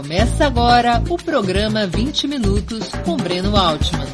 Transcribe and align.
Começa 0.00 0.46
agora 0.46 0.98
o 1.10 1.22
programa 1.22 1.86
20 1.86 2.26
Minutos 2.26 2.88
com 3.04 3.18
Breno 3.18 3.54
Altman. 3.54 4.06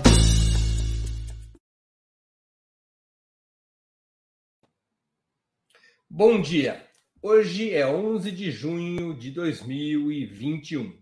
Bom 6.11 6.43
dia. 6.43 6.85
Hoje 7.23 7.73
é 7.73 7.87
11 7.87 8.33
de 8.33 8.51
junho 8.51 9.17
de 9.17 9.31
2021. 9.31 10.93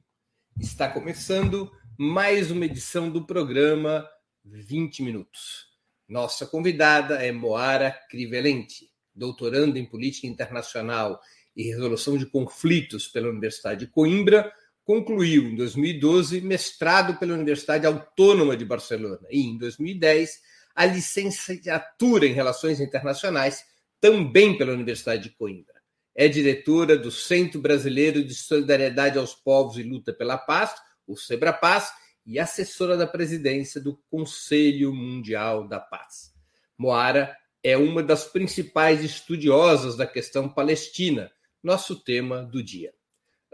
Está 0.61 0.91
começando 0.91 1.73
mais 1.99 2.51
uma 2.51 2.67
edição 2.67 3.11
do 3.11 3.27
programa 3.27 4.07
20 4.45 5.03
Minutos. 5.03 5.65
Nossa 6.07 6.45
convidada 6.45 7.25
é 7.25 7.33
Moara 7.33 7.91
Crivelente, 8.11 8.91
doutoranda 9.15 9.79
em 9.79 9.87
Política 9.87 10.27
Internacional 10.27 11.19
e 11.57 11.63
Resolução 11.69 12.19
de 12.19 12.27
Conflitos 12.27 13.09
pela 13.09 13.31
Universidade 13.31 13.87
de 13.87 13.91
Coimbra, 13.91 14.53
concluiu 14.85 15.45
em 15.45 15.57
2012 15.57 16.41
mestrado 16.43 17.19
pela 17.19 17.35
Universidade 17.35 17.87
Autônoma 17.87 18.57
de 18.57 18.65
Barcelona 18.65 19.27
e, 19.31 19.41
em 19.41 19.57
2010, 19.57 20.41
a 20.75 20.85
licenciatura 20.85 22.27
em 22.27 22.33
Relações 22.33 22.81
Internacionais, 22.81 23.65
também 24.01 24.57
pela 24.59 24.73
Universidade 24.73 25.23
de 25.23 25.31
Coimbra. 25.31 25.75
É 26.15 26.29
diretora 26.29 26.97
do 26.97 27.11
Centro 27.11 27.61
Brasileiro 27.61 28.23
de 28.23 28.35
Solidariedade 28.35 29.19
aos 29.19 29.35
Povos 29.35 29.79
e 29.79 29.83
Luta 29.83 30.13
pela 30.13 30.37
Paz, 30.37 30.75
o 31.07 31.17
SEBRAPAZ, 31.17 31.91
e 32.27 32.39
assessora 32.39 32.97
da 32.97 33.07
presidência 33.07 33.81
do 33.81 33.99
Conselho 34.11 34.95
Mundial 34.95 35.69
da 35.69 35.79
Paz. 35.79 36.33
Moara 36.79 37.37
é 37.63 37.77
uma 37.77 38.03
das 38.03 38.25
principais 38.25 39.03
estudiosas 39.03 39.97
da 39.97 40.07
questão 40.07 40.49
palestina, 40.49 41.31
nosso 41.63 41.97
tema 42.03 42.43
do 42.43 42.63
dia. 42.63 42.93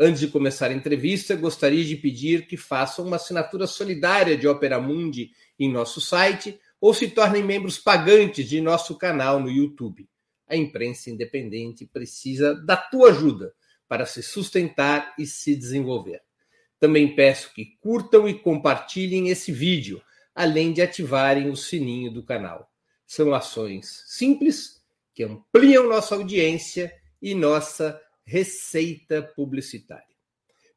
Antes 0.02 0.20
de 0.20 0.28
começar 0.28 0.70
a 0.70 0.72
entrevista, 0.72 1.36
gostaria 1.36 1.84
de 1.84 1.95
pedir 1.95 2.46
que 2.46 2.56
façam 2.56 3.06
uma 3.06 3.16
assinatura 3.16 3.66
solidária 3.66 4.34
de 4.34 4.48
Opera 4.48 4.80
Mundi 4.80 5.30
em 5.59 5.70
nosso 5.70 6.01
site 6.01 6.59
ou 6.80 6.95
se 6.95 7.09
tornem 7.09 7.43
membros 7.43 7.76
pagantes 7.76 8.48
de 8.48 8.62
nosso 8.62 8.96
canal 8.96 9.38
no 9.38 9.51
YouTube. 9.51 10.09
A 10.48 10.56
imprensa 10.56 11.10
independente 11.10 11.84
precisa 11.84 12.54
da 12.54 12.78
tua 12.78 13.10
ajuda 13.10 13.52
para 13.87 14.06
se 14.06 14.23
sustentar 14.23 15.15
e 15.18 15.26
se 15.26 15.54
desenvolver. 15.54 16.23
Também 16.78 17.15
peço 17.15 17.52
que 17.52 17.76
curtam 17.78 18.26
e 18.26 18.32
compartilhem 18.32 19.28
esse 19.28 19.52
vídeo, 19.52 20.01
além 20.34 20.73
de 20.73 20.80
ativarem 20.80 21.51
o 21.51 21.56
sininho 21.56 22.10
do 22.10 22.24
canal. 22.24 22.73
São 23.06 23.34
ações 23.34 24.02
simples 24.06 24.80
que 25.15 25.24
ampliam 25.24 25.87
nossa 25.87 26.15
audiência 26.15 26.90
e 27.21 27.34
nossa 27.34 28.01
receita 28.30 29.20
publicitária. 29.34 30.04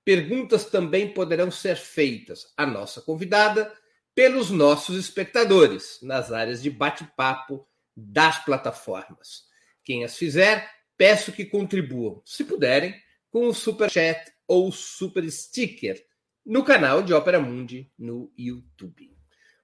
Perguntas 0.03 0.65
também 0.65 1.13
poderão 1.13 1.51
ser 1.51 1.77
feitas 1.77 2.51
à 2.57 2.65
nossa 2.65 2.99
convidada 2.99 3.71
pelos 4.15 4.49
nossos 4.49 4.97
espectadores 4.97 5.99
nas 6.01 6.31
áreas 6.31 6.63
de 6.63 6.71
bate-papo 6.71 7.67
das 7.95 8.43
plataformas. 8.43 9.43
Quem 9.83 10.03
as 10.03 10.17
fizer, 10.17 10.67
peço 10.97 11.31
que 11.31 11.45
contribuam, 11.45 12.23
se 12.25 12.43
puderem, 12.43 12.95
com 13.29 13.47
o 13.47 13.53
super 13.53 13.89
chat 13.89 14.33
ou 14.47 14.71
super 14.71 15.29
sticker 15.31 16.03
no 16.43 16.63
canal 16.63 17.03
de 17.03 17.13
Ópera 17.13 17.39
Mundi 17.39 17.91
no 17.97 18.33
YouTube. 18.35 19.15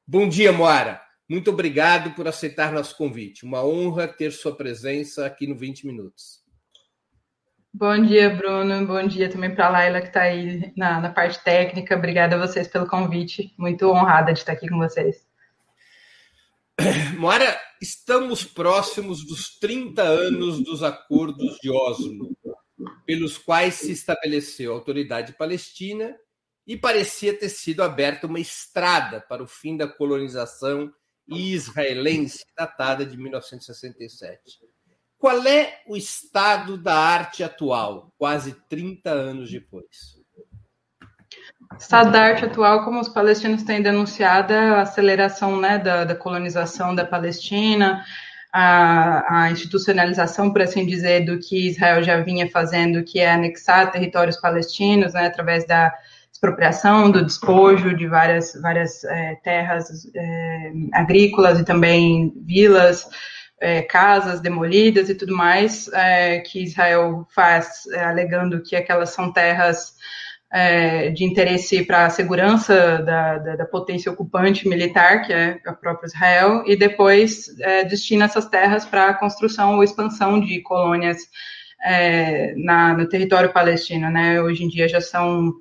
Bom 0.05 0.29
dia, 0.29 0.51
Moara. 0.51 1.01
Muito 1.27 1.49
obrigado 1.49 2.15
por 2.15 2.27
aceitar 2.27 2.71
nosso 2.71 2.95
convite. 2.95 3.45
Uma 3.45 3.63
honra 3.65 4.07
ter 4.07 4.31
sua 4.31 4.55
presença 4.55 5.25
aqui 5.25 5.47
no 5.47 5.57
20 5.57 5.87
Minutos. 5.87 6.48
Bom 7.71 8.01
dia, 8.03 8.31
Bruno. 8.31 8.85
Bom 8.87 9.07
dia 9.07 9.29
também 9.29 9.53
para 9.53 9.67
a 9.67 9.69
Laila, 9.69 10.01
que 10.01 10.07
está 10.07 10.23
aí 10.23 10.73
na, 10.75 10.99
na, 10.99 11.09
parte 11.11 11.41
técnica. 11.43 11.95
Obrigada 11.95 12.35
a 12.35 12.47
vocês 12.47 12.67
pelo 12.67 12.87
convite. 12.87 13.53
Muito 13.57 13.87
honrada 13.87 14.33
de 14.33 14.39
estar 14.39 14.53
aqui 14.53 14.67
com 14.67 14.77
vocês. 14.79 15.27
Moara, 17.17 17.59
estamos 17.79 18.43
próximos 18.43 19.23
dos 19.23 19.59
30 19.59 20.01
anos 20.01 20.63
dos 20.63 20.81
acordos 20.81 21.57
de 21.61 21.69
Oslo, 21.69 22.35
pelos 23.05 23.37
quais 23.37 23.75
se 23.75 23.91
estabeleceu 23.91 24.71
a 24.71 24.75
autoridade 24.75 25.33
palestina 25.33 26.17
e 26.65 26.75
parecia 26.75 27.37
ter 27.37 27.49
sido 27.49 27.83
aberta 27.83 28.25
uma 28.25 28.39
estrada 28.39 29.21
para 29.21 29.43
o 29.43 29.47
fim 29.47 29.77
da 29.77 29.87
colonização 29.87 30.91
israelense 31.27 32.43
datada 32.57 33.05
de 33.05 33.15
1967. 33.15 34.68
Qual 35.19 35.45
é 35.45 35.81
o 35.85 35.97
estado 35.97 36.77
da 36.77 36.95
arte 36.95 37.43
atual, 37.43 38.09
quase 38.17 38.55
30 38.69 39.09
anos 39.09 39.51
depois? 39.51 40.17
O 41.73 41.75
estado 41.77 42.09
da 42.09 42.21
arte 42.21 42.45
atual, 42.45 42.85
como 42.85 43.01
os 43.01 43.09
palestinos 43.09 43.63
têm 43.63 43.81
denunciado, 43.81 44.53
é 44.53 44.69
a 44.69 44.81
aceleração 44.81 45.59
né, 45.59 45.77
da, 45.77 46.05
da 46.05 46.15
colonização 46.15 46.95
da 46.95 47.05
Palestina, 47.05 48.01
a, 48.51 49.43
a, 49.43 49.51
institucionalização, 49.51 50.53
por 50.53 50.61
assim 50.61 50.85
dizer, 50.85 51.25
do 51.25 51.37
que 51.37 51.67
Israel 51.67 52.01
já 52.01 52.21
vinha 52.21 52.49
fazendo, 52.49 53.03
que 53.03 53.19
é 53.19 53.29
anexar 53.29 53.91
territórios 53.91 54.37
palestinos, 54.37 55.13
né, 55.13 55.27
através 55.27 55.67
da 55.67 55.93
expropriação, 56.31 57.11
do 57.11 57.25
despojo 57.25 57.93
de 57.93 58.07
várias, 58.07 58.53
várias 58.61 59.03
é, 59.03 59.35
terras 59.43 60.09
é, 60.15 60.71
agrícolas 60.93 61.59
e 61.59 61.65
também 61.65 62.33
vilas, 62.37 63.05
é, 63.61 63.81
casas 63.81 64.39
demolidas 64.39 65.09
e 65.09 65.15
tudo 65.15 65.35
mais, 65.35 65.87
é, 65.93 66.39
que 66.39 66.63
Israel 66.63 67.27
faz, 67.33 67.85
é, 67.93 68.03
alegando 68.03 68.61
que 68.61 68.75
aquelas 68.75 69.09
são 69.11 69.31
terras 69.31 69.93
é, 70.51 71.09
de 71.09 71.23
interesse 71.23 71.83
para 71.85 72.05
a 72.05 72.09
segurança 72.09 72.97
da, 72.99 73.37
da, 73.37 73.55
da, 73.57 73.65
potência 73.65 74.11
ocupante 74.11 74.67
militar, 74.67 75.21
que 75.21 75.31
é 75.31 75.59
a 75.65 75.73
própria 75.73 76.07
Israel, 76.07 76.63
e 76.65 76.75
depois 76.75 77.47
é, 77.59 77.83
destina 77.83 78.25
essas 78.25 78.47
terras 78.47 78.85
para 78.85 79.09
a 79.09 79.13
construção 79.13 79.75
ou 79.75 79.83
expansão 79.83 80.39
de 80.39 80.59
colônias 80.61 81.17
é, 81.83 82.53
na, 82.55 82.95
no 82.95 83.07
território 83.07 83.53
palestino. 83.53 84.09
Né? 84.09 84.41
Hoje 84.41 84.63
em 84.63 84.67
dia 84.67 84.89
já 84.89 84.99
são 84.99 85.53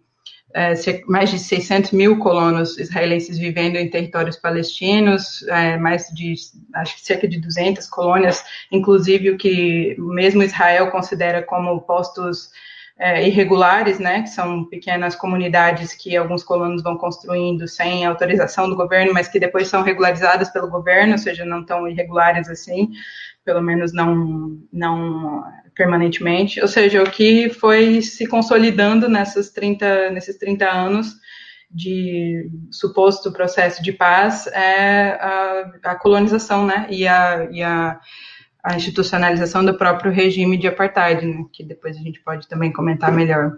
é, 0.55 0.75
mais 1.07 1.31
de 1.31 1.39
600 1.39 1.93
mil 1.93 2.19
colonos 2.19 2.79
israelenses 2.79 3.39
vivendo 3.39 3.77
em 3.77 3.91
territórios 3.91 4.37
palestinos, 4.37 5.43
é, 5.49 5.77
mais 5.77 6.07
de, 6.15 6.35
acho 6.75 6.97
que 6.97 7.03
cerca 7.03 7.29
de 7.29 7.39
200 7.39 7.87
colônias, 7.89 8.43
inclusive 8.73 9.31
o 9.31 9.37
que 9.37 9.95
mesmo 9.99 10.43
Israel 10.43 10.91
considera 10.91 11.43
como 11.43 11.81
postos 11.83 12.51
é, 12.99 13.27
irregulares, 13.29 13.99
né, 13.99 14.23
que 14.23 14.31
são 14.31 14.65
pequenas 14.65 15.15
comunidades 15.15 15.93
que 15.93 16.17
alguns 16.17 16.43
colonos 16.43 16.83
vão 16.83 16.97
construindo 16.97 17.69
sem 17.69 18.05
autorização 18.05 18.69
do 18.69 18.75
governo, 18.75 19.13
mas 19.13 19.29
que 19.29 19.39
depois 19.39 19.69
são 19.69 19.83
regularizadas 19.83 20.51
pelo 20.51 20.69
governo, 20.69 21.13
ou 21.13 21.19
seja, 21.19 21.45
não 21.45 21.65
tão 21.65 21.87
irregulares 21.87 22.49
assim, 22.49 22.91
pelo 23.49 23.63
menos 23.63 23.95
não, 23.95 24.61
não 24.71 25.43
permanentemente, 25.75 26.61
ou 26.61 26.69
seja, 26.69 27.03
o 27.03 27.11
que 27.11 27.49
foi 27.49 28.03
se 28.03 28.27
consolidando 28.27 29.09
nessas 29.09 29.49
30, 29.49 30.11
nesses 30.11 30.37
30 30.37 30.71
anos 30.71 31.15
de 31.71 32.51
suposto 32.71 33.33
processo 33.33 33.83
de 33.83 33.91
paz 33.91 34.47
é 34.49 35.13
a, 35.13 35.73
a 35.83 35.95
colonização, 35.95 36.67
né, 36.67 36.89
e 36.91 37.09
a, 37.09 37.49
e 37.51 37.63
a, 37.63 37.99
a, 38.63 38.77
institucionalização 38.77 39.65
do 39.65 39.79
próprio 39.79 40.13
regime 40.13 40.59
de 40.59 40.69
apartheid, 40.69 41.25
né, 41.25 41.47
que 41.51 41.65
depois 41.65 41.97
a 41.97 42.01
gente 42.01 42.21
pode 42.21 42.47
também 42.49 42.71
comentar 42.71 43.11
melhor. 43.11 43.57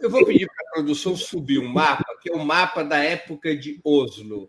Eu, 0.00 0.08
vou 0.08 0.24
pedir 0.24 0.46
para 0.46 0.68
a 0.68 0.72
produção 0.74 1.16
subir 1.16 1.58
um 1.58 1.68
mapa, 1.68 2.04
que 2.22 2.30
é 2.30 2.32
o 2.32 2.38
um 2.38 2.44
mapa 2.44 2.84
da 2.84 2.98
época 2.98 3.56
de 3.56 3.80
Oslo, 3.84 4.48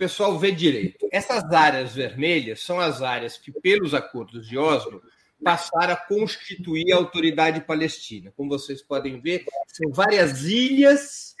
pessoal 0.00 0.38
ver 0.38 0.52
direito. 0.52 1.06
Essas 1.12 1.44
áreas 1.52 1.94
vermelhas 1.94 2.62
são 2.62 2.80
as 2.80 3.02
áreas 3.02 3.36
que, 3.36 3.52
pelos 3.52 3.92
acordos 3.92 4.48
de 4.48 4.56
Oslo, 4.56 5.02
passaram 5.44 5.92
a 5.92 5.96
constituir 5.96 6.90
a 6.90 6.96
autoridade 6.96 7.60
palestina. 7.60 8.32
Como 8.34 8.48
vocês 8.48 8.80
podem 8.80 9.20
ver, 9.20 9.44
são 9.66 9.92
várias 9.92 10.44
ilhas, 10.44 11.36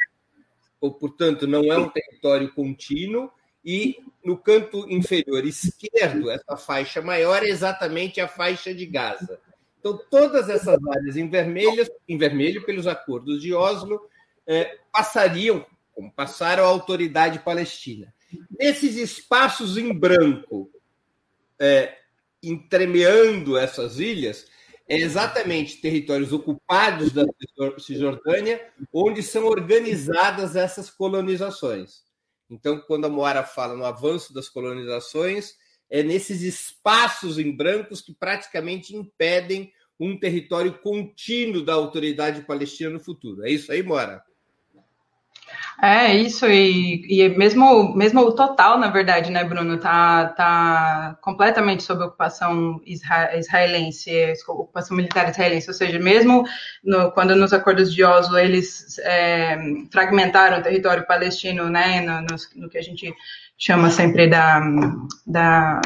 ou, 0.78 0.92
portanto, 0.92 1.46
não 1.46 1.72
é 1.72 1.78
um 1.78 1.88
território 1.88 2.52
contínuo, 2.52 3.30
e 3.64 3.96
no 4.22 4.36
canto 4.36 4.86
inferior 4.90 5.46
esquerdo, 5.46 6.30
essa 6.30 6.54
faixa 6.54 7.00
maior 7.00 7.42
é 7.42 7.48
exatamente 7.48 8.20
a 8.20 8.28
faixa 8.28 8.74
de 8.74 8.84
Gaza. 8.84 9.40
Então, 9.78 9.98
todas 10.10 10.50
essas 10.50 10.78
áreas 10.86 11.16
em, 11.16 11.30
vermelhas, 11.30 11.90
em 12.06 12.18
vermelho, 12.18 12.66
pelos 12.66 12.86
acordos 12.86 13.40
de 13.40 13.54
Oslo, 13.54 13.98
eh, 14.46 14.78
passariam, 14.92 15.64
como 15.94 16.12
passaram, 16.12 16.64
a 16.64 16.68
autoridade 16.68 17.38
palestina. 17.38 18.12
Nesses 18.58 18.96
espaços 18.96 19.76
em 19.76 19.92
branco, 19.92 20.70
é, 21.58 21.96
entremeando 22.42 23.56
essas 23.56 23.98
ilhas, 23.98 24.46
é 24.88 24.96
exatamente 24.96 25.80
territórios 25.80 26.32
ocupados 26.32 27.12
da 27.12 27.24
Cisjordânia, 27.78 28.60
onde 28.92 29.22
são 29.22 29.44
organizadas 29.44 30.56
essas 30.56 30.90
colonizações. 30.90 32.02
Então, 32.50 32.80
quando 32.80 33.04
a 33.04 33.08
Moara 33.08 33.44
fala 33.44 33.76
no 33.76 33.84
avanço 33.84 34.34
das 34.34 34.48
colonizações, 34.48 35.54
é 35.88 36.02
nesses 36.02 36.42
espaços 36.42 37.38
em 37.38 37.54
brancos 37.54 38.00
que 38.00 38.12
praticamente 38.12 38.96
impedem 38.96 39.72
um 39.98 40.18
território 40.18 40.78
contínuo 40.78 41.62
da 41.62 41.74
autoridade 41.74 42.42
palestina 42.42 42.90
no 42.90 42.98
futuro. 42.98 43.44
É 43.44 43.50
isso 43.50 43.70
aí, 43.70 43.82
Mora? 43.82 44.24
É 45.82 46.14
isso, 46.14 46.46
e, 46.46 47.06
e 47.08 47.28
mesmo, 47.38 47.96
mesmo 47.96 48.20
o 48.20 48.32
total, 48.34 48.78
na 48.78 48.88
verdade, 48.88 49.30
né, 49.30 49.42
Bruno, 49.44 49.78
tá, 49.78 50.26
tá 50.26 51.16
completamente 51.22 51.82
sob 51.82 52.04
ocupação 52.04 52.78
isra 52.84 53.38
israelense, 53.38 54.10
ocupação 54.46 54.94
militar 54.94 55.30
israelense, 55.30 55.68
ou 55.68 55.74
seja, 55.74 55.98
mesmo 55.98 56.44
no, 56.84 57.10
quando 57.12 57.34
nos 57.34 57.54
acordos 57.54 57.94
de 57.94 58.04
Oslo 58.04 58.38
eles 58.38 58.98
é, 58.98 59.56
fragmentaram 59.90 60.58
o 60.58 60.62
território 60.62 61.06
palestino, 61.06 61.70
né, 61.70 62.02
no, 62.02 62.20
no, 62.20 62.36
no 62.56 62.68
que 62.68 62.76
a 62.76 62.82
gente 62.82 63.10
chama 63.56 63.88
sempre 63.90 64.28
da, 64.28 64.60
da 65.26 65.80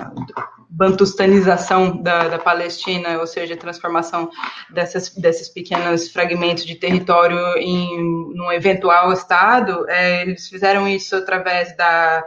bantustanização 0.76 2.02
da, 2.02 2.28
da, 2.28 2.38
Palestina, 2.38 3.18
ou 3.20 3.26
seja, 3.26 3.54
a 3.54 3.56
transformação 3.56 4.28
dessas, 4.70 5.08
desses 5.10 5.48
pequenos 5.48 6.08
fragmentos 6.10 6.64
de 6.64 6.74
território 6.74 7.38
em 7.56 8.40
um 8.40 8.50
eventual 8.50 9.12
Estado, 9.12 9.88
é, 9.88 10.22
eles 10.22 10.48
fizeram 10.48 10.88
isso 10.88 11.14
através 11.14 11.76
da 11.76 12.24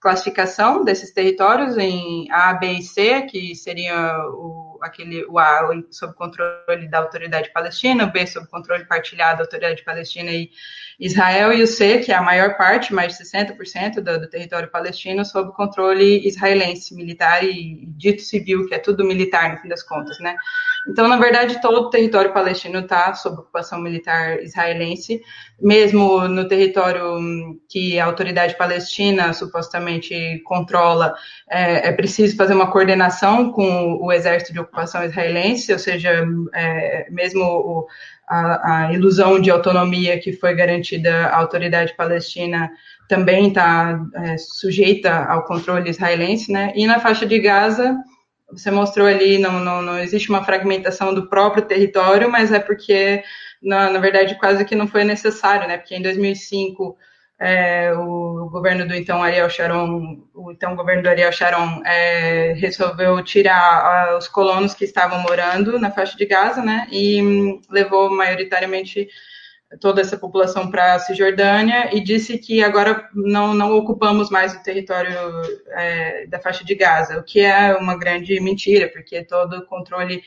classificação 0.00 0.82
desses 0.82 1.12
territórios 1.12 1.76
em 1.76 2.26
A, 2.32 2.54
B 2.54 2.72
e 2.72 2.82
C, 2.82 3.22
que 3.22 3.54
seria 3.54 4.18
o, 4.28 4.78
aquele, 4.82 5.24
o 5.26 5.38
A 5.38 5.60
sob 5.90 6.14
controle 6.14 6.88
da 6.88 6.98
autoridade 6.98 7.52
palestina, 7.52 8.04
o 8.04 8.10
B 8.10 8.26
sob 8.26 8.46
controle 8.48 8.86
partilhado 8.86 9.38
da 9.38 9.44
autoridade 9.44 9.84
palestina 9.84 10.30
e 10.30 10.50
Israel, 10.98 11.52
e 11.52 11.62
o 11.62 11.66
C, 11.66 11.98
que 11.98 12.12
é 12.12 12.14
a 12.14 12.22
maior 12.22 12.56
parte, 12.56 12.94
mais 12.94 13.16
de 13.16 13.24
60% 13.24 14.00
do, 14.00 14.20
do 14.20 14.28
território 14.28 14.70
palestino, 14.70 15.24
sob 15.24 15.52
controle 15.52 16.26
israelense, 16.26 16.94
militar 16.94 17.44
e 17.44 17.84
dito 17.86 18.22
civil, 18.22 18.66
que 18.66 18.74
é 18.74 18.78
tudo 18.78 19.04
militar, 19.04 19.52
no 19.52 19.58
fim 19.58 19.68
das 19.68 19.82
contas, 19.82 20.18
né? 20.20 20.34
Então, 20.88 21.06
na 21.06 21.16
verdade, 21.16 21.60
todo 21.60 21.82
o 21.82 21.90
território 21.90 22.32
palestino 22.32 22.80
está 22.80 23.12
sob 23.14 23.40
ocupação 23.40 23.80
militar 23.80 24.42
israelense, 24.42 25.20
mesmo 25.60 26.26
no 26.26 26.48
território 26.48 27.58
que 27.68 27.98
a 27.98 28.06
autoridade 28.06 28.56
palestina 28.56 29.32
supostamente 29.32 30.40
controla, 30.44 31.14
é, 31.50 31.88
é 31.88 31.92
preciso 31.92 32.36
fazer 32.36 32.54
uma 32.54 32.70
coordenação 32.70 33.52
com 33.52 33.98
o 34.00 34.10
exército 34.10 34.52
de 34.52 34.60
ocupação 34.60 35.04
israelense, 35.04 35.72
ou 35.72 35.78
seja, 35.78 36.26
é, 36.54 37.06
mesmo 37.10 37.44
o, 37.44 37.86
a, 38.26 38.86
a, 38.86 38.92
ilusão 38.92 39.38
de 39.40 39.50
autonomia 39.50 40.18
que 40.18 40.32
foi 40.32 40.54
garantida 40.54 41.26
à 41.26 41.36
autoridade 41.36 41.94
palestina 41.94 42.70
também 43.06 43.48
está 43.48 44.00
é, 44.14 44.38
sujeita 44.38 45.24
ao 45.24 45.44
controle 45.44 45.90
israelense, 45.90 46.50
né? 46.50 46.72
E 46.76 46.86
na 46.86 47.00
faixa 47.00 47.26
de 47.26 47.38
Gaza 47.38 47.98
você 48.52 48.70
mostrou 48.70 49.06
ali, 49.06 49.38
não, 49.38 49.60
não, 49.60 49.82
não 49.82 49.98
existe 49.98 50.28
uma 50.28 50.44
fragmentação 50.44 51.14
do 51.14 51.28
próprio 51.28 51.64
território, 51.64 52.30
mas 52.30 52.52
é 52.52 52.58
porque, 52.58 53.22
na, 53.62 53.90
na 53.90 53.98
verdade, 53.98 54.38
quase 54.38 54.64
que 54.64 54.74
não 54.74 54.86
foi 54.88 55.04
necessário, 55.04 55.68
né? 55.68 55.78
Porque 55.78 55.94
em 55.94 56.02
2005, 56.02 56.96
é, 57.38 57.92
o 57.94 58.48
governo 58.50 58.86
do 58.86 58.94
então 58.94 59.22
Ariel 59.22 59.48
Sharon, 59.48 60.22
o 60.34 60.52
então 60.52 60.76
governo 60.76 61.02
do 61.02 61.08
Ariel 61.08 61.32
Sharon, 61.32 61.82
é, 61.86 62.52
resolveu 62.52 63.22
tirar 63.24 64.16
os 64.18 64.28
colonos 64.28 64.74
que 64.74 64.84
estavam 64.84 65.20
morando 65.20 65.78
na 65.78 65.90
faixa 65.90 66.16
de 66.16 66.26
Gaza, 66.26 66.62
né? 66.62 66.86
E 66.90 67.22
hum, 67.22 67.60
levou 67.70 68.10
maioritariamente 68.10 69.08
toda 69.78 70.00
essa 70.00 70.18
população 70.18 70.70
para 70.70 70.94
a 70.94 70.98
Cisjordânia 70.98 71.94
e 71.94 72.00
disse 72.00 72.38
que 72.38 72.62
agora 72.62 73.08
não, 73.14 73.54
não 73.54 73.76
ocupamos 73.76 74.28
mais 74.28 74.54
o 74.54 74.62
território 74.62 75.14
é, 75.68 76.26
da 76.26 76.40
faixa 76.40 76.64
de 76.64 76.74
Gaza, 76.74 77.18
o 77.18 77.22
que 77.22 77.40
é 77.40 77.76
uma 77.76 77.96
grande 77.96 78.40
mentira, 78.40 78.88
porque 78.88 79.22
todo 79.22 79.58
o 79.58 79.66
controle 79.66 80.22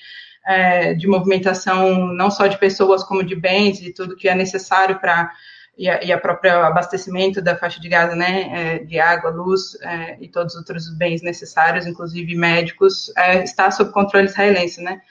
é, 0.46 0.94
de 0.94 1.08
movimentação, 1.08 2.08
não 2.14 2.32
só 2.32 2.48
de 2.48 2.58
pessoas 2.58 3.04
como 3.04 3.24
de 3.24 3.36
bens 3.36 3.82
e 3.82 3.94
tudo 3.94 4.16
que 4.16 4.30
é 4.30 4.36
necessário 4.36 5.00
para 5.00 5.32
e 5.76 5.90
a, 5.90 6.04
e 6.04 6.12
a 6.12 6.20
próprio 6.20 6.52
abastecimento 6.64 7.42
da 7.42 7.58
faixa 7.58 7.80
de 7.80 7.90
Gaza, 7.90 8.16
né, 8.16 8.76
é, 8.76 8.80
de 8.80 9.00
água, 9.00 9.32
luz 9.32 9.76
é, 9.82 10.18
e 10.22 10.28
todos 10.28 10.54
os 10.54 10.60
outros 10.60 10.96
bens 10.96 11.24
necessários, 11.24 11.88
inclusive 11.88 12.36
médicos, 12.36 13.12
é, 13.18 13.44
está 13.44 13.72
sob 13.72 13.92
controle 13.92 14.28
israelense, 14.28 14.82
né 14.82 15.02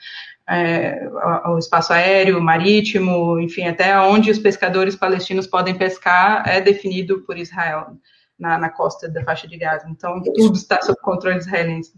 é, 0.49 1.07
o 1.47 1.57
espaço 1.57 1.93
aéreo, 1.93 2.41
marítimo, 2.41 3.39
enfim, 3.39 3.63
até 3.63 3.97
onde 3.99 4.29
os 4.29 4.39
pescadores 4.39 4.95
palestinos 4.95 5.47
podem 5.47 5.77
pescar 5.77 6.47
é 6.47 6.59
definido 6.59 7.21
por 7.21 7.37
Israel 7.37 7.97
na, 8.37 8.57
na 8.57 8.69
costa 8.69 9.07
da 9.07 9.23
faixa 9.23 9.47
de 9.47 9.57
Gaza. 9.57 9.87
Então, 9.89 10.21
tudo 10.21 10.57
está 10.57 10.81
sob 10.81 10.99
controle 11.01 11.37
israelense. 11.37 11.93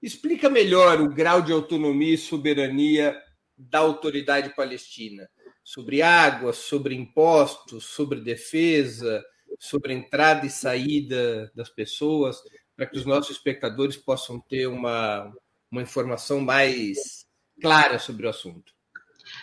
Explica 0.00 0.48
melhor 0.48 1.00
o 1.00 1.08
grau 1.08 1.42
de 1.42 1.52
autonomia 1.52 2.14
e 2.14 2.18
soberania 2.18 3.16
da 3.56 3.80
autoridade 3.80 4.54
palestina 4.54 5.28
sobre 5.64 6.00
água, 6.00 6.52
sobre 6.52 6.94
impostos, 6.94 7.84
sobre 7.84 8.20
defesa, 8.20 9.22
sobre 9.58 9.92
entrada 9.92 10.46
e 10.46 10.50
saída 10.50 11.50
das 11.54 11.68
pessoas, 11.68 12.38
para 12.76 12.86
que 12.86 12.96
os 12.96 13.04
nossos 13.04 13.36
espectadores 13.36 13.96
possam 13.96 14.40
ter 14.40 14.66
uma, 14.66 15.30
uma 15.70 15.82
informação 15.82 16.40
mais 16.40 17.17
clara 17.60 17.98
sobre 17.98 18.26
o 18.26 18.30
assunto. 18.30 18.72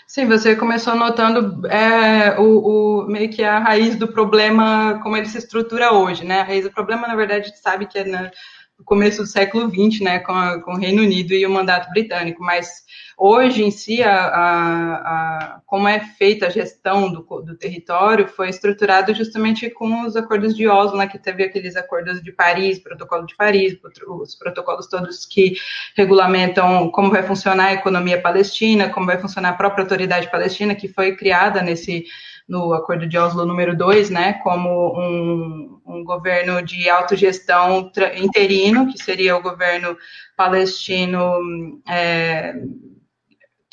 Sim, 0.07 0.27
você 0.27 0.56
começou 0.56 0.95
notando 0.95 1.67
é, 1.67 2.39
o, 2.39 3.03
o, 3.03 3.07
meio 3.07 3.29
que 3.29 3.44
a 3.44 3.59
raiz 3.59 3.95
do 3.95 4.07
problema, 4.07 5.00
como 5.01 5.17
ele 5.17 5.27
se 5.27 5.38
estrutura 5.38 5.94
hoje, 5.94 6.23
né? 6.23 6.41
A 6.41 6.44
raiz 6.44 6.63
do 6.63 6.71
problema, 6.71 7.07
na 7.07 7.15
verdade, 7.15 7.45
a 7.45 7.47
gente 7.47 7.59
sabe 7.59 7.88
que 7.88 8.00
é 8.00 8.03
na, 8.03 8.31
no 8.77 8.86
começo 8.86 9.22
do 9.22 9.27
século 9.27 9.69
XX, 9.69 10.01
né, 10.01 10.19
com, 10.19 10.31
a, 10.31 10.62
com 10.62 10.74
o 10.74 10.77
Reino 10.77 11.01
Unido 11.01 11.33
e 11.33 11.45
o 11.45 11.50
mandato 11.50 11.89
britânico, 11.92 12.44
mas 12.44 12.86
Hoje, 13.18 13.63
em 13.63 13.72
si, 13.72 14.04
a, 14.04 14.25
a, 14.27 15.62
como 15.66 15.88
é 15.88 16.01
feita 16.01 16.48
a 16.48 16.50
gestão 16.50 17.10
do, 17.10 17.22
do, 17.22 17.56
território 17.56 18.27
foi 18.27 18.50
estruturado 18.50 19.13
justamente 19.16 19.69
com 19.69 20.01
os 20.06 20.18
acordos 20.18 20.54
de 20.54 20.68
Oslo, 20.68 20.98
né, 20.98 21.07
que 21.07 21.18
teve 21.18 21.44
aqueles 21.44 21.77
acordos 21.77 22.22
de 22.22 22.33
Paris, 22.33 22.77
protocolo 22.77 23.25
de 23.25 23.33
Paris, 23.38 23.77
os 24.19 24.36
protocolos 24.36 24.88
todos 24.88 25.25
que 25.25 25.56
regulamentam 25.95 26.89
como 26.92 27.10
vai 27.10 27.24
funcionar 27.24 27.68
a 27.68 27.74
economia 27.74 28.22
palestina, 28.22 28.89
como 28.89 29.06
vai 29.06 29.18
funcionar 29.18 29.50
a 29.50 29.54
própria 29.54 29.83
autoridade 29.83 30.30
palestina, 30.30 30.75
que 30.75 30.89
foi 30.89 31.16
criada 31.16 31.62
nesse 31.62 32.06
no 32.47 32.74
Acordo 32.74 33.07
de 33.07 33.18
Oslo 33.18 33.45
número 33.45 33.75
2, 33.75 34.09
né, 34.09 34.33
como 34.44 34.97
um, 35.00 35.81
um 35.86 36.03
governo 36.03 36.62
de 36.62 36.89
autogestão 36.89 37.92
interino, 38.15 38.88
que 38.92 39.01
seria 39.01 39.36
o 39.36 39.42
governo 39.42 39.97
palestino 40.38 41.81
é, 41.88 42.53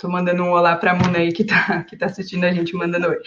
Estou 0.03 0.11
mandando 0.11 0.43
um 0.43 0.51
olá 0.51 0.75
para 0.75 0.91
a 0.91 0.95
Muna 0.97 1.19
aí 1.19 1.31
que 1.31 1.43
está 1.43 1.85
que 1.87 1.97
tá 1.97 2.07
assistindo 2.07 2.43
a 2.43 2.51
gente, 2.51 2.75
mandando 2.75 3.07
oi. 3.07 3.19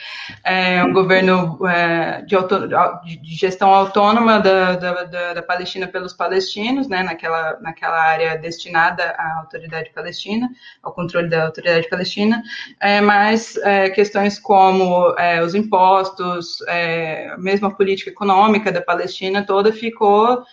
É 0.44 0.84
um 0.84 0.92
governo 0.92 1.58
é, 1.66 2.22
de, 2.24 2.36
auto, 2.36 2.68
de, 2.68 3.34
gestão 3.34 3.74
autônoma 3.74 4.42
da, 4.42 4.76
da, 4.76 5.04
da, 5.36 5.42
Palestina 5.42 5.88
pelos 5.88 6.12
palestinos, 6.12 6.90
né, 6.90 7.02
naquela, 7.02 7.58
naquela 7.62 7.98
área 7.98 8.38
destinada 8.38 9.16
à 9.18 9.38
autoridade 9.38 9.90
palestina, 9.96 10.50
ao 10.84 10.92
controle 10.92 11.30
da 11.30 11.46
autoridade 11.46 11.88
palestina, 11.88 12.44
é, 12.82 13.00
mas 13.00 13.56
é, 13.64 13.90
questões 13.90 14.38
como 14.38 15.16
é, 15.18 15.42
os 15.42 15.56
impostos, 15.56 16.58
é, 16.68 17.38
mesmo 17.38 17.68
a 17.68 17.72
política 17.72 18.10
econômica 18.10 18.70
da 18.70 18.82
Palestina 18.82 19.46
toda 19.46 19.72
ficou 19.72 20.44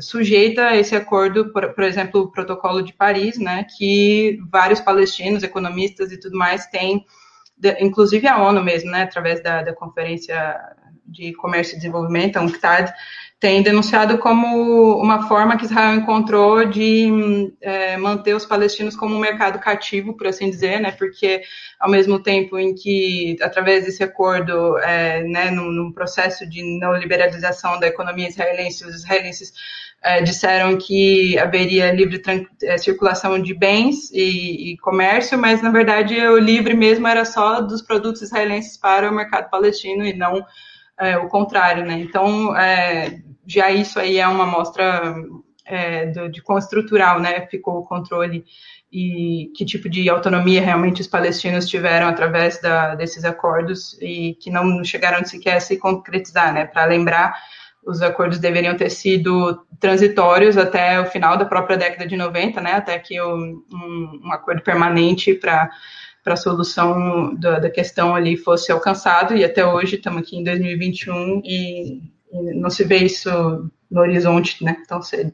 sujeita 0.00 0.68
a 0.68 0.76
esse 0.76 0.94
acordo, 0.94 1.52
por, 1.52 1.74
por, 1.74 1.84
exemplo, 1.84 2.22
o 2.22 2.30
Protocolo 2.30 2.82
de 2.82 2.92
Paris, 2.92 3.38
né, 3.38 3.66
que 3.76 4.38
vários 4.50 4.80
palestinos, 4.80 5.42
economistas 5.42 6.12
e 6.12 6.18
tudo 6.18 6.36
mais 6.36 6.66
têm, 6.66 7.04
inclusive 7.80 8.26
a 8.26 8.42
ONU 8.42 8.62
mesmo, 8.62 8.90
né, 8.90 9.02
através 9.02 9.42
da, 9.42 9.62
da 9.62 9.74
Conferência 9.74 10.58
de 11.12 11.32
Comércio 11.34 11.74
e 11.74 11.76
Desenvolvimento, 11.76 12.38
a 12.38 12.42
UNCTAD, 12.42 12.92
tem 13.42 13.60
denunciado 13.60 14.18
como 14.18 14.96
uma 15.00 15.26
forma 15.26 15.56
que 15.56 15.64
Israel 15.64 15.96
encontrou 15.96 16.64
de 16.64 17.52
é, 17.60 17.96
manter 17.96 18.36
os 18.36 18.46
palestinos 18.46 18.94
como 18.94 19.16
um 19.16 19.18
mercado 19.18 19.58
cativo, 19.58 20.16
por 20.16 20.28
assim 20.28 20.48
dizer, 20.48 20.80
né, 20.80 20.92
porque 20.92 21.42
ao 21.80 21.90
mesmo 21.90 22.20
tempo 22.20 22.56
em 22.56 22.72
que, 22.72 23.36
através 23.42 23.84
desse 23.84 24.00
acordo, 24.00 24.78
é, 24.78 25.24
né, 25.24 25.50
num, 25.50 25.72
num, 25.72 25.90
processo 25.90 26.48
de 26.48 26.62
não 26.78 26.94
liberalização 26.94 27.80
da 27.80 27.88
economia 27.88 28.28
israelense, 28.28 28.86
os 28.86 28.94
israelenses 28.94 29.52
é, 30.04 30.22
disseram 30.22 30.78
que 30.78 31.36
haveria 31.36 31.90
livre 31.90 32.22
é, 32.62 32.78
circulação 32.78 33.42
de 33.42 33.52
bens 33.52 34.08
e, 34.12 34.72
e, 34.72 34.78
comércio, 34.78 35.36
mas 35.36 35.60
na 35.60 35.70
verdade 35.70 36.14
o 36.14 36.38
livre 36.38 36.74
mesmo 36.74 37.08
era 37.08 37.24
só 37.24 37.60
dos 37.60 37.82
produtos 37.82 38.22
israelenses 38.22 38.76
para 38.76 39.10
o 39.10 39.14
mercado 39.14 39.50
palestino 39.50 40.06
e 40.06 40.12
não 40.12 40.44
é, 40.98 41.16
o 41.16 41.28
contrário, 41.28 41.84
né? 41.84 41.94
Então, 42.00 42.56
é, 42.56 43.20
já 43.46 43.70
isso 43.70 43.98
aí 43.98 44.18
é 44.18 44.26
uma 44.26 44.44
amostra 44.44 45.14
é, 45.66 46.06
de, 46.06 46.28
de 46.28 46.42
quão 46.42 46.58
estrutural, 46.58 47.20
né? 47.20 47.46
Ficou 47.46 47.78
o 47.78 47.84
controle 47.84 48.44
e 48.92 49.50
que 49.56 49.64
tipo 49.64 49.88
de 49.88 50.08
autonomia 50.10 50.60
realmente 50.60 51.00
os 51.00 51.06
palestinos 51.06 51.66
tiveram 51.66 52.08
através 52.08 52.60
da, 52.60 52.94
desses 52.94 53.24
acordos 53.24 53.96
e 54.02 54.34
que 54.34 54.50
não 54.50 54.84
chegaram 54.84 55.24
sequer 55.24 55.56
a 55.56 55.60
se 55.60 55.78
concretizar, 55.78 56.52
né? 56.52 56.66
Para 56.66 56.84
lembrar 56.84 57.34
os 57.84 58.00
acordos 58.00 58.38
deveriam 58.38 58.76
ter 58.76 58.90
sido 58.90 59.66
transitórios 59.80 60.56
até 60.56 61.00
o 61.00 61.06
final 61.06 61.36
da 61.36 61.44
própria 61.44 61.76
década 61.76 62.06
de 62.06 62.16
90, 62.16 62.60
né, 62.60 62.74
até 62.74 62.98
que 62.98 63.20
um, 63.20 63.62
um 63.72 64.32
acordo 64.32 64.62
permanente 64.62 65.34
para 65.34 65.68
para 66.22 66.34
a 66.34 66.36
solução 66.36 67.34
da, 67.34 67.58
da, 67.58 67.70
questão 67.70 68.14
ali 68.14 68.36
fosse 68.36 68.70
alcançado, 68.70 69.36
e 69.36 69.44
até 69.44 69.66
hoje 69.66 69.96
estamos 69.96 70.22
aqui 70.22 70.36
em 70.36 70.44
2021 70.44 71.42
e, 71.44 72.02
e 72.32 72.54
não 72.54 72.70
se 72.70 72.84
vê 72.84 72.98
isso 72.98 73.28
no 73.90 74.00
horizonte 74.00 74.64
né, 74.64 74.82
tão 74.86 75.02
cedo. 75.02 75.32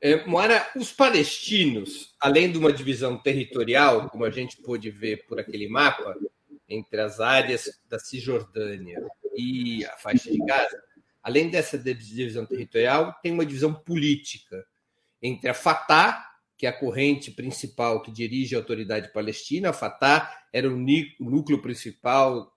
É, 0.00 0.26
Moara, 0.26 0.66
os 0.76 0.92
palestinos, 0.92 2.14
além 2.20 2.52
de 2.52 2.58
uma 2.58 2.72
divisão 2.72 3.16
territorial, 3.16 4.10
como 4.10 4.24
a 4.24 4.30
gente 4.30 4.58
pôde 4.58 4.90
ver 4.90 5.24
por 5.26 5.40
aquele 5.40 5.66
mapa, 5.66 6.14
entre 6.68 7.00
as 7.00 7.20
áreas 7.20 7.80
da 7.88 7.98
Cisjordânia 7.98 9.02
e 9.34 9.84
a 9.86 9.96
faixa 9.96 10.30
de 10.30 10.38
Gaza, 10.38 10.82
além 11.22 11.48
dessa 11.48 11.78
divisão 11.78 12.44
territorial, 12.44 13.14
tem 13.22 13.32
uma 13.32 13.46
divisão 13.46 13.72
política 13.72 14.66
entre 15.22 15.48
a 15.48 15.54
Fatah, 15.54 16.33
que 16.56 16.66
é 16.66 16.68
a 16.68 16.78
corrente 16.78 17.30
principal 17.30 18.02
que 18.02 18.10
dirige 18.10 18.54
a 18.54 18.58
autoridade 18.58 19.12
palestina. 19.12 19.70
A 19.70 19.72
Fatah 19.72 20.30
era 20.52 20.68
o 20.68 20.76
núcleo 21.20 21.60
principal 21.60 22.52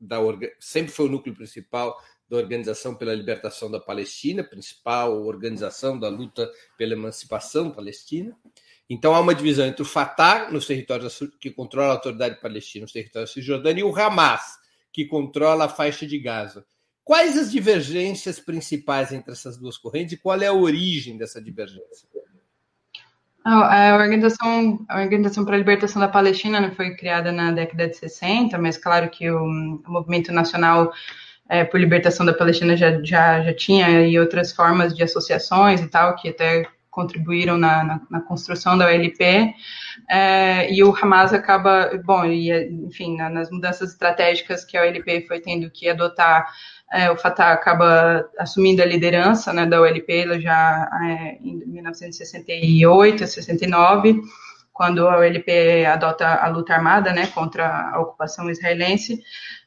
da 0.00 0.18
sempre 0.58 0.92
foi 0.92 1.06
o 1.06 1.08
núcleo 1.08 1.34
principal 1.34 1.96
da 2.28 2.36
Organização 2.36 2.94
pela 2.94 3.14
Libertação 3.14 3.70
da 3.70 3.78
Palestina, 3.78 4.42
principal 4.42 5.22
organização 5.22 5.98
da 5.98 6.08
luta 6.08 6.50
pela 6.76 6.94
emancipação 6.94 7.70
palestina. 7.70 8.36
Então 8.88 9.14
há 9.14 9.20
uma 9.20 9.34
divisão 9.34 9.66
entre 9.66 9.82
o 9.82 9.84
Fatah, 9.86 10.50
nos 10.50 10.66
territórios 10.66 11.20
que 11.38 11.50
controla 11.50 11.90
a 11.90 11.92
autoridade 11.92 12.40
palestina, 12.40 12.84
nos 12.84 12.92
territórios 12.92 13.30
da 13.30 13.34
Cisjordânia, 13.34 13.82
e 13.82 13.84
o 13.84 13.94
Hamas, 13.94 14.42
que 14.92 15.04
controla 15.04 15.66
a 15.66 15.68
faixa 15.68 16.06
de 16.06 16.18
Gaza. 16.18 16.64
Quais 17.04 17.36
as 17.36 17.50
divergências 17.50 18.40
principais 18.40 19.12
entre 19.12 19.32
essas 19.32 19.56
duas 19.56 19.76
correntes 19.76 20.14
e 20.14 20.16
qual 20.16 20.40
é 20.40 20.46
a 20.46 20.52
origem 20.52 21.16
dessa 21.16 21.40
divergência? 21.40 22.08
A 23.44 23.96
Organização, 23.96 24.84
a 24.88 25.00
Organização 25.00 25.44
para 25.44 25.56
a 25.56 25.58
Libertação 25.58 26.00
da 26.00 26.08
Palestina 26.08 26.60
né, 26.60 26.70
foi 26.76 26.94
criada 26.94 27.32
na 27.32 27.50
década 27.50 27.88
de 27.88 27.96
60, 27.96 28.56
mas 28.58 28.76
claro 28.76 29.10
que 29.10 29.28
o, 29.30 29.44
o 29.44 29.82
Movimento 29.88 30.32
Nacional 30.32 30.92
é, 31.48 31.64
por 31.64 31.80
Libertação 31.80 32.24
da 32.24 32.32
Palestina 32.32 32.76
já, 32.76 33.02
já, 33.02 33.42
já 33.42 33.54
tinha 33.54 34.06
e 34.06 34.18
outras 34.18 34.52
formas 34.52 34.94
de 34.94 35.02
associações 35.02 35.80
e 35.80 35.88
tal, 35.88 36.14
que 36.14 36.28
até 36.28 36.66
contribuíram 36.88 37.56
na, 37.56 37.82
na, 37.82 38.00
na 38.10 38.20
construção 38.20 38.76
da 38.76 38.86
OLP, 38.86 39.54
é, 40.08 40.72
e 40.72 40.84
o 40.84 40.94
Hamas 40.94 41.32
acaba, 41.32 41.90
bom, 42.04 42.24
e, 42.26 42.52
enfim, 42.86 43.16
nas 43.16 43.50
mudanças 43.50 43.92
estratégicas 43.92 44.64
que 44.64 44.76
a 44.76 44.82
OLP 44.82 45.26
foi 45.26 45.40
tendo 45.40 45.70
que 45.70 45.88
adotar 45.88 46.46
é, 46.92 47.10
o 47.10 47.16
Fatah 47.16 47.52
acaba 47.52 48.28
assumindo 48.38 48.82
a 48.82 48.86
liderança 48.86 49.52
né, 49.52 49.64
da 49.64 49.80
OLP 49.80 50.38
já 50.40 50.90
é, 51.02 51.38
em 51.40 51.64
1968, 51.66 53.26
69, 53.26 54.20
quando 54.72 55.08
a 55.08 55.18
OLP 55.18 55.86
adota 55.86 56.26
a 56.26 56.48
luta 56.48 56.74
armada 56.74 57.12
né, 57.12 57.26
contra 57.28 57.90
a 57.92 58.00
ocupação 58.00 58.50
israelense. 58.50 59.22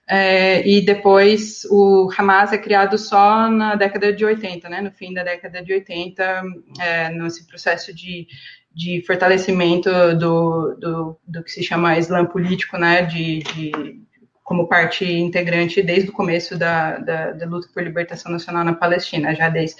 É, 0.07 0.67
e 0.67 0.85
depois 0.85 1.65
o 1.71 2.11
Hamas 2.15 2.53
é 2.53 2.59
criado 2.59 2.95
só 2.95 3.49
na 3.49 3.73
década 3.73 4.13
de 4.13 4.23
80, 4.23 4.69
né, 4.69 4.81
no 4.81 4.91
fim 4.91 5.11
da 5.11 5.23
década 5.23 5.63
de 5.63 5.73
80, 5.73 6.43
é, 6.79 7.09
nesse 7.09 7.47
processo 7.47 7.91
de, 7.91 8.27
de 8.71 9.03
fortalecimento 9.07 9.89
do, 10.15 10.75
do, 10.75 11.19
do, 11.27 11.43
que 11.43 11.49
se 11.49 11.63
chama 11.63 11.97
Islã 11.97 12.23
político, 12.23 12.77
né, 12.77 13.01
de, 13.01 13.39
de 13.39 14.04
como 14.45 14.67
parte 14.67 15.03
integrante 15.03 15.81
desde 15.81 16.11
o 16.11 16.13
começo 16.13 16.55
da, 16.55 16.99
da, 16.99 17.31
da, 17.31 17.45
luta 17.47 17.67
por 17.73 17.81
libertação 17.81 18.31
nacional 18.31 18.63
na 18.63 18.75
Palestina, 18.75 19.33
já 19.33 19.49
desde, 19.49 19.75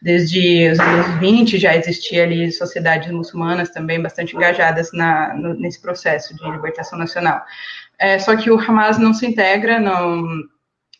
desde 0.00 0.68
os 0.68 0.78
anos 0.78 1.18
20 1.18 1.58
já 1.58 1.74
existia 1.74 2.24
ali 2.24 2.52
sociedades 2.52 3.10
muçulmanas 3.10 3.70
também 3.70 4.00
bastante 4.00 4.36
engajadas 4.36 4.92
na, 4.92 5.32
no, 5.34 5.54
nesse 5.54 5.80
processo 5.80 6.36
de 6.36 6.50
libertação 6.50 6.98
nacional. 6.98 7.42
É, 7.98 8.18
só 8.18 8.36
que 8.36 8.50
o 8.50 8.60
Hamas 8.60 8.98
não 8.98 9.14
se 9.14 9.26
integra 9.26 9.80
no, 9.80 10.46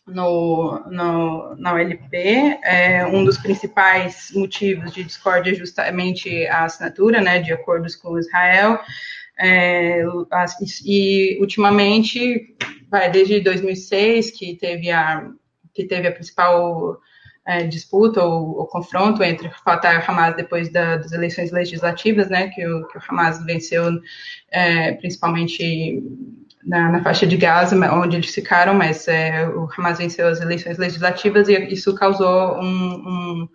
no, 0.07 0.83
na 0.89 1.73
OLP. 1.73 2.59
É, 2.63 3.05
um 3.05 3.23
dos 3.23 3.37
principais 3.37 4.31
motivos 4.33 4.91
de 4.91 5.03
discórdia 5.03 5.51
é 5.51 5.55
justamente 5.55 6.47
a 6.47 6.65
assinatura 6.65 7.21
né, 7.21 7.39
de 7.39 7.53
acordos 7.53 7.95
com 7.95 8.17
Israel. 8.17 8.79
É, 9.43 10.03
e 10.85 11.37
ultimamente 11.41 12.55
desde 13.11 13.39
2006, 13.39 14.31
que 14.31 14.55
teve 14.55 14.91
a, 14.91 15.27
que 15.73 15.85
teve 15.85 16.07
a 16.07 16.11
principal 16.11 16.99
é, 17.45 17.63
disputa 17.63 18.23
ou, 18.23 18.57
ou, 18.57 18.67
confronto 18.67 19.23
entre 19.23 19.49
Fatah 19.63 19.93
e 19.93 19.97
o 19.97 20.03
Hamas 20.07 20.35
depois 20.35 20.71
da, 20.71 20.97
das 20.97 21.11
eleições 21.11 21.51
legislativas, 21.51 22.29
né, 22.29 22.49
que 22.49 22.65
o, 22.67 22.87
que 22.87 22.97
o 22.97 23.01
Hamas 23.09 23.43
venceu 23.43 23.99
é, 24.51 24.91
principalmente 24.93 26.03
na, 26.63 26.91
na, 26.91 27.03
faixa 27.03 27.25
de 27.25 27.37
Gaza, 27.37 27.75
onde 27.93 28.17
eles 28.17 28.33
ficaram, 28.33 28.73
mas 28.73 29.07
é, 29.07 29.47
o 29.47 29.67
Hamas 29.75 29.97
venceu 29.97 30.27
as 30.27 30.39
eleições 30.39 30.77
legislativas 30.77 31.47
e 31.49 31.55
isso 31.73 31.95
causou 31.95 32.59
um, 32.61 32.93
um, 32.93 33.49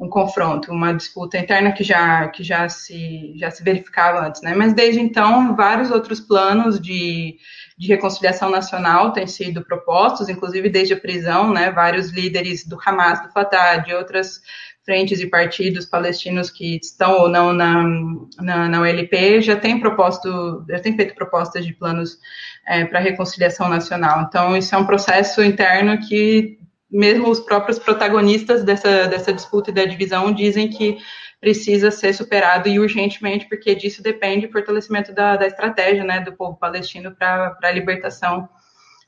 um, 0.00 0.08
confronto, 0.08 0.72
uma 0.72 0.92
disputa 0.92 1.38
interna 1.38 1.72
que 1.72 1.84
já, 1.84 2.28
que 2.28 2.42
já, 2.42 2.68
se, 2.68 3.34
já 3.36 3.50
se 3.50 3.62
verificava 3.62 4.26
antes, 4.26 4.42
né? 4.42 4.54
Mas 4.54 4.72
desde 4.72 5.00
então, 5.00 5.54
vários 5.54 5.90
outros 5.90 6.20
planos 6.20 6.80
de 6.80 7.36
de 7.80 7.88
reconciliação 7.88 8.50
nacional 8.50 9.10
têm 9.10 9.26
sido 9.26 9.64
propostos, 9.64 10.28
inclusive 10.28 10.68
desde 10.68 10.92
a 10.92 11.00
prisão, 11.00 11.50
né, 11.50 11.70
vários 11.70 12.10
líderes 12.10 12.66
do 12.66 12.78
Hamas, 12.84 13.22
do 13.22 13.32
Fatah, 13.32 13.78
de 13.78 13.94
outras 13.94 14.42
frentes 14.84 15.18
e 15.18 15.26
partidos 15.26 15.86
palestinos 15.86 16.50
que 16.50 16.76
estão 16.76 17.12
ou 17.12 17.28
não 17.30 17.54
na, 17.54 17.82
na, 18.38 18.68
na 18.68 18.80
OLP 18.82 19.40
já 19.40 19.56
têm 19.56 19.80
proposto, 19.80 20.62
já 20.68 20.78
têm 20.78 20.94
feito 20.94 21.14
propostas 21.14 21.64
de 21.64 21.72
planos 21.72 22.18
é, 22.68 22.84
para 22.84 23.00
reconciliação 23.00 23.66
nacional. 23.66 24.26
Então, 24.28 24.54
isso 24.54 24.74
é 24.74 24.78
um 24.78 24.84
processo 24.84 25.42
interno 25.42 25.98
que 26.06 26.58
mesmo 26.90 27.28
os 27.28 27.40
próprios 27.40 27.78
protagonistas 27.78 28.64
dessa, 28.64 29.06
dessa 29.06 29.32
disputa 29.32 29.70
e 29.70 29.74
da 29.74 29.84
divisão 29.84 30.32
dizem 30.32 30.68
que 30.68 30.98
precisa 31.40 31.90
ser 31.90 32.12
superado 32.12 32.68
e 32.68 32.78
urgentemente, 32.78 33.48
porque 33.48 33.74
disso 33.74 34.02
depende 34.02 34.46
o 34.46 34.52
fortalecimento 34.52 35.12
da, 35.12 35.36
da 35.36 35.46
estratégia 35.46 36.04
né, 36.04 36.20
do 36.20 36.32
povo 36.32 36.56
palestino 36.56 37.12
para 37.12 37.56
a 37.62 37.70
libertação, 37.70 38.48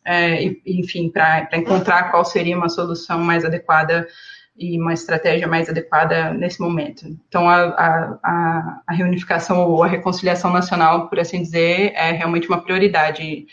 é, 0.04 0.42
enfim, 0.66 1.10
para 1.10 1.48
encontrar 1.52 2.10
qual 2.10 2.24
seria 2.24 2.56
uma 2.56 2.70
solução 2.70 3.18
mais 3.18 3.44
adequada 3.44 4.08
e 4.56 4.78
uma 4.78 4.92
estratégia 4.92 5.46
mais 5.46 5.68
adequada 5.68 6.32
nesse 6.32 6.60
momento. 6.60 7.06
Então, 7.28 7.48
a, 7.48 8.18
a, 8.22 8.82
a 8.86 8.92
reunificação 8.92 9.66
ou 9.66 9.82
a 9.82 9.86
reconciliação 9.86 10.52
nacional, 10.52 11.08
por 11.08 11.18
assim 11.18 11.42
dizer, 11.42 11.92
é 11.94 12.12
realmente 12.12 12.48
uma 12.48 12.62
prioridade, 12.62 13.46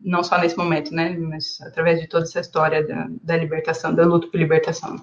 não 0.00 0.22
só 0.22 0.38
nesse 0.38 0.56
momento, 0.56 0.94
né, 0.94 1.16
mas 1.18 1.60
através 1.60 2.00
de 2.00 2.08
toda 2.08 2.24
essa 2.24 2.40
história 2.40 2.86
da, 2.86 3.08
da 3.22 3.36
libertação, 3.36 3.94
da 3.94 4.04
luta 4.04 4.26
por 4.28 4.38
libertação. 4.38 4.96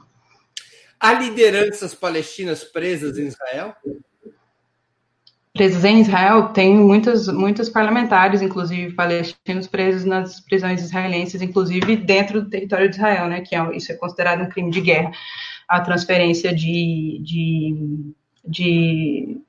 Há 0.99 1.13
lideranças 1.13 1.93
palestinas 1.93 2.63
presas 2.63 3.17
em 3.17 3.27
Israel? 3.27 3.75
Presos 5.53 5.83
em 5.83 6.01
Israel, 6.01 6.49
tem 6.49 6.75
muitos, 6.75 7.27
muitos 7.27 7.69
parlamentares, 7.69 8.41
inclusive 8.41 8.93
palestinos, 8.93 9.67
presos 9.67 10.05
nas 10.05 10.39
prisões 10.39 10.81
israelenses, 10.81 11.41
inclusive 11.41 11.95
dentro 11.97 12.41
do 12.41 12.49
território 12.49 12.89
de 12.89 12.95
Israel, 12.95 13.27
né? 13.27 13.41
Que 13.41 13.55
é, 13.55 13.75
isso 13.75 13.91
é 13.91 13.95
considerado 13.95 14.41
um 14.41 14.49
crime 14.49 14.69
de 14.69 14.81
guerra. 14.81 15.11
A 15.67 15.81
transferência 15.81 16.53
de, 16.53 17.19
de 17.23 18.13
de 18.47 19.41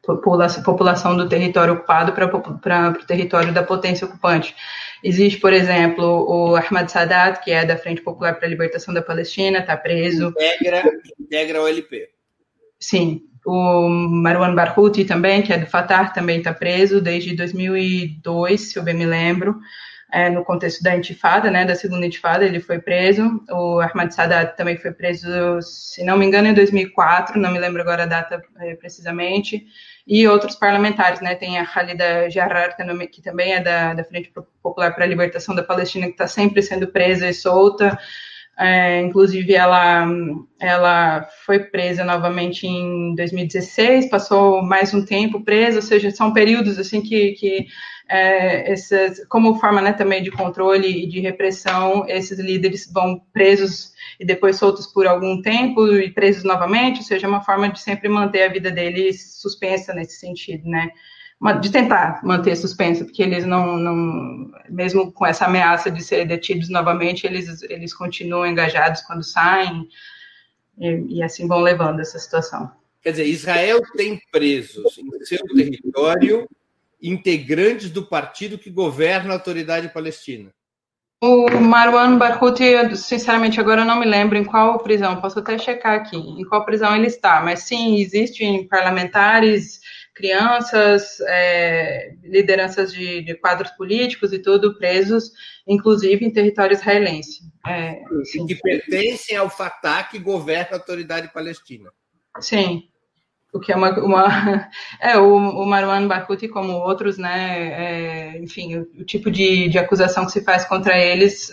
população 0.64 1.16
do 1.16 1.28
território 1.28 1.74
ocupado 1.74 2.12
para 2.12 2.90
o 2.90 3.06
território 3.06 3.54
da 3.54 3.62
potência 3.62 4.06
ocupante. 4.06 4.54
Existe, 5.02 5.38
por 5.40 5.52
exemplo, 5.52 6.04
o 6.04 6.56
Ahmad 6.56 6.88
Sadat, 6.88 7.42
que 7.42 7.50
é 7.50 7.64
da 7.64 7.76
Frente 7.76 8.02
Popular 8.02 8.34
para 8.34 8.46
a 8.46 8.50
Libertação 8.50 8.92
da 8.92 9.02
Palestina, 9.02 9.58
está 9.58 9.76
preso. 9.76 10.28
Integra, 10.28 10.82
integra 11.20 11.62
o 11.62 11.68
LP. 11.68 12.08
Sim. 12.80 13.22
O 13.46 13.88
Marwan 13.88 14.54
Barghouti 14.54 15.04
também, 15.04 15.42
que 15.42 15.52
é 15.52 15.58
do 15.58 15.66
Fatah, 15.66 16.10
também 16.10 16.38
está 16.38 16.52
preso 16.52 17.00
desde 17.00 17.34
2002, 17.34 18.60
se 18.60 18.78
eu 18.78 18.82
bem 18.82 18.94
me 18.94 19.06
lembro 19.06 19.58
é, 20.10 20.30
no 20.30 20.44
contexto 20.44 20.82
da 20.82 20.96
intifada, 20.96 21.50
né, 21.50 21.64
da 21.64 21.74
segunda 21.74 22.06
intifada, 22.06 22.44
ele 22.44 22.60
foi 22.60 22.78
preso. 22.78 23.44
O 23.50 23.78
Ahmad 23.80 24.10
Sadat 24.10 24.56
também 24.56 24.76
foi 24.76 24.90
preso, 24.90 25.28
se 25.60 26.02
não 26.02 26.16
me 26.16 26.24
engano, 26.24 26.48
em 26.48 26.54
2004, 26.54 27.38
não 27.38 27.52
me 27.52 27.58
lembro 27.58 27.82
agora 27.82 28.04
a 28.04 28.06
data 28.06 28.42
é, 28.58 28.74
precisamente. 28.74 29.66
E 30.08 30.26
outros 30.26 30.56
parlamentares, 30.56 31.20
né, 31.20 31.34
tem 31.34 31.58
a 31.58 31.64
Khalida 31.64 32.30
Jarrar, 32.30 32.74
que 33.12 33.20
também 33.20 33.52
é 33.52 33.60
da, 33.60 33.92
da 33.92 34.02
Frente 34.02 34.32
Popular 34.62 34.94
para 34.94 35.04
a 35.04 35.06
Libertação 35.06 35.54
da 35.54 35.62
Palestina, 35.62 36.06
que 36.06 36.12
está 36.12 36.26
sempre 36.26 36.62
sendo 36.62 36.88
presa 36.88 37.28
e 37.28 37.34
solta. 37.34 37.98
É, 38.58 39.02
inclusive, 39.02 39.54
ela, 39.54 40.06
ela 40.58 41.28
foi 41.44 41.58
presa 41.58 42.04
novamente 42.04 42.66
em 42.66 43.14
2016, 43.16 44.08
passou 44.08 44.62
mais 44.62 44.94
um 44.94 45.04
tempo 45.04 45.44
presa, 45.44 45.76
ou 45.76 45.82
seja, 45.82 46.10
são 46.10 46.32
períodos 46.32 46.78
assim 46.78 47.02
que, 47.02 47.32
que 47.32 47.66
é, 48.08 48.72
esses, 48.72 49.26
como 49.28 49.60
forma 49.60 49.82
né, 49.82 49.92
também 49.92 50.22
de 50.22 50.30
controle 50.30 51.04
e 51.04 51.06
de 51.06 51.20
repressão, 51.20 52.06
esses 52.08 52.38
líderes 52.38 52.90
vão 52.90 53.20
presos 53.30 53.92
e 54.18 54.24
depois 54.24 54.56
soltos 54.56 54.86
por 54.86 55.06
algum 55.06 55.40
tempo 55.40 55.86
e 55.96 56.10
presos 56.10 56.42
novamente, 56.42 56.98
ou 56.98 57.04
seja, 57.04 57.26
é 57.26 57.28
uma 57.28 57.44
forma 57.44 57.68
de 57.68 57.80
sempre 57.80 58.08
manter 58.08 58.42
a 58.42 58.52
vida 58.52 58.70
deles 58.70 59.40
suspensa 59.40 59.94
nesse 59.94 60.18
sentido, 60.18 60.68
né? 60.68 60.90
de 61.60 61.70
tentar 61.70 62.20
manter 62.24 62.56
suspenso, 62.56 63.04
porque 63.04 63.22
eles 63.22 63.46
não, 63.46 63.76
não, 63.76 64.50
mesmo 64.68 65.12
com 65.12 65.24
essa 65.24 65.44
ameaça 65.44 65.88
de 65.88 66.02
ser 66.02 66.26
detidos 66.26 66.68
novamente, 66.68 67.26
eles, 67.26 67.62
eles 67.62 67.94
continuam 67.94 68.44
engajados 68.44 69.02
quando 69.02 69.22
saem, 69.22 69.88
e, 70.76 71.18
e 71.18 71.22
assim 71.22 71.46
vão 71.46 71.60
levando 71.60 72.00
essa 72.00 72.18
situação. 72.18 72.70
Quer 73.00 73.12
dizer, 73.12 73.26
Israel 73.26 73.80
tem 73.96 74.20
presos 74.32 74.98
em 74.98 75.24
seu 75.24 75.38
território 75.54 76.48
integrantes 77.00 77.88
do 77.90 78.04
partido 78.04 78.58
que 78.58 78.68
governa 78.68 79.30
a 79.30 79.36
autoridade 79.36 79.88
palestina. 79.88 80.52
O 81.20 81.50
Marwan 81.60 82.16
Barghouti, 82.16 82.96
sinceramente, 82.96 83.58
agora 83.58 83.80
eu 83.80 83.84
não 83.84 83.98
me 83.98 84.06
lembro 84.06 84.38
em 84.38 84.44
qual 84.44 84.78
prisão, 84.78 85.20
posso 85.20 85.40
até 85.40 85.58
checar 85.58 85.96
aqui, 85.96 86.16
em 86.16 86.44
qual 86.44 86.64
prisão 86.64 86.94
ele 86.94 87.08
está, 87.08 87.40
mas 87.40 87.64
sim, 87.64 87.96
existem 88.00 88.68
parlamentares 88.68 89.80
crianças, 90.14 91.20
é, 91.26 92.12
lideranças 92.22 92.92
de, 92.92 93.22
de, 93.22 93.34
quadros 93.34 93.70
políticos 93.72 94.32
e 94.32 94.38
tudo 94.38 94.76
presos, 94.76 95.32
inclusive 95.66 96.24
em 96.24 96.32
território 96.32 96.74
israelense. 96.74 97.40
É, 97.66 98.00
que 98.46 98.54
pertencem 98.56 99.36
ao 99.36 99.50
Fatah 99.50 100.04
que 100.04 100.18
governa 100.18 100.70
a 100.72 100.76
autoridade 100.76 101.32
palestina. 101.32 101.90
Sim, 102.40 102.88
o 103.52 103.60
que 103.60 103.72
é 103.72 103.76
uma, 103.76 103.98
uma 104.00 104.68
é 105.00 105.16
o, 105.16 105.34
o 105.34 105.66
Marwan 105.66 106.06
Barghouti 106.06 106.48
como 106.48 106.72
outros, 106.72 107.18
né? 107.18 108.34
É, 108.34 108.42
enfim, 108.42 108.76
o, 108.76 108.82
o 109.00 109.04
tipo 109.04 109.30
de, 109.30 109.68
de 109.68 109.78
acusação 109.78 110.26
que 110.26 110.32
se 110.32 110.44
faz 110.44 110.64
contra 110.64 110.96
eles 110.98 111.50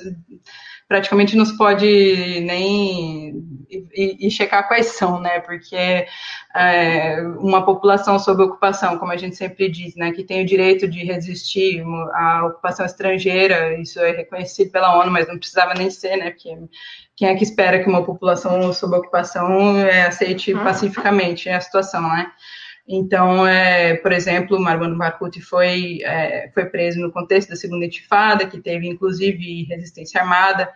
praticamente 0.87 1.35
não 1.35 1.45
se 1.45 1.57
pode 1.57 1.85
nem 2.41 3.33
e, 3.69 4.27
e 4.27 4.31
checar 4.31 4.67
quais 4.67 4.87
são, 4.87 5.19
né? 5.19 5.39
Porque 5.39 6.05
é, 6.55 7.21
uma 7.39 7.65
população 7.65 8.17
sob 8.17 8.43
ocupação, 8.43 8.97
como 8.97 9.11
a 9.11 9.17
gente 9.17 9.35
sempre 9.35 9.69
diz, 9.69 9.95
né, 9.95 10.11
que 10.11 10.23
tem 10.23 10.41
o 10.41 10.45
direito 10.45 10.87
de 10.87 11.03
resistir 11.03 11.83
à 12.13 12.45
ocupação 12.45 12.85
estrangeira, 12.85 13.79
isso 13.79 13.99
é 13.99 14.11
reconhecido 14.11 14.71
pela 14.71 14.97
ONU, 14.99 15.11
mas 15.11 15.27
não 15.27 15.37
precisava 15.37 15.73
nem 15.73 15.89
ser, 15.89 16.17
né? 16.17 16.31
Porque 16.31 16.55
quem 17.15 17.29
é 17.29 17.35
que 17.35 17.43
espera 17.43 17.81
que 17.81 17.89
uma 17.89 18.03
população 18.03 18.71
sob 18.73 18.95
ocupação 18.95 19.79
é, 19.79 20.07
aceite 20.07 20.53
uhum. 20.53 20.63
pacificamente 20.63 21.49
a 21.49 21.59
situação, 21.59 22.01
né? 22.01 22.31
Então, 22.87 23.47
é, 23.47 23.95
por 23.95 24.11
exemplo, 24.11 24.59
Marwan 24.59 24.95
Barghouti 24.95 25.41
foi, 25.41 25.99
é, 26.03 26.51
foi 26.53 26.65
preso 26.65 26.99
no 26.99 27.11
contexto 27.11 27.49
da 27.49 27.55
segunda 27.55 27.85
intifada, 27.85 28.45
que 28.45 28.59
teve 28.59 28.87
inclusive 28.87 29.63
resistência 29.63 30.21
armada, 30.21 30.71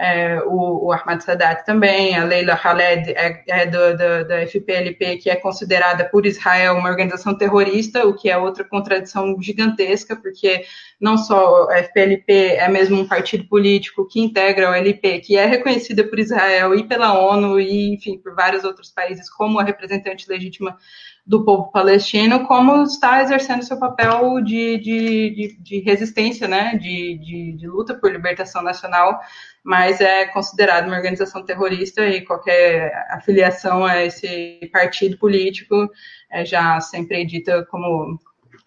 é, 0.00 0.40
o, 0.46 0.86
o 0.86 0.92
Ahmad 0.92 1.20
Sadat 1.20 1.62
também, 1.66 2.16
a 2.16 2.24
Leila 2.24 2.54
Khaled 2.54 3.10
é, 3.10 3.44
é 3.46 3.66
do, 3.66 3.90
do, 3.98 4.26
da 4.26 4.46
FPLP, 4.46 5.18
que 5.18 5.28
é 5.28 5.36
considerada 5.36 6.06
por 6.06 6.24
Israel 6.24 6.76
uma 6.76 6.88
organização 6.88 7.36
terrorista, 7.36 8.06
o 8.06 8.14
que 8.14 8.30
é 8.30 8.38
outra 8.38 8.64
contradição 8.64 9.36
gigantesca, 9.42 10.16
porque 10.16 10.64
não 10.98 11.18
só 11.18 11.68
a 11.70 11.82
FPLP 11.82 12.32
é 12.32 12.66
mesmo 12.68 12.98
um 12.98 13.06
partido 13.06 13.44
político 13.44 14.08
que 14.08 14.20
integra 14.20 14.70
o 14.70 14.74
LP, 14.74 15.20
que 15.20 15.36
é 15.36 15.44
reconhecida 15.44 16.02
por 16.02 16.18
Israel 16.18 16.74
e 16.74 16.88
pela 16.88 17.18
ONU 17.18 17.60
e, 17.60 17.92
enfim, 17.94 18.16
por 18.16 18.34
vários 18.34 18.64
outros 18.64 18.90
países 18.90 19.28
como 19.28 19.60
a 19.60 19.62
representante 19.62 20.26
legítima 20.26 20.78
do 21.26 21.44
povo 21.44 21.70
palestino, 21.70 22.46
como 22.46 22.82
está 22.82 23.22
exercendo 23.22 23.62
seu 23.62 23.78
papel 23.78 24.40
de, 24.42 24.78
de, 24.78 25.30
de, 25.30 25.56
de 25.60 25.80
resistência, 25.80 26.48
né, 26.48 26.76
de, 26.76 27.18
de, 27.18 27.52
de, 27.52 27.66
luta 27.68 27.94
por 27.94 28.10
libertação 28.10 28.62
nacional, 28.62 29.20
mas 29.62 30.00
é 30.00 30.26
considerado 30.26 30.86
uma 30.86 30.96
organização 30.96 31.44
terrorista 31.44 32.06
e 32.06 32.24
qualquer 32.24 32.92
afiliação 33.10 33.84
a 33.84 34.02
esse 34.02 34.68
partido 34.72 35.18
político 35.18 35.88
é 36.30 36.44
já 36.44 36.80
sempre 36.80 37.24
dita 37.24 37.64
como 37.66 38.18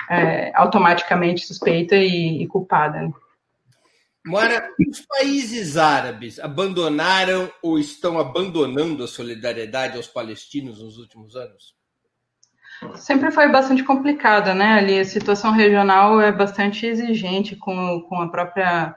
é, 0.09 0.51
automaticamente 0.55 1.45
suspeita 1.45 1.95
e, 1.95 2.43
e 2.43 2.47
culpada. 2.47 3.01
Né? 3.01 3.11
Mora, 4.25 4.69
os 4.89 5.01
países 5.01 5.75
árabes 5.75 6.39
abandonaram 6.39 7.51
ou 7.61 7.77
estão 7.77 8.17
abandonando 8.17 9.03
a 9.03 9.07
solidariedade 9.07 9.97
aos 9.97 10.07
palestinos 10.07 10.81
nos 10.81 10.97
últimos 10.97 11.35
anos? 11.35 11.75
Sempre 12.95 13.31
foi 13.31 13.49
bastante 13.49 13.83
complicada, 13.83 14.53
né? 14.53 14.73
Ali 14.73 14.99
a 14.99 15.05
situação 15.05 15.51
regional 15.51 16.19
é 16.19 16.31
bastante 16.31 16.85
exigente 16.85 17.55
com, 17.55 18.01
com 18.01 18.21
a 18.21 18.29
própria 18.29 18.95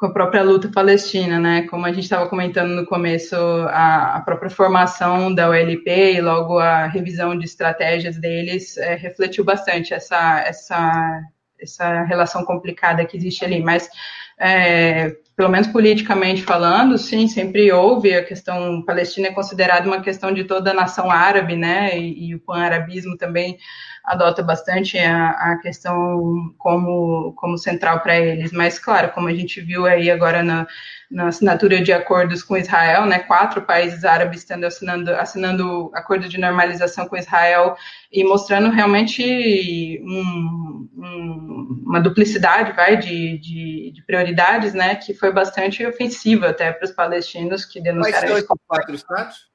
com 0.00 0.06
a 0.06 0.12
própria 0.14 0.42
luta 0.42 0.70
palestina, 0.72 1.38
né? 1.38 1.66
Como 1.68 1.84
a 1.84 1.92
gente 1.92 2.04
estava 2.04 2.26
comentando 2.26 2.70
no 2.70 2.86
começo, 2.86 3.36
a, 3.36 4.16
a, 4.16 4.20
própria 4.22 4.48
formação 4.48 5.34
da 5.34 5.50
OLP 5.50 6.14
e 6.14 6.22
logo 6.22 6.58
a 6.58 6.86
revisão 6.86 7.36
de 7.36 7.44
estratégias 7.44 8.16
deles 8.18 8.78
é, 8.78 8.94
refletiu 8.94 9.44
bastante 9.44 9.92
essa, 9.92 10.40
essa, 10.40 11.20
essa 11.60 12.02
relação 12.04 12.46
complicada 12.46 13.04
que 13.04 13.14
existe 13.14 13.44
ali. 13.44 13.62
Mas 13.62 13.90
é, 14.38 15.14
pelo 15.40 15.52
menos 15.52 15.68
politicamente 15.68 16.42
falando, 16.42 16.98
sim, 16.98 17.26
sempre 17.26 17.72
houve 17.72 18.14
a 18.14 18.22
questão 18.22 18.82
palestina 18.84 19.28
é 19.28 19.32
considerada 19.32 19.86
uma 19.86 20.02
questão 20.02 20.34
de 20.34 20.44
toda 20.44 20.70
a 20.70 20.74
nação 20.74 21.10
árabe, 21.10 21.56
né? 21.56 21.98
E, 21.98 22.28
e 22.28 22.34
o 22.34 22.40
pan-arabismo 22.40 23.16
também 23.16 23.56
adota 24.04 24.42
bastante 24.42 24.98
a, 24.98 25.30
a 25.30 25.58
questão 25.62 26.52
como, 26.58 27.32
como 27.38 27.56
central 27.56 28.00
para 28.00 28.18
eles. 28.18 28.52
Mas, 28.52 28.78
claro, 28.78 29.12
como 29.12 29.28
a 29.28 29.32
gente 29.32 29.62
viu 29.62 29.86
aí 29.86 30.10
agora 30.10 30.42
na, 30.42 30.66
na 31.10 31.26
assinatura 31.26 31.82
de 31.82 31.92
acordos 31.92 32.42
com 32.42 32.56
Israel, 32.56 33.04
né, 33.04 33.18
quatro 33.18 33.62
países 33.62 34.04
árabes 34.04 34.40
estando 34.40 34.64
assinando, 34.64 35.10
assinando 35.14 35.90
acordo 35.92 36.28
de 36.28 36.38
normalização 36.38 37.08
com 37.08 37.16
Israel 37.16 37.76
e 38.12 38.22
mostrando 38.22 38.70
realmente 38.70 40.00
um, 40.04 40.88
um, 40.96 41.82
uma 41.84 42.00
duplicidade 42.00 42.72
vai, 42.72 42.96
de, 42.96 43.38
de, 43.38 43.92
de, 43.92 44.02
prioridades, 44.04 44.72
né, 44.72 44.94
que 44.94 45.12
foi 45.12 45.29
bastante 45.32 45.84
ofensiva 45.84 46.48
até 46.48 46.72
para 46.72 46.84
os 46.84 46.92
palestinos 46.92 47.64
que 47.64 47.80
denunciaram. 47.80 48.28
Quais 48.28 48.44
são 48.46 48.56
esses 48.56 48.66
quatro 48.66 48.94
estados? 48.94 49.50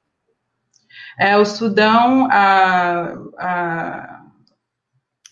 É 1.18 1.36
o 1.36 1.44
Sudão, 1.44 2.28
a, 2.30 3.14
a 3.38 4.22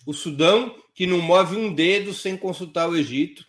o 0.07 0.13
Sudão, 0.13 0.75
que 0.95 1.07
não 1.07 1.21
move 1.21 1.57
um 1.57 1.75
dedo 1.75 2.13
sem 2.13 2.37
consultar 2.37 2.89
o 2.89 2.97
Egito. 2.97 3.45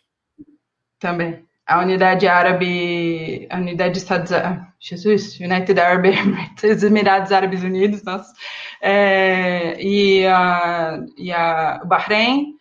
Também. 0.99 1.45
A 1.65 1.79
unidade 1.79 2.27
árabe, 2.27 3.47
a 3.49 3.58
unidade 3.58 3.93
de 3.93 3.99
Estados 3.99 4.31
Jesus, 4.79 5.39
United 5.39 5.79
Arab 5.79 6.05
Emirates, 6.05 6.84
Emirados 6.84 7.31
Árabes 7.31 7.63
Unidos, 7.63 8.03
nossa, 8.03 8.31
é, 8.81 9.81
e, 9.81 10.25
a, 10.27 10.99
e 11.17 11.31
a 11.31 11.84
Bahrein, 11.86 12.55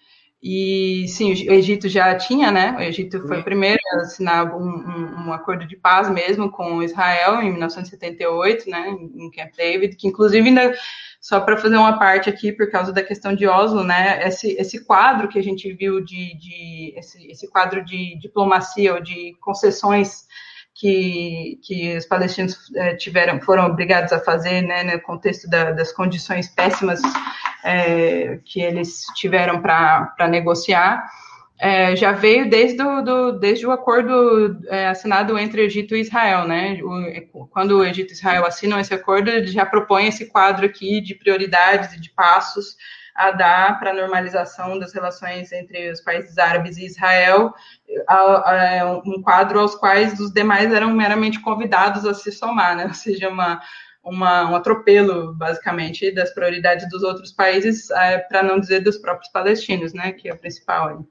e 0.47 1.09
sim, 1.09 1.33
o 1.33 1.53
Egito 1.55 1.89
já 1.89 2.15
tinha, 2.19 2.53
né? 2.53 2.77
O 2.77 2.83
Egito 2.83 3.27
foi 3.27 3.41
o 3.41 3.43
primeiro 3.43 3.81
a 3.95 4.01
assinar 4.03 4.55
um, 4.55 4.63
um, 4.63 5.29
um, 5.29 5.33
acordo 5.33 5.67
de 5.67 5.75
paz 5.75 6.11
mesmo 6.11 6.51
com 6.51 6.83
Israel 6.83 7.41
em 7.41 7.51
1978, 7.51 8.69
né? 8.69 8.91
Em 8.91 9.31
Camp 9.31 9.55
David, 9.57 9.97
que 9.97 10.07
inclusive 10.07 10.47
ainda 10.47 10.75
só 11.19 11.41
para 11.41 11.57
fazer 11.57 11.77
uma 11.77 11.99
parte 11.99 12.29
aqui, 12.29 12.53
por 12.53 12.71
causa 12.71 12.93
da 12.93 13.03
questão 13.03 13.35
de 13.35 13.47
Oslo, 13.47 13.83
né? 13.83 14.29
Esse, 14.29 14.53
esse 14.59 14.85
quadro 14.85 15.29
que 15.29 15.39
a 15.39 15.43
gente 15.43 15.73
viu 15.73 16.05
de, 16.05 16.37
de 16.37 16.93
esse, 16.95 17.27
esse 17.31 17.49
quadro 17.49 17.83
de 17.83 18.19
diplomacia 18.19 18.93
ou 18.93 19.01
de 19.01 19.35
concessões 19.41 20.27
que, 20.85 21.59
que 21.63 21.97
os 21.97 22.05
palestinos 22.05 22.59
é, 22.77 22.95
tiveram, 22.95 23.41
foram 23.41 23.65
obrigados 23.65 24.13
a 24.13 24.21
fazer, 24.21 24.61
né, 24.61 24.83
no 24.85 25.01
contexto 25.01 25.49
da, 25.49 25.71
das 25.71 25.91
condições 25.91 26.47
péssimas 26.47 27.01
é, 27.65 28.39
que 28.45 28.61
eles 28.61 29.07
tiveram 29.15 29.63
para 29.63 30.29
negociar 30.29 31.03
é, 31.59 31.97
já 31.97 32.13
veio 32.13 32.51
desde 32.51 32.83
o, 32.83 33.01
do, 33.01 33.33
desde 33.39 33.67
o 33.67 33.71
acordo 33.71 34.59
assinado 34.91 35.39
entre 35.39 35.63
Egito 35.63 35.95
e 35.95 36.01
Israel, 36.01 36.47
né? 36.49 36.81
O, 37.33 37.47
quando 37.47 37.79
o 37.79 37.85
Egito 37.85 38.11
e 38.11 38.13
Israel 38.13 38.45
assinam 38.45 38.79
esse 38.79 38.93
acordo, 38.93 39.31
ele 39.31 39.47
já 39.47 39.65
propõe 39.65 40.09
esse 40.09 40.27
quadro 40.27 40.67
aqui 40.67 41.01
de 41.01 41.15
prioridades 41.15 41.95
e 41.95 42.01
de 42.01 42.11
passos 42.11 42.77
a 43.15 43.31
dar 43.31 43.79
para 43.79 43.91
a 43.91 43.95
normalização 43.95 44.79
das 44.79 44.93
relações 44.93 45.53
entre 45.53 45.91
os 45.91 46.01
países 46.01 46.37
árabes 46.37 46.77
e 46.77 46.87
Israel, 46.87 47.55
a, 48.09 49.01
um 49.07 49.23
quadro 49.23 49.61
aos 49.61 49.77
quais 49.77 50.19
os 50.19 50.33
demais 50.33 50.73
eram 50.73 50.93
meramente 50.93 51.41
convidados 51.41 52.05
a 52.05 52.13
se 52.13 52.33
somar, 52.33 52.77
né? 52.77 52.87
Ou 52.89 52.95
seja, 52.95 53.29
uma, 53.29 53.63
uma, 54.03 54.51
um 54.51 54.57
atropelo, 54.57 55.33
basicamente, 55.35 56.11
das 56.11 56.35
prioridades 56.35 56.89
dos 56.89 57.05
outros 57.05 57.33
países, 57.33 57.89
é, 57.91 58.19
para 58.19 58.43
não 58.43 58.59
dizer 58.59 58.81
dos 58.81 58.99
próprios 58.99 59.31
palestinos, 59.31 59.93
né? 59.93 60.13
Que 60.13 60.29
é 60.29 60.35
o 60.35 60.39
principal. 60.39 61.07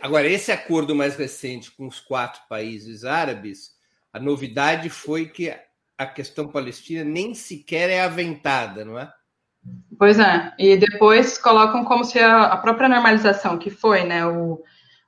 Agora, 0.00 0.26
esse 0.26 0.50
acordo 0.50 0.94
mais 0.94 1.16
recente 1.16 1.70
com 1.70 1.86
os 1.86 2.00
quatro 2.00 2.42
países 2.48 3.04
árabes 3.04 3.72
A 4.12 4.20
novidade 4.20 4.88
foi 4.88 5.26
que 5.26 5.52
a 5.96 6.06
questão 6.06 6.48
palestina 6.48 7.04
nem 7.04 7.34
sequer 7.34 7.90
é 7.90 8.00
aventada, 8.00 8.84
não 8.84 8.98
é? 8.98 9.12
Pois 9.98 10.18
é, 10.18 10.52
e 10.58 10.76
depois 10.76 11.36
colocam 11.36 11.84
como 11.84 12.04
se 12.04 12.18
a, 12.18 12.44
a 12.44 12.56
própria 12.56 12.88
normalização 12.88 13.58
que 13.58 13.68
foi, 13.68 14.02
né, 14.04 14.24
o, 14.26 14.62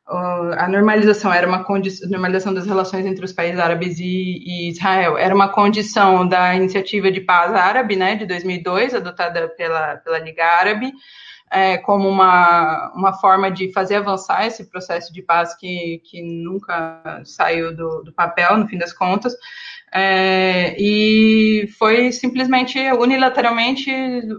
a 0.07 0.69
normalização 0.69 1.33
era 1.33 1.47
uma 1.47 1.65
condição, 1.65 2.09
normalização 2.11 2.53
das 2.53 2.67
relações 2.67 3.07
entre 3.07 3.25
os 3.25 3.33
países 3.33 3.59
árabes 3.59 3.99
e, 3.99 4.05
e, 4.05 4.71
Israel. 4.71 5.17
Era 5.17 5.35
uma 5.35 5.49
condição 5.49 6.27
da 6.27 6.55
iniciativa 6.55 7.11
de 7.11 7.21
paz 7.21 7.55
árabe, 7.55 7.97
né, 7.97 8.17
de 8.17 8.27
2002, 8.27 8.95
adotada 8.95 9.49
pela, 9.49 9.97
pela 9.99 10.19
Liga 10.19 10.45
Árabe, 10.45 10.93
é, 11.51 11.79
como 11.79 12.09
uma, 12.09 12.93
uma 12.95 13.12
forma 13.15 13.51
de 13.51 13.73
fazer 13.73 13.97
avançar 13.97 14.47
esse 14.47 14.69
processo 14.69 15.12
de 15.12 15.23
paz 15.23 15.55
que, 15.55 16.03
que 16.05 16.23
nunca 16.23 17.23
saiu 17.25 17.75
do, 17.75 18.03
do 18.03 18.12
papel, 18.12 18.57
no 18.59 18.67
fim 18.67 18.79
das 18.79 18.93
contas, 18.93 19.35
é, 19.95 20.75
e 20.81 21.69
foi 21.79 22.11
simplesmente 22.13 22.79
unilateralmente 22.93 23.91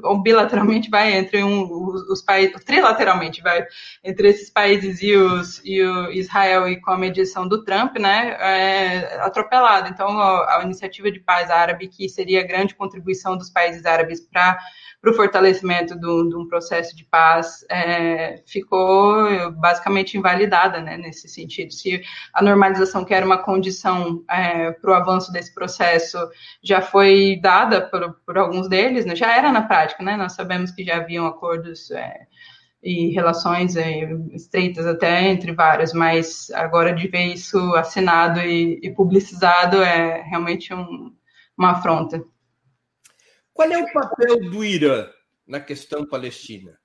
ou 0.02 0.20
bilateralmente 0.20 0.90
vai 0.90 1.16
entre 1.16 1.44
um, 1.44 1.72
os, 1.72 2.10
os, 2.10 2.22
países, 2.24 2.64
trilateralmente 2.64 3.40
vai 3.42 3.64
entre 4.04 4.30
esses 4.30 4.50
países 4.50 5.00
e, 5.04 5.16
os, 5.16 5.62
e 5.64 5.80
o 5.80 6.12
Israel 6.12 6.68
e 6.68 6.82
com 6.82 6.90
a 6.90 6.98
mediação 6.98 7.48
do 7.48 7.64
Trump, 7.64 7.98
né, 8.00 8.36
é, 8.40 9.22
atropelado. 9.22 9.90
Então 9.90 10.20
a, 10.20 10.58
a 10.58 10.64
iniciativa 10.64 11.12
de 11.12 11.20
paz 11.20 11.52
árabe 11.52 11.88
que 11.88 12.10
seria 12.10 12.42
a 12.42 12.48
grande 12.48 12.74
contribuição 12.74 13.38
dos 13.38 13.52
países 13.52 13.86
árabes 13.86 14.22
para 14.22 14.58
para 15.04 15.12
o 15.12 15.16
fortalecimento 15.16 16.00
de 16.00 16.08
um 16.08 16.48
processo 16.48 16.96
de 16.96 17.04
paz 17.04 17.66
é, 17.70 18.42
ficou 18.46 19.52
basicamente 19.52 20.18
invalidada 20.18 20.80
né, 20.80 20.96
nesse 20.96 21.28
sentido. 21.28 21.74
Se 21.74 22.02
a 22.34 22.42
normalização, 22.42 23.04
que 23.04 23.14
era 23.14 23.26
uma 23.26 23.38
condição 23.38 24.24
é, 24.30 24.72
para 24.72 24.92
o 24.92 24.94
avanço 24.94 25.30
desse 25.34 25.43
processo, 25.52 26.18
já 26.62 26.82
foi 26.82 27.40
dada 27.42 27.82
por, 27.82 28.14
por 28.26 28.38
alguns 28.38 28.70
deles, 28.70 29.06
né, 29.06 29.16
já 29.16 29.36
era 29.36 29.52
na 29.52 29.64
prática, 29.64 30.04
né, 30.04 30.16
nós 30.16 30.34
sabemos 30.34 30.70
que 30.70 30.84
já 30.84 30.98
haviam 30.98 31.26
acordos. 31.26 31.90
É, 31.90 32.28
e 32.84 33.12
relações 33.14 33.78
é, 33.78 34.12
estreitas 34.34 34.86
até 34.86 35.30
entre 35.30 35.54
várias, 35.54 35.94
mas 35.94 36.52
agora 36.52 36.94
de 36.94 37.08
ver 37.08 37.28
isso 37.28 37.58
assinado 37.76 38.42
e, 38.42 38.78
e 38.84 38.94
publicizado 38.94 39.82
é 39.82 40.22
realmente 40.24 40.74
um, 40.74 41.16
uma 41.58 41.72
afronta. 41.72 42.22
Qual 43.54 43.72
é 43.72 43.78
o 43.78 43.94
papel 43.94 44.50
do 44.52 44.66
Irã 44.66 45.08
na 45.48 45.62
questão 45.62 46.06
palestina? 46.06 46.78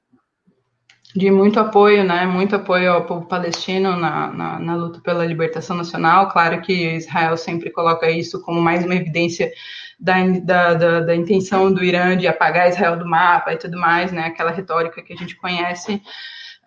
De 1.18 1.32
muito 1.32 1.58
apoio, 1.58 2.04
né? 2.04 2.24
Muito 2.26 2.54
apoio 2.54 2.92
ao 2.92 3.04
povo 3.04 3.26
palestino 3.26 3.96
na, 3.96 4.32
na, 4.32 4.58
na, 4.60 4.76
luta 4.76 5.00
pela 5.00 5.26
libertação 5.26 5.76
nacional. 5.76 6.28
Claro 6.28 6.62
que 6.62 6.94
Israel 6.94 7.36
sempre 7.36 7.70
coloca 7.70 8.08
isso 8.08 8.40
como 8.42 8.60
mais 8.60 8.84
uma 8.84 8.94
evidência 8.94 9.50
da, 9.98 10.14
da, 10.44 10.74
da, 10.74 11.00
da 11.00 11.16
intenção 11.16 11.72
do 11.72 11.82
Irã 11.82 12.16
de 12.16 12.28
apagar 12.28 12.68
Israel 12.68 12.96
do 12.96 13.04
mapa 13.04 13.52
e 13.52 13.56
tudo 13.56 13.76
mais, 13.76 14.12
né? 14.12 14.26
Aquela 14.26 14.52
retórica 14.52 15.02
que 15.02 15.12
a 15.12 15.16
gente 15.16 15.34
conhece. 15.34 16.00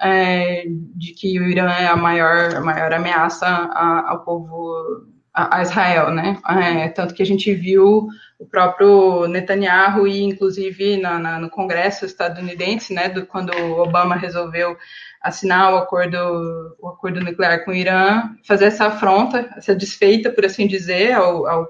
É, 0.01 0.65
de 0.67 1.13
que 1.13 1.39
o 1.39 1.47
Irã 1.47 1.71
é 1.71 1.87
a 1.87 1.95
maior, 1.95 2.53
a 2.53 2.59
maior 2.59 2.91
ameaça 2.91 3.47
a, 3.47 4.09
ao 4.09 4.25
povo 4.25 5.05
a, 5.33 5.61
Israel, 5.61 6.11
né? 6.11 6.37
É, 6.49 6.89
tanto 6.89 7.13
que 7.13 7.23
a 7.23 7.25
gente 7.25 7.53
viu 7.53 8.09
o 8.41 8.45
próprio 8.47 9.27
Netanyahu 9.27 10.07
e, 10.07 10.23
inclusive, 10.23 10.97
na, 10.97 11.19
na, 11.19 11.39
no 11.39 11.47
Congresso 11.47 12.05
estadunidense, 12.05 12.91
né, 12.91 13.07
do, 13.07 13.23
quando 13.27 13.51
Obama 13.79 14.15
resolveu 14.15 14.75
assinar 15.21 15.71
o 15.71 15.77
acordo, 15.77 16.17
o 16.81 16.87
acordo 16.87 17.21
nuclear 17.21 17.63
com 17.63 17.69
o 17.69 17.75
Irã, 17.75 18.31
fazer 18.43 18.65
essa 18.65 18.87
afronta, 18.87 19.47
essa 19.55 19.75
desfeita, 19.75 20.31
por 20.31 20.43
assim 20.43 20.65
dizer, 20.65 21.13
ao, 21.13 21.45
ao 21.45 21.69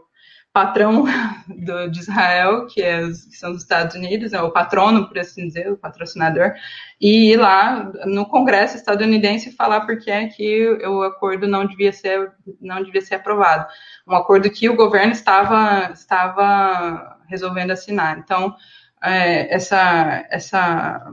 patrão 0.54 1.06
do, 1.48 1.88
de 1.88 2.00
Israel, 2.00 2.68
que, 2.68 2.82
é, 2.82 3.02
que, 3.08 3.38
são 3.38 3.52
os 3.52 3.62
Estados 3.62 3.96
Unidos, 3.96 4.34
é 4.34 4.42
o 4.42 4.52
patrono, 4.52 5.08
por 5.08 5.18
assim 5.18 5.48
dizer, 5.48 5.72
o 5.72 5.78
patrocinador, 5.78 6.54
e 7.00 7.32
ir 7.32 7.38
lá 7.38 7.92
no 8.06 8.26
Congresso 8.26 8.76
estadunidense 8.76 9.52
falar 9.52 9.82
por 9.82 9.98
que 9.98 10.12
é 10.12 10.28
que 10.28 10.70
o 10.86 11.04
acordo 11.04 11.48
não 11.48 11.66
devia 11.66 11.92
ser, 11.92 12.32
não 12.60 12.84
devia 12.84 13.02
ser 13.02 13.16
aprovado. 13.16 13.66
Um 14.08 14.16
acordo 14.16 14.50
que 14.50 14.70
o 14.70 14.76
governo 14.76 15.12
estava, 15.12 15.92
estava 15.94 17.18
resolvendo 17.28 17.72
assinar. 17.72 18.20
Então, 18.20 18.56
é, 19.04 19.54
essa, 19.54 20.28
essa 20.30 21.12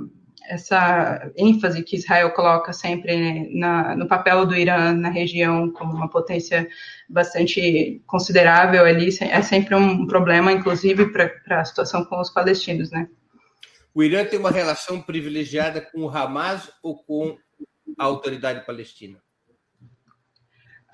essa 0.49 1.31
ênfase 1.37 1.83
que 1.83 1.97
Israel 1.97 2.33
coloca 2.33 2.73
sempre 2.73 3.51
na, 3.55 3.95
no 3.95 4.09
papel 4.09 4.47
do 4.47 4.57
Irã 4.57 4.93
na 4.93 5.11
região 5.11 5.71
como 5.71 5.93
uma 5.93 6.09
potência 6.09 6.67
bastante 7.09 8.03
considerável 8.07 8.85
ali 8.85 9.11
é 9.21 9.43
sempre 9.43 9.75
um 9.75 10.07
problema, 10.07 10.51
inclusive 10.51 11.13
para 11.13 11.61
a 11.61 11.65
situação 11.65 12.05
com 12.05 12.19
os 12.19 12.31
palestinos, 12.31 12.91
né? 12.91 13.09
O 13.95 14.03
Irã 14.03 14.25
tem 14.25 14.39
uma 14.39 14.51
relação 14.51 15.01
privilegiada 15.01 15.81
com 15.81 16.03
o 16.03 16.09
Hamas 16.09 16.71
ou 16.83 17.03
com 17.03 17.37
a 17.99 18.05
autoridade 18.05 18.65
palestina? 18.65 19.19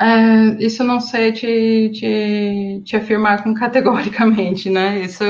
É, 0.04 0.62
isso 0.62 0.84
não 0.84 1.00
sei 1.00 1.32
te, 1.32 1.90
te, 1.94 2.82
te, 2.84 2.94
afirmar 2.94 3.42
com 3.42 3.54
categoricamente, 3.54 4.68
né? 4.68 4.98
Isso 4.98 5.24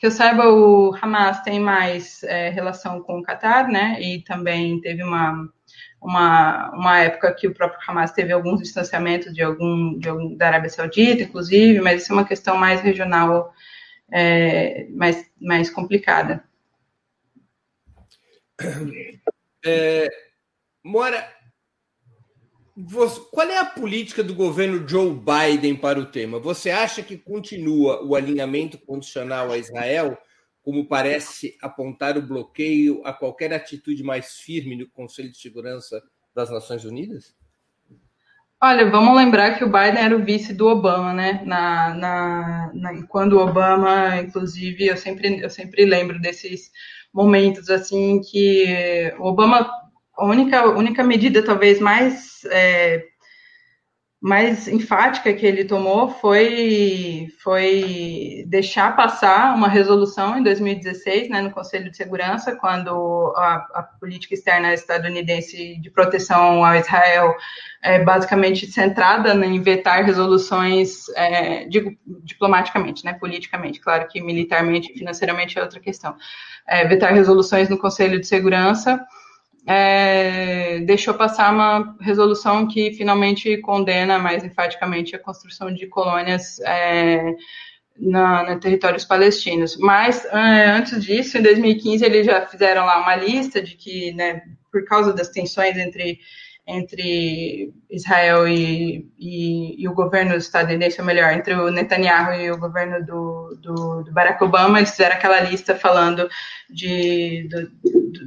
que 0.00 0.06
eu 0.06 0.10
saiba, 0.10 0.48
o 0.48 0.92
Hamas 1.00 1.40
tem 1.42 1.60
mais 1.60 2.24
é, 2.24 2.50
relação 2.50 3.00
com 3.02 3.20
o 3.20 3.22
Qatar, 3.22 3.68
né? 3.68 4.00
E 4.00 4.24
também 4.24 4.80
teve 4.80 5.04
uma, 5.04 5.48
uma, 6.02 6.70
uma 6.74 6.98
época 6.98 7.32
que 7.34 7.46
o 7.46 7.54
próprio 7.54 7.78
Hamas 7.88 8.10
teve 8.10 8.32
alguns 8.32 8.60
distanciamentos 8.60 9.32
de 9.32 9.42
algum, 9.44 9.96
de 9.96 10.08
algum 10.08 10.36
da 10.36 10.48
Arábia 10.48 10.70
Saudita, 10.70 11.22
inclusive, 11.22 11.80
mas 11.80 12.02
isso 12.02 12.10
é 12.12 12.16
uma 12.16 12.26
questão 12.26 12.56
mais 12.56 12.80
regional, 12.80 13.52
é, 14.10 14.88
mais, 14.90 15.24
mais 15.40 15.70
complicada. 15.70 16.42
É, 19.64 20.08
Mora, 20.86 21.28
qual 23.30 23.48
é 23.48 23.56
a 23.56 23.64
política 23.64 24.22
do 24.22 24.34
governo 24.34 24.86
Joe 24.86 25.10
Biden 25.10 25.74
para 25.76 25.98
o 25.98 26.04
tema? 26.04 26.38
Você 26.38 26.70
acha 26.70 27.02
que 27.02 27.16
continua 27.16 28.04
o 28.04 28.14
alinhamento 28.14 28.76
condicional 28.76 29.50
a 29.50 29.56
Israel, 29.56 30.18
como 30.62 30.86
parece 30.86 31.56
apontar 31.62 32.18
o 32.18 32.22
bloqueio 32.22 33.00
a 33.04 33.14
qualquer 33.14 33.52
atitude 33.54 34.02
mais 34.02 34.38
firme 34.40 34.76
no 34.76 34.88
Conselho 34.90 35.30
de 35.30 35.38
Segurança 35.38 36.02
das 36.34 36.50
Nações 36.50 36.84
Unidas? 36.84 37.34
Olha, 38.60 38.90
vamos 38.90 39.16
lembrar 39.16 39.56
que 39.56 39.64
o 39.64 39.70
Biden 39.70 40.02
era 40.02 40.16
o 40.16 40.24
vice 40.24 40.52
do 40.52 40.66
Obama, 40.66 41.14
né? 41.14 41.42
Na, 41.46 41.94
na, 41.94 42.70
na, 42.74 43.06
quando 43.06 43.34
o 43.34 43.40
Obama, 43.40 44.16
inclusive, 44.16 44.86
eu 44.86 44.96
sempre, 44.96 45.40
eu 45.42 45.48
sempre 45.48 45.84
lembro 45.84 46.20
desses 46.20 46.70
momentos 47.12 47.70
assim 47.70 48.20
que 48.20 49.14
o 49.18 49.24
Obama 49.24 49.70
a 50.16 50.24
única, 50.24 50.66
única 50.66 51.04
medida 51.04 51.42
talvez 51.42 51.78
mais, 51.78 52.44
é, 52.46 53.04
mais 54.20 54.66
enfática 54.66 55.32
que 55.34 55.44
ele 55.44 55.64
tomou 55.64 56.08
foi, 56.08 57.28
foi 57.42 58.44
deixar 58.46 58.96
passar 58.96 59.54
uma 59.54 59.68
resolução 59.68 60.38
em 60.38 60.42
2016, 60.42 61.28
né, 61.28 61.42
no 61.42 61.50
Conselho 61.50 61.90
de 61.90 61.96
Segurança, 61.96 62.56
quando 62.56 63.34
a, 63.36 63.66
a 63.74 63.82
política 64.00 64.34
externa 64.34 64.72
estadunidense 64.72 65.78
de 65.78 65.90
proteção 65.90 66.64
a 66.64 66.78
Israel 66.78 67.34
é 67.82 68.02
basicamente 68.02 68.66
centrada 68.66 69.34
em 69.44 69.60
vetar 69.60 70.02
resoluções, 70.02 71.08
é, 71.10 71.66
digo 71.66 71.94
diplomaticamente, 72.24 73.04
né, 73.04 73.12
politicamente, 73.12 73.80
claro 73.80 74.08
que 74.08 74.20
militarmente 74.22 74.90
e 74.90 74.98
financeiramente 74.98 75.58
é 75.58 75.62
outra 75.62 75.78
questão, 75.78 76.16
é, 76.66 76.86
vetar 76.86 77.12
resoluções 77.12 77.68
no 77.68 77.78
Conselho 77.78 78.18
de 78.18 78.26
Segurança, 78.26 79.06
é, 79.66 80.78
deixou 80.80 81.12
passar 81.14 81.52
uma 81.52 81.96
resolução 82.00 82.68
que 82.68 82.92
finalmente 82.92 83.56
condena 83.58 84.18
mais 84.18 84.44
enfaticamente 84.44 85.16
a 85.16 85.18
construção 85.18 85.74
de 85.74 85.88
colônias 85.88 86.60
é, 86.60 87.34
na, 87.98 88.44
na, 88.44 88.56
territórios 88.56 89.04
palestinos. 89.04 89.76
Mas 89.76 90.24
é, 90.26 90.70
antes 90.70 91.04
disso, 91.04 91.36
em 91.36 91.42
2015, 91.42 92.04
eles 92.04 92.24
já 92.24 92.46
fizeram 92.46 92.86
lá 92.86 93.02
uma 93.02 93.16
lista 93.16 93.60
de 93.60 93.74
que, 93.74 94.12
né, 94.12 94.42
por 94.70 94.84
causa 94.84 95.12
das 95.12 95.30
tensões 95.30 95.76
entre 95.76 96.20
entre 96.66 97.72
Israel 97.88 98.48
e, 98.48 99.08
e, 99.16 99.80
e, 99.80 99.88
o 99.88 99.94
governo 99.94 100.34
estadunidense, 100.34 101.00
ou 101.00 101.06
melhor, 101.06 101.32
entre 101.32 101.54
o 101.54 101.70
Netanyahu 101.70 102.34
e 102.34 102.50
o 102.50 102.58
governo 102.58 103.06
do, 103.06 103.56
do, 103.62 104.02
do 104.02 104.12
Barack 104.12 104.42
Obama, 104.42 104.78
eles 104.78 104.90
fizeram 104.90 105.14
aquela 105.14 105.40
lista 105.40 105.76
falando 105.76 106.28
de, 106.68 107.48
do, 107.48 107.70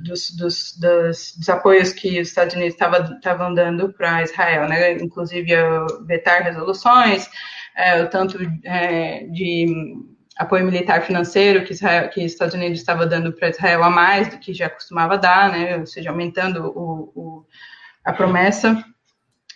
dos, 0.04 0.32
dos, 0.32 0.78
dos, 0.78 1.36
dos, 1.36 1.50
apoios 1.50 1.92
que 1.92 2.22
os 2.22 2.30
Estados 2.30 2.56
Unidos 2.56 2.76
estavam 2.76 3.54
dando 3.54 3.92
para 3.92 4.24
Israel, 4.24 4.70
né? 4.70 4.94
inclusive 4.94 5.52
vetar 6.08 6.42
resoluções, 6.42 7.30
é, 7.76 8.02
o 8.02 8.10
tanto 8.10 8.38
é, 8.64 9.26
de 9.26 9.98
apoio 10.38 10.64
militar 10.64 11.02
financeiro 11.02 11.66
que, 11.66 11.74
Israel, 11.74 12.10
que 12.10 12.24
os 12.24 12.32
Estados 12.32 12.56
Unidos 12.56 12.80
estava 12.80 13.06
dando 13.06 13.34
para 13.34 13.50
Israel 13.50 13.84
a 13.84 13.90
mais 13.90 14.30
do 14.30 14.40
que 14.40 14.54
já 14.54 14.70
costumava 14.70 15.18
dar, 15.18 15.52
né? 15.52 15.78
ou 15.78 15.86
seja, 15.86 16.10
aumentando 16.10 16.68
o, 16.68 17.12
o 17.14 17.46
a 18.04 18.14
promessa. 18.14 18.84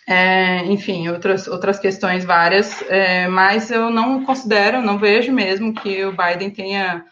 é, 0.06 0.64
enfim, 0.66 1.08
outras, 1.08 1.46
outras 1.48 1.78
questões 1.78 2.24
várias, 2.24 2.82
é, 2.90 3.26
mas 3.26 3.70
eu 3.70 3.88
não 3.90 4.24
considero, 4.24 4.82
não 4.82 4.98
vejo 4.98 5.32
mesmo 5.32 5.72
que 5.72 6.04
o 6.04 6.12
Biden 6.12 6.50
tenha 6.50 7.04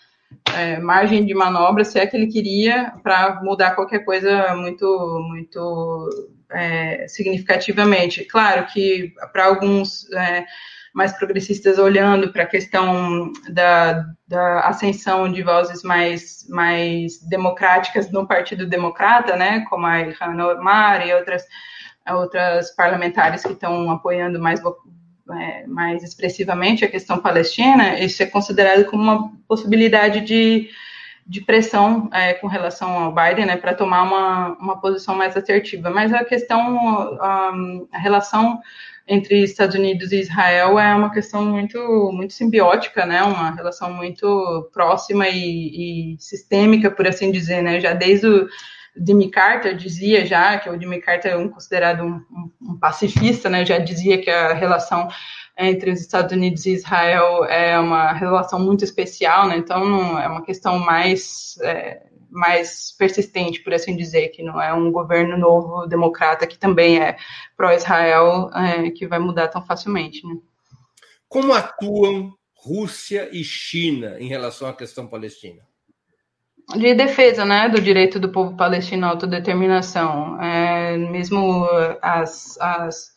é, 0.54 0.78
margem 0.78 1.24
de 1.24 1.34
manobra, 1.34 1.84
se 1.84 1.98
é 1.98 2.06
que 2.06 2.16
ele 2.16 2.26
queria, 2.26 2.92
para 3.02 3.40
mudar 3.42 3.74
qualquer 3.74 4.00
coisa 4.04 4.54
muito, 4.56 4.86
muito 5.28 6.10
é, 6.50 7.06
significativamente. 7.08 8.24
Claro 8.24 8.66
que 8.66 9.12
para 9.32 9.46
alguns 9.46 10.10
é, 10.12 10.44
mais 10.94 11.12
progressistas 11.12 11.78
olhando 11.78 12.32
para 12.32 12.42
a 12.42 12.46
questão 12.46 13.32
da, 13.48 14.04
da, 14.28 14.60
ascensão 14.60 15.30
de 15.30 15.42
vozes 15.42 15.82
mais, 15.82 16.46
mais 16.48 17.18
democráticas 17.28 18.10
no 18.10 18.26
Partido 18.26 18.66
Democrata, 18.66 19.36
né, 19.36 19.64
como 19.70 19.86
a 19.86 20.00
Ilhan 20.00 20.58
Omar 20.58 21.06
e 21.06 21.14
outras 21.14 21.44
outras 22.10 22.74
parlamentares 22.74 23.42
que 23.42 23.52
estão 23.52 23.88
apoiando 23.90 24.40
mais, 24.40 24.60
é, 25.40 25.66
mais 25.66 26.02
expressivamente 26.02 26.84
a 26.84 26.90
questão 26.90 27.18
palestina, 27.18 27.98
isso 28.00 28.22
é 28.22 28.26
considerado 28.26 28.86
como 28.86 29.02
uma 29.02 29.32
possibilidade 29.46 30.20
de, 30.22 30.68
de 31.24 31.40
pressão 31.42 32.10
é, 32.12 32.34
com 32.34 32.48
relação 32.48 32.90
ao 32.90 33.14
Biden, 33.14 33.46
né, 33.46 33.56
para 33.56 33.74
tomar 33.74 34.02
uma, 34.02 34.48
uma 34.58 34.80
posição 34.80 35.14
mais 35.14 35.36
assertiva. 35.36 35.90
Mas 35.90 36.12
a 36.12 36.24
questão, 36.24 37.16
a, 37.20 37.52
a 37.92 37.98
relação 37.98 38.60
entre 39.12 39.42
Estados 39.42 39.76
Unidos 39.76 40.10
e 40.10 40.20
Israel 40.20 40.78
é 40.78 40.94
uma 40.94 41.12
questão 41.12 41.44
muito, 41.44 41.78
muito 42.12 42.32
simbiótica, 42.32 43.04
né, 43.04 43.22
uma 43.22 43.50
relação 43.50 43.92
muito 43.92 44.70
próxima 44.72 45.28
e, 45.28 46.14
e 46.14 46.16
sistêmica, 46.18 46.90
por 46.90 47.06
assim 47.06 47.30
dizer, 47.30 47.62
né, 47.62 47.78
já 47.78 47.92
desde 47.92 48.26
o 48.26 48.48
Jimmy 48.96 49.30
Carter 49.30 49.76
dizia 49.76 50.24
já, 50.24 50.58
que 50.58 50.70
o 50.70 50.80
Jimmy 50.80 50.98
Carter 50.98 51.32
é 51.32 51.36
um, 51.36 51.50
considerado 51.50 52.02
um, 52.02 52.22
um, 52.62 52.78
pacifista, 52.78 53.50
né, 53.50 53.66
já 53.66 53.76
dizia 53.76 54.18
que 54.18 54.30
a 54.30 54.54
relação 54.54 55.08
entre 55.58 55.90
os 55.90 56.00
Estados 56.00 56.32
Unidos 56.32 56.64
e 56.64 56.72
Israel 56.72 57.44
é 57.44 57.78
uma 57.78 58.14
relação 58.14 58.58
muito 58.58 58.82
especial, 58.82 59.46
né, 59.46 59.58
então 59.58 60.18
é 60.18 60.26
uma 60.26 60.42
questão 60.42 60.78
mais, 60.78 61.58
é, 61.60 62.00
mais 62.32 62.92
persistente, 62.98 63.62
por 63.62 63.74
assim 63.74 63.94
dizer, 63.96 64.30
que 64.30 64.42
não 64.42 64.60
é 64.60 64.72
um 64.72 64.90
governo 64.90 65.36
novo 65.36 65.86
democrata 65.86 66.46
que 66.46 66.58
também 66.58 67.00
é 67.00 67.16
pró-Israel 67.56 68.50
é, 68.54 68.90
que 68.90 69.06
vai 69.06 69.18
mudar 69.18 69.48
tão 69.48 69.64
facilmente. 69.64 70.26
Né. 70.26 70.36
Como 71.28 71.52
atuam 71.52 72.32
Rússia 72.54 73.28
e 73.32 73.44
China 73.44 74.16
em 74.18 74.28
relação 74.28 74.68
à 74.68 74.72
questão 74.72 75.06
palestina? 75.06 75.62
de 76.76 76.94
defesa 76.94 77.44
né, 77.44 77.68
do 77.68 77.80
direito 77.80 78.18
do 78.18 78.30
povo 78.30 78.56
palestino 78.56 79.06
à 79.06 79.10
autodeterminação. 79.10 80.40
É, 80.40 80.96
mesmo 80.96 81.66
as, 82.00 82.58
as, 82.60 83.11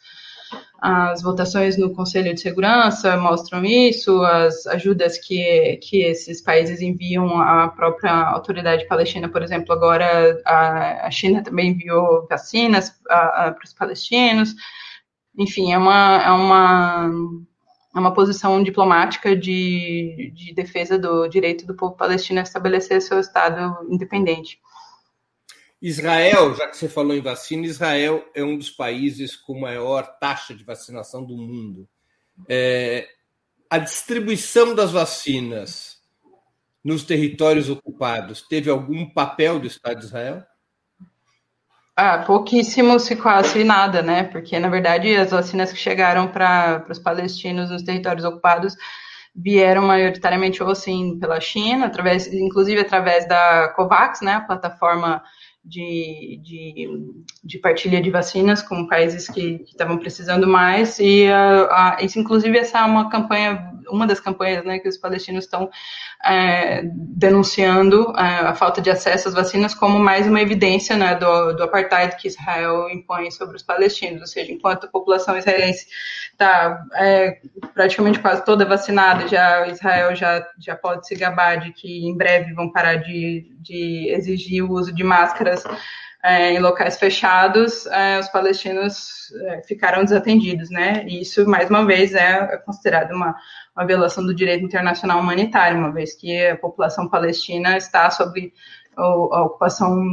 as 0.88 1.24
votações 1.24 1.78
no 1.78 1.92
Conselho 1.96 2.32
de 2.32 2.42
Segurança 2.42 3.18
mostram 3.18 3.66
isso, 3.66 4.22
as 4.22 4.68
ajudas 4.68 5.18
que, 5.18 5.78
que 5.78 6.04
esses 6.04 6.44
países 6.44 6.80
enviam 6.80 7.42
à 7.42 7.68
própria 7.70 8.12
autoridade 8.12 8.88
palestina, 8.88 9.28
por 9.28 9.42
exemplo, 9.42 9.74
agora 9.74 10.40
a, 10.46 11.08
a 11.08 11.10
China 11.10 11.42
também 11.42 11.72
enviou 11.72 12.28
vacinas 12.30 12.92
para 13.04 13.58
os 13.66 13.74
palestinos. 13.74 14.54
Enfim, 15.36 15.74
é 15.74 15.78
uma, 15.80 16.22
é 16.24 16.30
uma 16.30 17.10
é 17.96 18.00
uma 18.00 18.14
posição 18.14 18.62
diplomática 18.62 19.36
de, 19.36 20.32
de 20.36 20.54
defesa 20.54 21.00
do 21.00 21.28
direito 21.28 21.66
do 21.66 21.74
povo 21.74 21.96
palestino 21.96 22.42
a 22.42 22.44
estabelecer 22.44 23.02
seu 23.02 23.20
Estado 23.20 23.76
independente. 23.90 24.60
Israel, 25.82 26.56
já 26.56 26.68
que 26.68 26.78
você 26.78 26.90
falou 26.90 27.16
em 27.16 27.22
vacina, 27.22 27.66
Israel 27.66 28.26
é 28.34 28.44
um 28.44 28.58
dos 28.58 28.70
países 28.70 29.36
com 29.36 29.60
maior 29.60 30.04
taxa 30.20 30.54
de 30.54 30.64
vacinação 30.64 31.24
do 31.24 31.38
mundo. 31.38 31.88
É, 32.50 33.08
a 33.70 33.78
distribuição 33.78 34.74
das 34.74 34.92
vacinas 34.92 36.02
nos 36.84 37.04
territórios 37.04 37.70
ocupados 37.70 38.42
teve 38.42 38.70
algum 38.70 39.10
papel 39.10 39.60
do 39.60 39.68
Estado 39.68 40.00
de 40.00 40.06
Israel? 40.06 40.44
Ah, 41.96 42.20
pouquíssimo, 42.20 43.00
se 43.00 43.16
quase 43.16 43.64
nada, 43.64 44.02
né? 44.02 44.26
Porque, 44.26 44.60
na 44.60 44.70
verdade, 44.70 45.16
as 45.16 45.32
vacinas 45.32 45.72
que 45.72 45.80
chegaram 45.80 46.28
para 46.28 46.86
os 46.90 47.00
palestinos 47.00 47.70
nos 47.70 47.84
territórios 47.84 48.26
ocupados 48.26 48.76
vieram 49.36 49.82
maioritariamente 49.82 50.62
ou 50.64 50.70
assim 50.70 51.18
pela 51.20 51.42
China, 51.42 51.88
através, 51.88 52.28
inclusive 52.28 52.82
através 52.82 53.28
da 53.28 53.70
COVAX, 53.76 54.22
né, 54.22 54.34
a 54.34 54.42
plataforma 54.42 55.22
de, 55.66 56.40
de, 56.44 56.90
de 57.44 57.58
partilha 57.58 58.02
de 58.02 58.12
vacinas 58.12 58.62
com 58.62 58.88
países 58.88 59.28
que, 59.28 59.64
estavam 59.66 59.98
precisando 59.98 60.48
mais, 60.48 61.00
e 61.00 61.26
isso, 62.02 62.20
inclusive, 62.20 62.58
essa 62.58 62.80
é 62.80 62.84
uma 62.84 63.10
campanha, 63.10 63.74
uma 63.90 64.06
das 64.06 64.20
campanhas 64.20 64.64
né, 64.64 64.78
que 64.78 64.88
os 64.88 64.98
palestinos 64.98 65.46
estão 65.46 65.70
é, 66.24 66.84
denunciando 66.84 68.14
é, 68.16 68.22
a 68.22 68.54
falta 68.54 68.80
de 68.80 68.92
acesso 68.92 69.28
às 69.28 69.34
vacinas 69.34 69.74
como 69.74 70.00
mais 70.00 70.28
uma 70.28 70.42
evidência 70.42 70.96
né, 70.96 71.16
do, 71.16 71.54
do 71.54 71.64
apartheid 71.64 72.16
que 72.16 72.28
Israel 72.28 72.90
impõe 72.90 73.32
sobre 73.32 73.56
os 73.56 73.64
palestinos, 73.64 74.22
ou 74.22 74.28
seja, 74.28 74.52
enquanto 74.52 74.86
a 74.86 74.90
população 74.90 75.38
israelense 75.38 75.88
está 76.36 76.86
é, 76.96 77.40
praticamente 77.74 78.20
quase 78.20 78.44
toda 78.46 78.66
vacinada, 78.66 79.28
já 79.28 79.66
Israel 79.68 80.16
já, 80.16 80.46
já 80.60 80.76
pode 80.76 81.08
se 81.08 81.16
gabar 81.16 81.60
de 81.60 81.72
que 81.72 82.06
em 82.06 82.16
breve 82.16 82.54
vão 82.54 82.72
parar 82.72 82.96
de, 82.96 83.52
de 83.60 84.10
exigir 84.10 84.64
o 84.64 84.72
uso 84.72 84.94
de 84.94 85.04
máscaras 85.04 85.64
é, 86.22 86.52
em 86.52 86.60
locais 86.60 86.98
fechados, 86.98 87.86
é, 87.88 88.20
os 88.20 88.28
palestinos 88.30 89.32
é, 89.46 89.62
ficaram 89.64 90.04
desatendidos, 90.04 90.70
né? 90.70 91.06
E 91.08 91.22
isso, 91.22 91.48
mais 91.48 91.70
uma 91.70 91.86
vez, 91.86 92.14
é 92.16 92.58
considerado 92.58 93.12
uma, 93.12 93.36
uma 93.76 93.86
violação 93.86 94.26
do 94.26 94.34
direito 94.34 94.66
internacional 94.66 95.20
humanitário, 95.20 95.78
uma 95.78 95.92
vez 95.92 96.16
que 96.16 96.48
a 96.48 96.58
população 96.58 97.08
palestina 97.08 97.78
está 97.78 98.10
sob 98.10 98.52
a 98.98 99.44
ocupação 99.44 100.04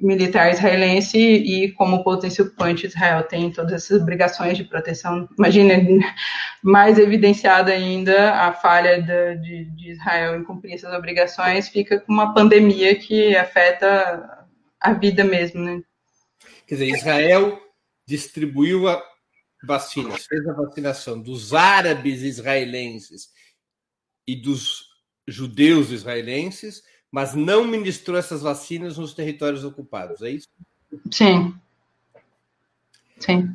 militar 0.00 0.50
israelense 0.50 1.18
e 1.18 1.72
como 1.72 2.04
potência 2.04 2.44
ocupante 2.44 2.86
Israel 2.86 3.22
tem 3.22 3.50
todas 3.50 3.72
essas 3.72 4.02
obrigações 4.02 4.56
de 4.56 4.64
proteção. 4.64 5.28
Imagina, 5.38 5.74
mais 6.62 6.98
evidenciada 6.98 7.72
ainda 7.72 8.34
a 8.34 8.52
falha 8.52 9.00
de, 9.00 9.64
de, 9.64 9.92
Israel 9.92 10.36
em 10.36 10.44
cumprir 10.44 10.74
essas 10.74 10.92
obrigações, 10.92 11.68
fica 11.68 12.00
com 12.00 12.12
uma 12.12 12.34
pandemia 12.34 12.94
que 12.94 13.34
afeta 13.36 14.46
a 14.80 14.92
vida 14.92 15.24
mesmo, 15.24 15.62
né? 15.62 15.80
Quer 16.66 16.74
dizer, 16.74 16.88
Israel 16.88 17.60
distribuiu 18.06 18.88
a 18.88 19.02
vacinas, 19.64 20.26
fez 20.26 20.46
a 20.46 20.52
vacinação 20.52 21.20
dos 21.20 21.54
árabes 21.54 22.22
israelenses 22.22 23.30
e 24.26 24.36
dos 24.36 24.84
judeus 25.26 25.90
israelenses, 25.90 26.82
mas 27.10 27.34
não 27.34 27.64
ministrou 27.64 28.16
essas 28.16 28.42
vacinas 28.42 28.98
nos 28.98 29.14
territórios 29.14 29.64
ocupados, 29.64 30.22
é 30.22 30.30
isso? 30.30 30.48
Sim. 31.10 31.54
Sim. 33.18 33.54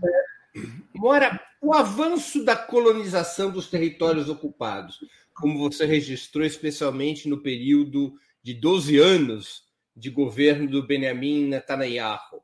Mora, 0.94 1.40
o 1.62 1.74
avanço 1.74 2.44
da 2.44 2.56
colonização 2.56 3.52
dos 3.52 3.70
territórios 3.70 4.30
ocupados, 4.30 5.00
como 5.34 5.60
você 5.60 5.86
registrou, 5.86 6.46
especialmente 6.46 7.30
no 7.30 7.42
período 7.42 8.14
de 8.44 8.54
12 8.54 8.98
anos 8.98 9.64
de 9.96 10.10
governo 10.10 10.68
do 10.68 10.86
Benjamin 10.86 11.46
Netanyahu, 11.48 12.42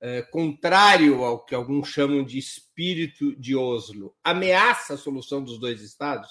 é, 0.00 0.22
contrário 0.22 1.22
ao 1.22 1.44
que 1.44 1.54
alguns 1.54 1.88
chamam 1.88 2.24
de 2.24 2.38
espírito 2.38 3.36
de 3.36 3.54
Oslo, 3.54 4.14
ameaça 4.24 4.94
a 4.94 4.98
solução 4.98 5.42
dos 5.42 5.58
dois 5.58 5.82
estados? 5.82 6.30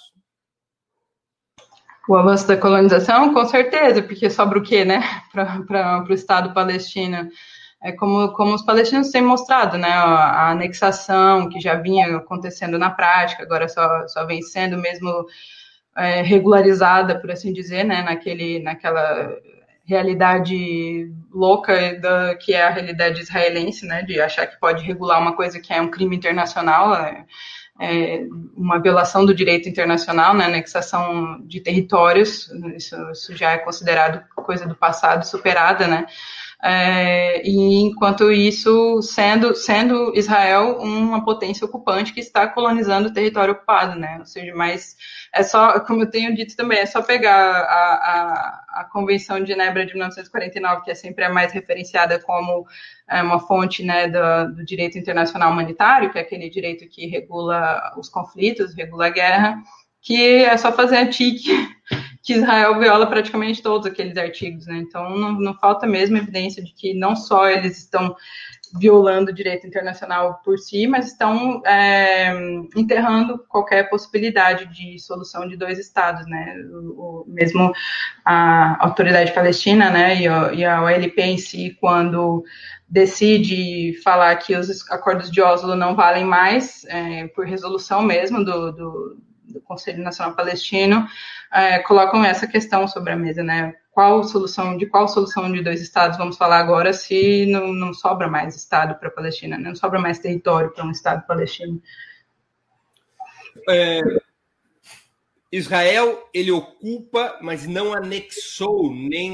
O 2.10 2.16
avanço 2.16 2.48
da 2.48 2.58
colonização, 2.58 3.32
com 3.36 3.46
certeza, 3.46 4.02
porque 4.02 4.32
sobra 4.32 4.58
o 4.58 4.64
quê, 4.64 4.84
né, 4.84 5.00
para 5.32 6.04
o 6.10 6.12
Estado 6.12 6.56
palestino? 6.56 7.30
É 7.84 7.92
como, 7.92 8.34
como 8.34 8.56
os 8.56 8.66
palestinos 8.66 9.12
têm 9.12 9.22
mostrado, 9.22 9.78
né, 9.78 9.92
a, 9.92 10.50
anexação 10.50 11.48
que 11.50 11.60
já 11.60 11.76
vinha 11.76 12.18
acontecendo 12.18 12.80
na 12.80 12.90
prática, 12.90 13.44
agora 13.44 13.70
só, 13.70 14.08
só 14.08 14.26
vem 14.26 14.42
sendo 14.42 14.76
mesmo 14.76 15.28
é, 15.96 16.24
regularizada, 16.24 17.20
por 17.20 17.30
assim 17.30 17.54
dizer, 17.54 17.84
né, 17.84 18.02
naquele, 18.02 18.58
naquela 18.58 19.32
realidade 19.86 21.14
louca 21.32 21.94
da, 22.00 22.36
que 22.38 22.56
é 22.56 22.64
a 22.64 22.72
realidade 22.72 23.22
israelense, 23.22 23.86
né, 23.86 24.02
de 24.02 24.20
achar 24.20 24.48
que 24.48 24.60
pode 24.60 24.84
regular 24.84 25.22
uma 25.22 25.36
coisa 25.36 25.60
que 25.60 25.72
é 25.72 25.80
um 25.80 25.92
crime 25.92 26.16
internacional, 26.16 26.92
é, 26.96 27.24
é 27.80 28.26
uma 28.56 28.78
violação 28.78 29.26
do 29.26 29.34
direito 29.34 29.70
internacional, 29.70 30.34
né, 30.36 30.46
anexação 30.46 31.40
de 31.46 31.62
territórios, 31.62 32.52
isso, 32.76 32.96
isso, 33.12 33.36
já 33.36 33.52
é 33.52 33.58
considerado 33.58 34.22
coisa 34.36 34.66
do 34.66 34.76
passado, 34.76 35.26
superada, 35.26 35.88
né, 35.88 36.06
é, 36.62 37.42
e 37.48 37.80
enquanto 37.80 38.30
isso, 38.32 39.02
sendo, 39.02 39.56
sendo 39.56 40.12
Israel 40.14 40.78
uma 40.80 41.24
potência 41.24 41.66
ocupante 41.66 42.14
que 42.14 42.20
está 42.20 42.48
colonizando 42.50 43.08
o 43.08 43.14
território 43.14 43.54
ocupado, 43.54 43.98
né? 43.98 44.18
Ou 44.20 44.26
seja, 44.26 44.54
mas 44.54 44.98
é 45.34 45.42
só, 45.42 45.80
como 45.80 46.04
eu 46.04 46.10
tenho 46.12 46.36
dito 46.36 46.58
também, 46.58 46.80
é 46.80 46.86
só 46.86 47.02
pegar 47.02 47.34
a, 47.34 47.94
a, 47.94 48.82
a 48.82 48.84
Convenção 48.92 49.40
de 49.40 49.48
Genebra 49.48 49.86
de 49.86 49.94
1949, 49.94 50.84
que 50.84 50.92
é 50.92 50.96
sempre 50.96 51.24
a 51.24 51.30
mais 51.30 51.54
referenciada 51.54 52.20
como 52.20 52.68
é, 53.08 53.24
uma 53.24 53.40
fonte 53.40 53.82
né, 53.82 54.10
do, 54.10 54.56
do 54.56 54.66
direito 54.66 54.98
internacional 54.98 55.54
humanitário, 55.54 56.12
que 56.12 56.18
é 56.18 56.22
aquele 56.22 56.50
direito 56.50 56.90
que 56.90 57.08
regula 57.08 57.94
os 57.98 58.10
conflitos, 58.10 58.76
regula 58.76 59.08
a 59.08 59.12
guerra, 59.12 59.64
que 60.02 60.44
é 60.44 60.56
só 60.58 60.72
fazer 60.72 60.98
a 60.98 61.10
TIC, 61.10 61.44
que 62.24 62.34
Israel 62.34 62.80
viola 62.80 63.08
praticamente 63.08 63.62
todos 63.62 63.88
aqueles 63.88 64.18
artigos, 64.18 64.68
né? 64.68 64.78
Então 64.78 65.18
não, 65.18 65.34
não, 65.34 65.54
falta 65.56 65.88
mesmo 65.88 66.18
evidência 66.18 66.64
de 66.64 66.74
que 66.74 66.94
não 66.94 67.16
só 67.16 67.48
eles 67.48 67.78
estão 67.78 68.16
violando 68.78 69.32
o 69.32 69.34
direito 69.34 69.66
internacional 69.66 70.42
por 70.46 70.60
si, 70.60 70.86
mas 70.86 71.08
estão 71.08 71.62
é, 71.66 72.32
enterrando 72.76 73.44
qualquer 73.48 73.90
possibilidade 73.90 74.68
de 74.68 75.00
solução 75.00 75.48
de 75.48 75.58
dois 75.58 75.80
estados, 75.80 76.28
né? 76.28 76.56
O, 76.72 77.24
o 77.24 77.26
mesmo 77.28 77.74
a 78.24 78.78
autoridade 78.86 79.34
palestina, 79.34 79.90
né, 79.90 80.22
e 80.22 80.28
a, 80.28 80.54
e 80.54 80.64
a 80.64 80.84
OLP 80.84 81.20
em 81.20 81.38
si, 81.38 81.76
quando 81.80 82.44
decide 82.88 84.00
falar 84.04 84.36
que 84.36 84.56
os 84.56 84.90
acordos 84.92 85.32
de 85.32 85.42
Oslo 85.42 85.76
não 85.76 85.96
valem 85.96 86.26
mais, 86.26 86.86
é, 86.86 87.28
por 87.28 87.46
resolução 87.46 88.02
mesmo 88.02 88.44
do, 88.44 88.72
do 88.72 89.18
do 89.50 89.62
Conselho 89.62 90.04
Nacional 90.04 90.36
Palestino 90.36 91.08
é, 91.54 91.80
colocam 91.80 92.24
essa 92.24 92.48
questão 92.48 92.88
sobre 92.88 93.14
a 93.14 93.16
mesa, 93.16 93.44
né? 93.44 93.76
Qual 93.92 94.24
solução, 94.24 94.78
de 94.78 94.86
qual 94.86 95.08
solução 95.08 95.52
de 95.52 95.62
dois 95.62 95.82
estados 95.82 96.18
vamos 96.18 96.38
falar 96.38 96.60
agora 96.60 96.94
se 96.94 97.46
não, 97.48 97.74
não 97.74 97.94
sobra 97.94 98.28
mais 98.28 98.56
estado 98.56 98.98
para 98.98 99.10
a 99.10 99.12
Palestina, 99.12 99.58
né? 99.58 99.70
não 99.70 99.76
sobra 99.76 100.00
mais 100.00 100.20
território 100.20 100.72
para 100.72 100.86
um 100.86 100.92
estado 100.92 101.26
palestino? 101.28 101.82
É, 103.68 104.00
Israel 105.52 106.30
ele 106.34 106.52
ocupa, 106.52 107.40
mas 107.42 107.68
não 107.68 107.94
anexou 107.94 108.94
nem, 108.94 109.34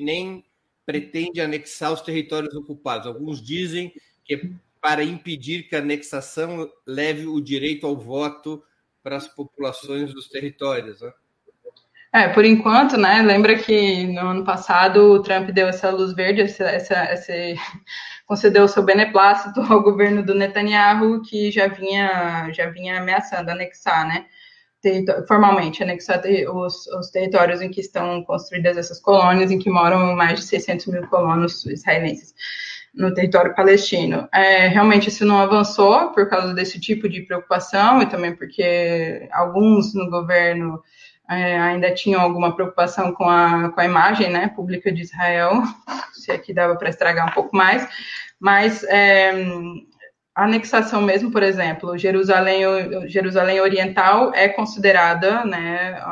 nem 0.00 0.44
pretende 0.84 1.40
anexar 1.40 1.92
os 1.92 2.00
territórios 2.00 2.54
ocupados. 2.54 3.06
Alguns 3.06 3.40
dizem 3.40 3.92
que 4.24 4.52
para 4.80 5.04
impedir 5.04 5.68
que 5.68 5.76
a 5.76 5.80
anexação 5.80 6.68
leve 6.86 7.26
o 7.26 7.40
direito 7.40 7.86
ao 7.86 7.96
voto 7.96 8.62
para 9.02 9.16
as 9.16 9.28
populações 9.28 10.12
dos 10.12 10.28
territórios. 10.28 11.00
Né? 11.00 11.12
É, 12.12 12.28
por 12.28 12.44
enquanto, 12.44 12.96
né? 12.96 13.22
Lembra 13.22 13.56
que 13.56 14.06
no 14.08 14.20
ano 14.20 14.44
passado 14.44 15.12
o 15.12 15.22
Trump 15.22 15.50
deu 15.50 15.68
essa 15.68 15.90
luz 15.90 16.12
verde, 16.12 16.42
essa, 16.42 16.64
essa, 16.64 17.12
esse, 17.12 17.54
concedeu 18.26 18.64
o 18.64 18.68
seu 18.68 18.82
beneplácito 18.82 19.60
ao 19.60 19.82
governo 19.82 20.24
do 20.24 20.34
Netanyahu, 20.34 21.22
que 21.22 21.50
já 21.50 21.68
vinha, 21.68 22.50
já 22.52 22.68
vinha 22.70 22.98
ameaçando 23.00 23.50
anexar, 23.50 24.06
né? 24.06 24.26
formalmente 25.28 25.82
anexar 25.82 26.22
os, 26.54 26.86
os, 26.86 27.10
territórios 27.10 27.60
em 27.60 27.70
que 27.70 27.82
estão 27.82 28.24
construídas 28.24 28.78
essas 28.78 28.98
colônias, 28.98 29.50
em 29.50 29.58
que 29.58 29.68
moram 29.68 30.16
mais 30.16 30.40
de 30.40 30.46
600 30.46 30.86
mil 30.86 31.06
colonos 31.06 31.66
israelenses 31.66 32.34
no 32.94 33.14
território 33.14 33.54
palestino. 33.54 34.28
É, 34.32 34.66
realmente 34.66 35.08
isso 35.08 35.24
não 35.24 35.38
avançou 35.38 36.10
por 36.10 36.28
causa 36.28 36.52
desse 36.52 36.80
tipo 36.80 37.08
de 37.08 37.22
preocupação 37.22 38.02
e 38.02 38.06
também 38.06 38.34
porque 38.34 39.28
alguns 39.32 39.94
no 39.94 40.10
governo 40.10 40.82
é, 41.30 41.58
ainda 41.58 41.94
tinham 41.94 42.20
alguma 42.20 42.54
preocupação 42.54 43.12
com 43.12 43.28
a, 43.28 43.70
com 43.70 43.80
a 43.80 43.84
imagem 43.84 44.30
né, 44.30 44.48
pública 44.48 44.90
de 44.90 45.02
Israel, 45.02 45.62
se 46.12 46.32
aqui 46.32 46.52
dava 46.52 46.74
para 46.74 46.90
estragar 46.90 47.28
um 47.28 47.32
pouco 47.32 47.56
mais, 47.56 47.88
mas 48.40 48.82
é, 48.84 49.30
a 50.34 50.44
anexação 50.44 51.02
mesmo, 51.02 51.30
por 51.30 51.42
exemplo, 51.42 51.96
Jerusalém, 51.96 52.62
Jerusalém 53.08 53.60
Oriental 53.60 54.32
é 54.34 54.48
considerada 54.48 55.44
né, 55.44 56.02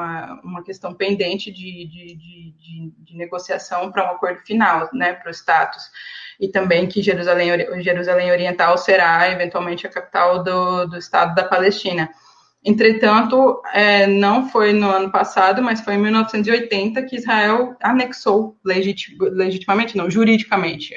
uma 0.44 0.62
questão 0.62 0.94
pendente 0.94 1.50
de, 1.50 1.86
de, 1.86 2.14
de, 2.14 2.92
de 2.98 3.16
negociação 3.16 3.90
para 3.90 4.04
um 4.04 4.14
acordo 4.14 4.40
final, 4.40 4.88
né, 4.92 5.14
para 5.14 5.30
o 5.30 5.34
status 5.34 5.84
e 6.38 6.48
também 6.48 6.87
que 6.87 7.03
Jerusalém, 7.03 7.51
Jerusalém 7.83 8.31
Oriental 8.31 8.79
será 8.79 9.31
eventualmente 9.31 9.87
a 9.87 9.90
capital 9.90 10.42
do, 10.42 10.87
do 10.87 10.96
Estado 10.96 11.35
da 11.35 11.44
Palestina. 11.44 12.09
Entretanto, 12.64 13.62
é, 13.72 14.07
não 14.07 14.48
foi 14.48 14.72
no 14.72 14.90
ano 14.90 15.11
passado, 15.11 15.62
mas 15.62 15.81
foi 15.81 15.94
em 15.94 15.98
1980 15.98 17.03
que 17.05 17.16
Israel 17.16 17.77
anexou 17.83 18.57
legit, 18.64 19.16
legitimamente, 19.20 19.96
não, 19.96 20.11
juridicamente, 20.11 20.94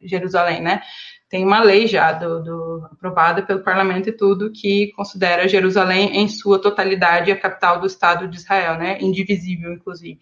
Jerusalém, 0.00 0.62
né? 0.62 0.82
Tem 1.28 1.44
uma 1.44 1.62
lei 1.62 1.86
já 1.86 2.12
do, 2.12 2.42
do, 2.42 2.88
aprovada 2.92 3.42
pelo 3.42 3.62
parlamento 3.62 4.08
e 4.08 4.16
tudo 4.16 4.52
que 4.52 4.92
considera 4.92 5.48
Jerusalém 5.48 6.18
em 6.18 6.28
sua 6.28 6.60
totalidade 6.60 7.30
a 7.30 7.38
capital 7.38 7.80
do 7.80 7.86
Estado 7.86 8.28
de 8.28 8.36
Israel, 8.36 8.76
né? 8.76 8.98
Indivisível, 9.00 9.72
inclusive. 9.72 10.20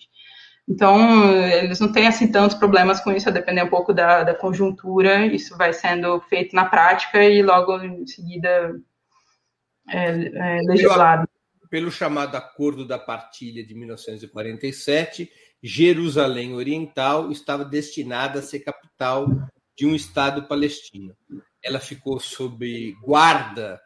Então, 0.70 1.36
eles 1.48 1.80
não 1.80 1.90
têm 1.90 2.06
assim 2.06 2.30
tantos 2.30 2.56
problemas 2.56 3.00
com 3.00 3.10
isso, 3.10 3.28
a 3.28 3.32
depender 3.32 3.64
um 3.64 3.68
pouco 3.68 3.92
da, 3.92 4.22
da 4.22 4.34
conjuntura. 4.34 5.26
Isso 5.26 5.56
vai 5.56 5.72
sendo 5.72 6.20
feito 6.20 6.54
na 6.54 6.64
prática 6.64 7.24
e 7.24 7.42
logo 7.42 7.76
em 7.82 8.06
seguida 8.06 8.80
é, 9.88 10.58
é 10.58 10.62
legislado. 10.62 11.28
Pelo 11.68 11.90
chamado 11.90 12.36
Acordo 12.36 12.86
da 12.86 13.00
Partilha 13.00 13.66
de 13.66 13.74
1947, 13.74 15.28
Jerusalém 15.60 16.54
Oriental 16.54 17.32
estava 17.32 17.64
destinada 17.64 18.38
a 18.38 18.42
ser 18.42 18.60
capital 18.60 19.26
de 19.76 19.86
um 19.86 19.94
Estado 19.94 20.44
palestino. 20.44 21.16
Ela 21.64 21.80
ficou 21.80 22.20
sob 22.20 22.94
guarda, 23.02 23.80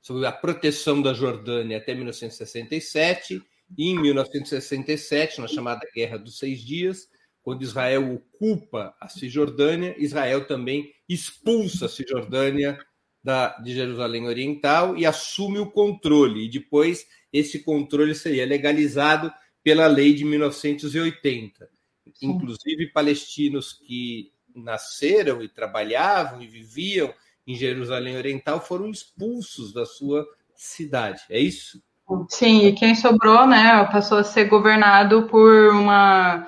sob 0.00 0.24
a 0.24 0.30
proteção 0.30 1.02
da 1.02 1.12
Jordânia 1.12 1.78
até 1.78 1.94
1967 1.94 3.42
e 3.76 3.88
em 3.90 4.00
1967, 4.00 5.40
na 5.40 5.48
chamada 5.48 5.86
Guerra 5.94 6.18
dos 6.18 6.38
Seis 6.38 6.60
Dias, 6.60 7.08
quando 7.42 7.62
Israel 7.62 8.14
ocupa 8.14 8.94
a 9.00 9.08
Cisjordânia, 9.08 9.94
Israel 9.98 10.46
também 10.46 10.92
expulsa 11.08 11.86
a 11.86 11.88
Cisjordânia 11.88 12.78
da, 13.22 13.58
de 13.58 13.74
Jerusalém 13.74 14.26
Oriental 14.26 14.96
e 14.96 15.06
assume 15.06 15.58
o 15.58 15.70
controle. 15.70 16.44
E 16.44 16.50
depois 16.50 17.06
esse 17.32 17.60
controle 17.60 18.14
seria 18.14 18.46
legalizado 18.46 19.32
pela 19.62 19.86
lei 19.86 20.14
de 20.14 20.24
1980. 20.24 21.70
Sim. 22.14 22.26
Inclusive, 22.26 22.92
palestinos 22.92 23.72
que 23.72 24.32
nasceram 24.54 25.42
e 25.42 25.48
trabalhavam 25.48 26.42
e 26.42 26.46
viviam 26.46 27.14
em 27.46 27.54
Jerusalém 27.54 28.16
Oriental 28.16 28.60
foram 28.60 28.90
expulsos 28.90 29.72
da 29.72 29.86
sua 29.86 30.26
cidade. 30.54 31.22
É 31.30 31.38
isso? 31.38 31.82
Sim, 32.28 32.66
e 32.66 32.72
quem 32.72 32.94
sobrou, 32.94 33.46
né, 33.46 33.84
passou 33.92 34.18
a 34.18 34.24
ser 34.24 34.44
governado 34.44 35.24
por 35.24 35.74
uma, 35.74 36.46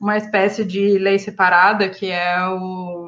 uma 0.00 0.16
espécie 0.16 0.64
de 0.64 0.98
lei 0.98 1.18
separada, 1.18 1.90
que 1.90 2.10
é 2.10 2.42
o, 2.48 3.06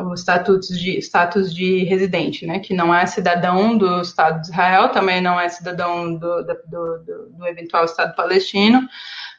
o 0.00 0.14
status, 0.14 0.66
de, 0.68 0.98
status 1.00 1.54
de 1.54 1.84
residente, 1.84 2.46
né, 2.46 2.58
que 2.58 2.72
não 2.72 2.94
é 2.94 3.04
cidadão 3.04 3.76
do 3.76 4.00
Estado 4.00 4.40
de 4.40 4.46
Israel, 4.46 4.88
também 4.88 5.20
não 5.20 5.38
é 5.38 5.46
cidadão 5.50 6.14
do, 6.14 6.42
do, 6.42 6.54
do, 6.68 7.28
do 7.36 7.46
eventual 7.46 7.84
Estado 7.84 8.14
palestino, 8.16 8.88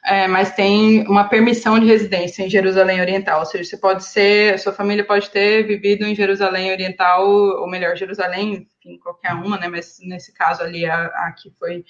é, 0.05 0.27
mas 0.27 0.53
tem 0.53 1.07
uma 1.07 1.27
permissão 1.27 1.79
de 1.79 1.85
residência 1.87 2.43
em 2.43 2.49
Jerusalém 2.49 3.01
Oriental, 3.01 3.39
ou 3.39 3.45
seja, 3.45 3.63
você 3.63 3.77
pode 3.77 4.03
ser, 4.03 4.59
sua 4.59 4.71
família 4.71 5.03
pode 5.03 5.29
ter 5.31 5.63
vivido 5.63 6.05
em 6.05 6.13
Jerusalém 6.13 6.71
Oriental, 6.71 7.27
ou 7.27 7.67
melhor, 7.67 7.97
Jerusalém, 7.97 8.67
enfim, 8.79 8.99
qualquer 8.99 9.33
uma, 9.33 9.57
né, 9.57 9.67
mas 9.67 9.97
nesse 10.03 10.31
caso 10.31 10.61
ali, 10.61 10.85
a, 10.85 11.05
a 11.05 11.31
que 11.31 11.51
foi 11.57 11.83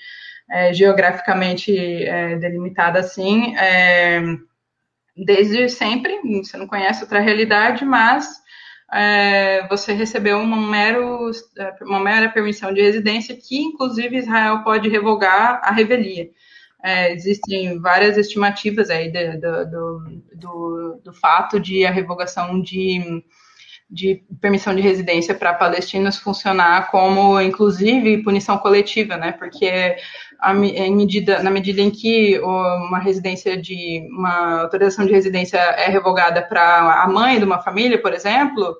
é, 0.49 0.73
geograficamente 0.73 1.75
é, 1.77 2.37
delimitada 2.37 2.99
assim, 2.99 3.53
é, 3.57 4.21
desde 5.15 5.67
sempre, 5.67 6.19
você 6.41 6.55
não 6.55 6.67
conhece 6.67 7.03
outra 7.03 7.19
realidade, 7.19 7.83
mas 7.83 8.41
é, 8.93 9.67
você 9.67 9.91
recebeu 9.91 10.39
uma, 10.39 10.55
mero, 10.55 11.31
uma 11.81 11.99
mera 11.99 12.29
permissão 12.29 12.73
de 12.73 12.81
residência 12.81 13.35
que, 13.35 13.57
inclusive, 13.57 14.17
Israel 14.17 14.63
pode 14.63 14.87
revogar 14.87 15.59
a 15.63 15.71
revelia. 15.71 16.29
É, 16.85 17.11
existem 17.11 17.79
várias 17.79 18.15
estimativas 18.15 18.91
aí 18.91 19.11
do, 19.11 19.39
do, 19.41 20.21
do, 20.35 21.01
do, 21.03 21.13
fato 21.13 21.59
de 21.59 21.83
a 21.83 21.89
revogação 21.89 22.61
de, 22.61 23.23
de 23.89 24.23
permissão 24.39 24.75
de 24.75 24.83
residência 24.83 25.33
para 25.33 25.55
palestinos 25.55 26.19
funcionar 26.19 26.91
como, 26.91 27.41
inclusive, 27.41 28.21
punição 28.21 28.59
coletiva, 28.59 29.17
né? 29.17 29.31
Porque 29.31 29.95
a, 30.39 30.53
em 30.53 30.95
medida, 30.95 31.41
na 31.41 31.49
medida 31.49 31.81
em 31.81 31.89
que 31.89 32.37
uma 32.39 32.99
residência 32.99 33.59
de 33.59 34.07
uma 34.11 34.61
autorização 34.61 35.07
de 35.07 35.11
residência 35.11 35.57
é 35.57 35.89
revogada 35.89 36.43
para 36.43 37.01
a 37.01 37.07
mãe 37.07 37.39
de 37.39 37.45
uma 37.45 37.63
família, 37.63 37.99
por 37.99 38.13
exemplo, 38.13 38.77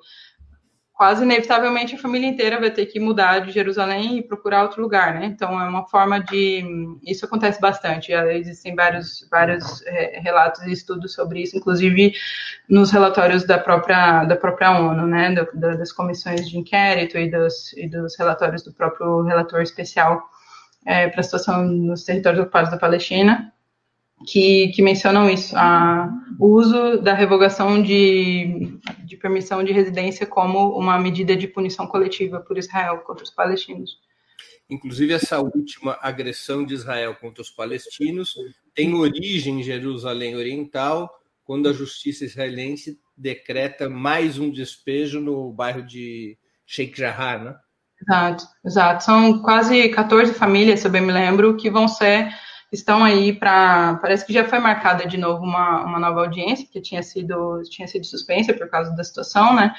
quase 0.96 1.22
inevitavelmente 1.22 1.94
a 1.94 1.98
família 1.98 2.26
inteira 2.26 2.58
vai 2.58 2.70
ter 2.70 2.86
que 2.86 2.98
mudar 2.98 3.40
de 3.40 3.52
Jerusalém 3.52 4.16
e 4.16 4.22
procurar 4.22 4.62
outro 4.62 4.80
lugar, 4.80 5.14
né? 5.14 5.26
Então 5.26 5.60
é 5.60 5.68
uma 5.68 5.86
forma 5.86 6.18
de 6.18 6.64
isso 7.04 7.26
acontece 7.26 7.60
bastante. 7.60 8.12
Existem 8.12 8.74
vários 8.74 9.28
vários 9.30 9.82
é, 9.86 10.18
relatos 10.20 10.62
e 10.62 10.72
estudos 10.72 11.12
sobre 11.12 11.42
isso, 11.42 11.54
inclusive 11.54 12.14
nos 12.66 12.90
relatórios 12.90 13.44
da 13.44 13.58
própria 13.58 14.24
da 14.24 14.36
própria 14.36 14.70
ONU, 14.80 15.06
né? 15.06 15.34
das 15.52 15.92
comissões 15.92 16.48
de 16.48 16.56
inquérito 16.58 17.18
e 17.18 17.30
dos, 17.30 17.74
e 17.74 17.86
dos 17.86 18.16
relatórios 18.18 18.62
do 18.62 18.72
próprio 18.72 19.22
relator 19.22 19.60
especial 19.60 20.22
é, 20.86 21.08
para 21.08 21.20
a 21.20 21.24
situação 21.24 21.62
nos 21.66 22.04
territórios 22.04 22.40
ocupados 22.40 22.70
da 22.70 22.78
Palestina 22.78 23.52
que, 24.24 24.68
que 24.68 24.82
mencionam 24.82 25.28
isso, 25.28 25.54
a, 25.56 26.10
o 26.38 26.46
uso 26.46 26.98
da 26.98 27.12
revogação 27.12 27.82
de, 27.82 28.78
de 29.04 29.16
permissão 29.16 29.62
de 29.62 29.72
residência 29.72 30.26
como 30.26 30.78
uma 30.78 30.98
medida 30.98 31.36
de 31.36 31.46
punição 31.46 31.86
coletiva 31.86 32.40
por 32.40 32.56
Israel 32.56 32.98
contra 32.98 33.24
os 33.24 33.30
palestinos. 33.30 33.98
Inclusive, 34.68 35.12
essa 35.12 35.40
última 35.40 35.98
agressão 36.02 36.64
de 36.64 36.74
Israel 36.74 37.14
contra 37.20 37.42
os 37.42 37.50
palestinos 37.50 38.34
tem 38.74 38.94
origem 38.94 39.60
em 39.60 39.62
Jerusalém 39.62 40.34
Oriental, 40.34 41.10
quando 41.44 41.68
a 41.68 41.72
justiça 41.72 42.24
israelense 42.24 42.98
decreta 43.16 43.88
mais 43.88 44.38
um 44.38 44.50
despejo 44.50 45.20
no 45.20 45.52
bairro 45.52 45.82
de 45.82 46.36
Sheikh 46.66 46.98
Jarrah, 46.98 47.38
né? 47.38 47.56
Exato, 48.02 48.44
exato. 48.64 49.04
São 49.04 49.40
quase 49.40 49.88
14 49.88 50.34
famílias, 50.34 50.80
se 50.80 50.86
eu 50.86 50.90
bem 50.90 51.00
me 51.00 51.12
lembro, 51.12 51.56
que 51.56 51.70
vão 51.70 51.86
ser 51.86 52.28
estão 52.72 53.04
aí 53.04 53.32
para. 53.32 53.96
Parece 53.96 54.26
que 54.26 54.32
já 54.32 54.44
foi 54.44 54.58
marcada 54.58 55.06
de 55.06 55.16
novo 55.16 55.44
uma, 55.44 55.84
uma 55.84 55.98
nova 55.98 56.20
audiência, 56.20 56.66
que 56.70 56.80
tinha 56.80 57.02
sido, 57.02 57.62
tinha 57.70 57.86
sido 57.86 58.04
suspensa 58.04 58.52
por 58.52 58.68
causa 58.68 58.94
da 58.94 59.04
situação, 59.04 59.54
né? 59.54 59.74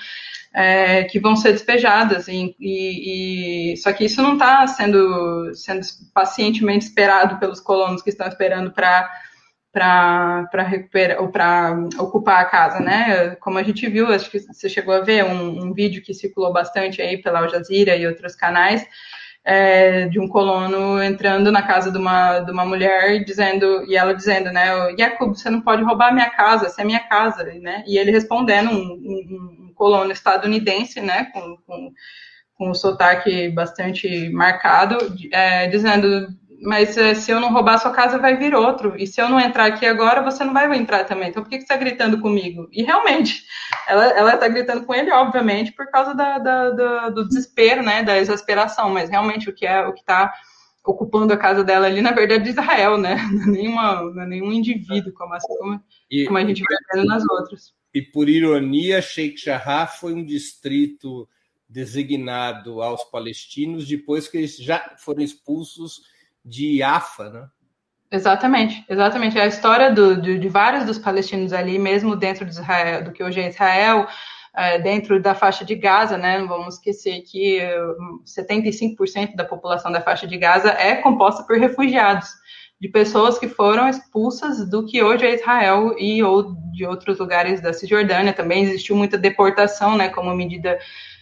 É, 0.53 1.03
que 1.03 1.19
vão 1.19 1.35
ser 1.35 1.51
despejadas. 1.51 2.27
E, 2.27 2.55
e, 2.59 3.73
e 3.73 3.77
só 3.77 3.91
que 3.93 4.05
isso 4.05 4.21
não 4.21 4.33
está 4.33 4.65
sendo, 4.67 5.53
sendo 5.53 5.85
pacientemente 6.13 6.85
esperado 6.85 7.39
pelos 7.39 7.59
colonos 7.59 8.01
que 8.01 8.09
estão 8.09 8.27
esperando 8.27 8.71
para 8.71 9.09
para 9.71 10.63
recuperar 10.63 11.21
ou 11.21 11.29
para 11.29 11.77
ocupar 11.99 12.41
a 12.41 12.45
casa, 12.45 12.79
né? 12.79 13.35
Como 13.35 13.59
a 13.59 13.63
gente 13.63 13.87
viu, 13.87 14.07
acho 14.07 14.29
que 14.31 14.39
você 14.39 14.67
chegou 14.67 14.93
a 14.93 15.01
ver 15.01 15.23
um, 15.23 15.65
um 15.65 15.73
vídeo 15.73 16.01
que 16.01 16.15
circulou 16.15 16.51
bastante 16.51 16.99
aí 16.99 17.21
pela 17.21 17.39
Al 17.39 17.49
Jazeera 17.49 17.95
e 17.95 18.07
outros 18.07 18.35
canais, 18.35 18.83
é, 19.47 20.09
de 20.09 20.19
um 20.19 20.27
colono 20.27 21.01
entrando 21.01 21.49
na 21.53 21.61
casa 21.61 21.89
de 21.89 21.97
uma, 21.97 22.41
de 22.41 22.51
uma 22.51 22.65
mulher 22.65 23.23
dizendo, 23.23 23.85
e 23.87 23.95
ela 23.95 24.13
dizendo, 24.13 24.51
né, 24.51 24.93
Jacob, 24.99 25.33
você 25.33 25.49
não 25.49 25.61
pode 25.61 25.81
roubar 25.83 26.13
minha 26.13 26.29
casa, 26.29 26.65
essa 26.65 26.81
é 26.81 26.85
minha 26.85 26.99
casa, 26.99 27.45
né, 27.45 27.81
e 27.87 27.97
ele 27.97 28.11
respondendo, 28.11 28.69
um, 28.69 28.75
um, 28.75 29.67
um 29.69 29.73
colono 29.73 30.11
estadunidense, 30.11 30.99
né, 30.99 31.29
com, 31.31 31.57
com, 31.65 31.93
com 32.55 32.69
um 32.71 32.73
sotaque 32.73 33.47
bastante 33.47 34.29
marcado, 34.31 34.97
é, 35.31 35.67
dizendo, 35.67 36.27
mas 36.61 36.97
é, 36.97 37.13
se 37.13 37.31
eu 37.31 37.39
não 37.39 37.51
roubar 37.51 37.77
sua 37.77 37.91
casa, 37.91 38.17
vai 38.17 38.35
vir 38.35 38.55
outro. 38.55 38.95
E 38.97 39.05
se 39.05 39.21
eu 39.21 39.29
não 39.29 39.39
entrar 39.39 39.65
aqui 39.65 39.85
agora, 39.85 40.23
você 40.23 40.43
não 40.43 40.53
vai 40.53 40.75
entrar 40.77 41.03
também. 41.05 41.29
Então, 41.29 41.43
por 41.43 41.49
que, 41.49 41.57
que 41.57 41.61
você 41.61 41.73
está 41.73 41.77
gritando 41.77 42.19
comigo? 42.19 42.67
E 42.71 42.83
realmente, 42.83 43.43
ela 43.87 44.33
está 44.33 44.47
gritando 44.47 44.85
com 44.85 44.93
ele, 44.93 45.11
obviamente, 45.11 45.71
por 45.71 45.89
causa 45.91 46.13
da, 46.13 46.39
da, 46.39 46.69
da, 46.71 47.09
do 47.09 47.27
desespero, 47.27 47.83
né, 47.83 48.03
da 48.03 48.17
exasperação. 48.17 48.89
Mas 48.89 49.09
realmente, 49.09 49.49
o 49.49 49.53
que 49.53 49.65
é 49.65 49.85
o 49.85 49.93
que 49.93 49.99
está 49.99 50.33
ocupando 50.83 51.33
a 51.33 51.37
casa 51.37 51.63
dela 51.63 51.85
ali, 51.85 52.01
na 52.01 52.11
verdade, 52.11 52.47
é 52.47 52.51
Israel, 52.51 52.97
né? 52.97 53.15
Não 53.31 53.43
é, 53.43 53.47
nenhuma, 53.47 54.01
não 54.01 54.23
é 54.23 54.27
nenhum 54.27 54.53
indivíduo, 54.53 55.13
como, 55.13 55.33
assim, 55.33 55.47
como, 55.57 55.81
e, 56.09 56.25
como 56.25 56.37
a 56.37 56.45
gente 56.45 56.63
vai 56.63 56.77
vendo 56.93 57.07
nas 57.07 57.23
outras. 57.29 57.73
E 57.93 58.01
por 58.01 58.29
ironia, 58.29 59.01
Sheikh 59.01 59.37
Jarrah 59.43 59.87
foi 59.87 60.13
um 60.13 60.23
distrito 60.23 61.27
designado 61.69 62.81
aos 62.81 63.03
palestinos 63.03 63.85
depois 63.85 64.27
que 64.27 64.37
eles 64.37 64.55
já 64.55 64.95
foram 64.97 65.21
expulsos 65.21 66.01
de 66.47 66.81
Afa, 66.81 67.29
né? 67.29 67.47
Exatamente, 68.09 68.85
exatamente. 68.89 69.37
A 69.37 69.45
história 69.45 69.91
do, 69.91 70.19
de, 70.21 70.39
de, 70.39 70.47
vários 70.47 70.85
dos 70.85 70.97
palestinos 70.97 71.51
ali, 71.51 71.77
mesmo 71.77 72.15
dentro 72.15 72.45
de 72.45 72.51
Israel, 72.51 73.03
do 73.03 73.11
que 73.11 73.21
hoje 73.21 73.41
é 73.41 73.49
Israel, 73.49 74.07
é, 74.55 74.79
dentro 74.79 75.21
da 75.21 75.35
faixa 75.35 75.65
de 75.65 75.75
Gaza, 75.75 76.17
né? 76.17 76.39
Não 76.39 76.47
vamos 76.47 76.75
esquecer 76.75 77.21
que 77.23 77.59
75% 78.25 79.35
da 79.35 79.43
população 79.43 79.91
da 79.91 79.99
faixa 79.99 80.25
de 80.25 80.37
Gaza 80.37 80.69
é 80.69 80.95
composta 80.95 81.43
por 81.43 81.57
refugiados, 81.57 82.29
de 82.79 82.87
pessoas 82.87 83.37
que 83.37 83.49
foram 83.49 83.89
expulsas 83.89 84.69
do 84.69 84.85
que 84.85 85.03
hoje 85.03 85.25
é 85.25 85.35
Israel 85.35 85.93
e 85.99 86.23
ou 86.23 86.55
de 86.71 86.85
outros 86.85 87.19
lugares 87.19 87.59
da 87.59 87.73
Cisjordânia. 87.73 88.31
Também 88.31 88.63
existiu 88.63 88.95
muita 88.95 89.17
deportação, 89.17 89.97
né? 89.97 90.07
Como 90.07 90.33
medida 90.33 90.79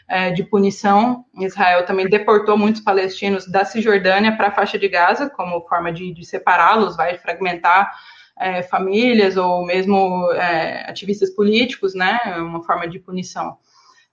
é, 0.08 0.32
de 0.32 0.44
punição. 0.44 1.26
Israel 1.40 1.86
também 1.86 2.08
deportou 2.08 2.58
muitos 2.58 2.82
palestinos 2.82 3.48
da 3.48 3.66
Cisjordânia 3.66 4.36
para 4.36 4.48
a 4.48 4.52
faixa 4.52 4.78
de 4.78 4.88
Gaza, 4.88 5.30
como 5.30 5.68
forma 5.68 5.92
de, 5.92 6.14
de 6.14 6.26
separá-los, 6.26 6.96
vai 6.96 7.18
fragmentar 7.18 7.92
é, 8.38 8.62
famílias 8.64 9.38
ou 9.38 9.66
mesmo 9.66 10.32
é, 10.34 10.90
ativistas 10.90 11.30
políticos, 11.30 11.96
né? 11.96 12.20
Uma 12.38 12.64
forma 12.64 12.88
de 12.88 13.00
punição. 13.00 13.58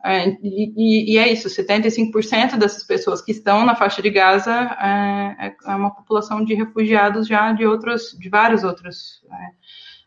É, 0.04 0.28
e, 0.42 1.14
e, 1.14 1.18
é 1.18 1.32
isso, 1.32 1.48
75% 1.48 2.58
dessas 2.58 2.82
pessoas 2.82 3.22
que 3.22 3.30
estão 3.30 3.64
na 3.64 3.76
faixa 3.76 4.02
de 4.02 4.10
Gaza 4.10 4.52
é, 4.52 5.46
é, 5.46 5.56
é, 5.64 5.74
uma 5.76 5.94
população 5.94 6.44
de 6.44 6.54
refugiados 6.54 7.28
já 7.28 7.52
de 7.52 7.64
outros, 7.64 8.16
de 8.18 8.28
vários 8.28 8.64
outros 8.64 9.22
é, 9.30 9.36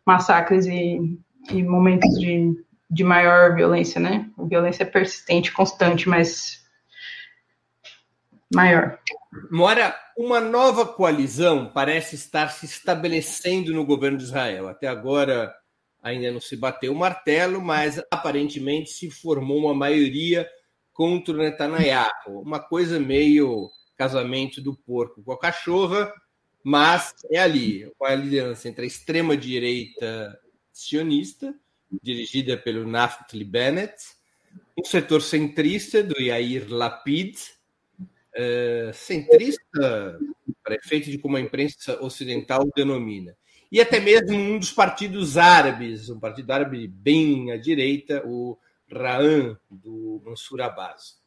massacres 0.05 0.65
e, 0.65 1.17
e 1.49 1.63
momentos 1.63 2.09
de, 2.19 2.53
de 2.89 3.03
maior 3.03 3.55
violência, 3.55 3.99
né? 3.99 4.29
Violência 4.37 4.85
persistente, 4.85 5.51
constante, 5.51 6.07
mas 6.07 6.63
maior. 8.53 8.99
Mora, 9.51 9.95
uma 10.17 10.39
nova 10.39 10.85
coalizão 10.85 11.71
parece 11.73 12.15
estar 12.15 12.49
se 12.49 12.65
estabelecendo 12.65 13.73
no 13.73 13.85
governo 13.85 14.17
de 14.17 14.23
Israel. 14.23 14.67
Até 14.67 14.87
agora 14.87 15.53
ainda 16.01 16.31
não 16.31 16.39
se 16.39 16.55
bateu 16.55 16.93
o 16.93 16.97
martelo, 16.97 17.61
mas 17.61 18.01
aparentemente 18.11 18.91
se 18.91 19.09
formou 19.09 19.57
uma 19.57 19.73
maioria 19.73 20.47
contra 20.93 21.33
o 21.33 21.37
Netanyahu. 21.37 22.41
Uma 22.41 22.59
coisa 22.59 22.99
meio 22.99 23.69
casamento 23.97 24.61
do 24.61 24.75
porco 24.75 25.23
com 25.23 25.31
a 25.31 25.39
cachorra, 25.39 26.13
mas 26.63 27.13
é 27.31 27.39
ali, 27.39 27.91
uma 27.99 28.09
aliança 28.09 28.69
entre 28.69 28.83
a 28.83 28.87
extrema-direita 28.87 30.39
sionista 30.71 31.53
dirigida 32.01 32.57
pelo 32.57 32.87
Naftali 32.87 33.43
Bennett, 33.43 33.95
um 34.77 34.83
setor 34.83 35.21
centrista 35.21 36.03
do 36.03 36.19
Yair 36.21 36.67
Lapid, 36.69 37.37
uh, 37.99 38.93
centrista, 38.93 40.19
para 40.63 40.75
efeito 40.75 41.09
de 41.09 41.17
como 41.17 41.37
a 41.37 41.41
imprensa 41.41 42.01
ocidental 42.03 42.69
denomina, 42.75 43.35
e 43.71 43.81
até 43.81 43.99
mesmo 43.99 44.37
um 44.37 44.59
dos 44.59 44.71
partidos 44.71 45.37
árabes, 45.37 46.09
um 46.09 46.19
partido 46.19 46.51
árabe 46.51 46.87
bem 46.87 47.51
à 47.51 47.57
direita, 47.57 48.23
o 48.25 48.57
Ra'an, 48.91 49.57
do 49.69 50.21
Mansur 50.23 50.61
Abbas. 50.61 51.19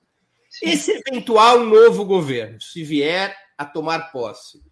Esse 0.62 0.92
eventual 0.92 1.64
novo 1.64 2.04
governo, 2.04 2.60
se 2.60 2.82
vier 2.82 3.36
a 3.56 3.64
tomar 3.64 4.10
posse, 4.10 4.62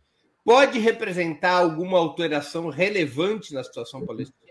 pode 0.45 0.79
representar 0.79 1.59
alguma 1.59 1.99
alteração 1.99 2.69
relevante 2.71 3.53
na 3.53 3.63
situação 3.63 4.07
palestina? 4.07 4.46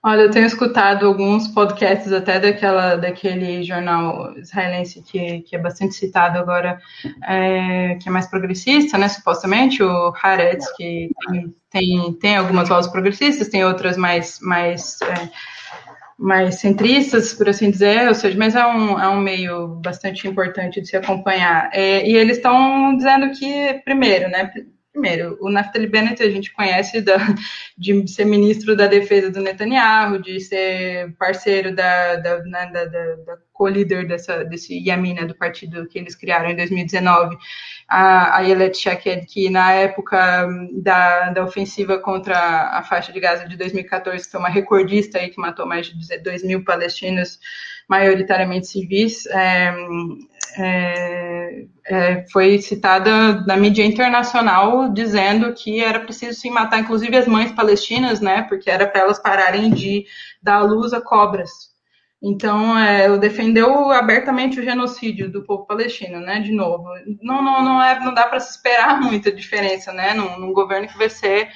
Olha, 0.00 0.22
eu 0.22 0.30
tenho 0.30 0.46
escutado 0.46 1.06
alguns 1.06 1.48
podcasts 1.48 2.12
até 2.12 2.38
daquela, 2.38 2.94
daquele 2.94 3.64
jornal 3.64 4.32
israelense 4.38 5.02
que, 5.02 5.40
que 5.40 5.56
é 5.56 5.58
bastante 5.58 5.94
citado 5.94 6.38
agora, 6.38 6.80
é, 7.24 7.96
que 7.96 8.08
é 8.08 8.12
mais 8.12 8.28
progressista, 8.28 8.96
né, 8.96 9.08
supostamente, 9.08 9.82
o 9.82 10.12
Haaretz, 10.22 10.70
que 10.76 11.10
tem, 11.28 11.54
tem, 11.68 12.12
tem 12.14 12.36
algumas 12.36 12.68
vozes 12.68 12.90
progressistas, 12.92 13.48
tem 13.48 13.64
outras 13.64 13.96
mais, 13.96 14.38
mais, 14.40 15.02
é, 15.02 15.28
mais 16.16 16.60
centristas, 16.60 17.34
por 17.34 17.48
assim 17.48 17.68
dizer, 17.68 18.06
ou 18.06 18.14
seja, 18.14 18.38
mas 18.38 18.54
é 18.54 18.64
um, 18.64 19.00
é 19.00 19.08
um 19.08 19.20
meio 19.20 19.66
bastante 19.82 20.28
importante 20.28 20.80
de 20.80 20.86
se 20.86 20.96
acompanhar. 20.96 21.70
É, 21.72 22.08
e 22.08 22.14
eles 22.14 22.36
estão 22.36 22.96
dizendo 22.96 23.32
que, 23.36 23.82
primeiro, 23.84 24.30
né, 24.30 24.48
Primeiro, 24.98 25.38
o 25.40 25.48
Naftali 25.48 25.86
Bennett 25.86 26.20
a 26.20 26.28
gente 26.28 26.52
conhece 26.52 27.00
da, 27.00 27.18
de 27.78 28.04
ser 28.08 28.24
ministro 28.24 28.74
da 28.74 28.88
defesa 28.88 29.30
do 29.30 29.40
Netanyahu, 29.40 30.20
de 30.20 30.40
ser 30.40 31.14
parceiro 31.16 31.72
da, 31.72 32.16
da, 32.16 32.42
né, 32.42 32.68
da, 32.72 32.84
da, 32.84 33.14
da 33.14 33.38
co-líder 33.52 34.08
desse 34.48 34.76
Yamina, 34.76 35.24
do 35.24 35.36
partido 35.36 35.86
que 35.86 36.00
eles 36.00 36.16
criaram 36.16 36.50
em 36.50 36.56
2019, 36.56 37.36
a, 37.86 38.38
a 38.38 38.40
Yelet 38.40 38.76
Shaked, 38.76 39.26
que 39.26 39.48
na 39.48 39.72
época 39.72 40.48
da, 40.72 41.30
da 41.30 41.44
ofensiva 41.44 41.98
contra 41.98 42.36
a 42.76 42.82
faixa 42.82 43.12
de 43.12 43.20
Gaza 43.20 43.48
de 43.48 43.56
2014, 43.56 44.24
que 44.24 44.30
foi 44.32 44.40
uma 44.40 44.48
recordista 44.48 45.18
aí, 45.18 45.28
que 45.28 45.40
matou 45.40 45.64
mais 45.64 45.86
de 45.86 46.18
2 46.18 46.42
mil 46.42 46.64
palestinos, 46.64 47.38
maioritariamente 47.88 48.66
civis, 48.66 49.26
é, 49.26 49.72
é, 50.56 51.64
é, 51.86 52.24
foi 52.30 52.58
citada 52.58 53.44
na 53.46 53.56
mídia 53.56 53.84
internacional 53.84 54.92
dizendo 54.92 55.52
que 55.52 55.80
era 55.80 56.00
preciso 56.00 56.40
sim 56.40 56.50
matar, 56.50 56.80
inclusive 56.80 57.16
as 57.16 57.26
mães 57.26 57.52
palestinas, 57.52 58.20
né, 58.20 58.42
porque 58.42 58.70
era 58.70 58.86
para 58.86 59.00
elas 59.00 59.18
pararem 59.18 59.70
de 59.70 60.04
dar 60.42 60.60
luz 60.60 60.92
a 60.92 61.00
cobras. 61.00 61.68
Então, 62.20 62.76
é, 62.76 63.16
defendeu 63.16 63.92
abertamente 63.92 64.58
o 64.58 64.64
genocídio 64.64 65.30
do 65.30 65.44
povo 65.44 65.66
palestino, 65.66 66.18
né? 66.20 66.40
De 66.40 66.50
novo, 66.50 66.84
não, 67.22 67.40
não, 67.40 67.62
não, 67.62 67.82
é, 67.82 68.00
não 68.00 68.12
dá 68.12 68.26
para 68.26 68.40
se 68.40 68.56
esperar 68.56 68.98
muita 69.00 69.30
diferença, 69.30 69.92
né? 69.92 70.14
Num, 70.14 70.38
num, 70.38 70.52
governo 70.52 70.88
que 70.88 70.98
vai 70.98 71.08
ser 71.08 71.48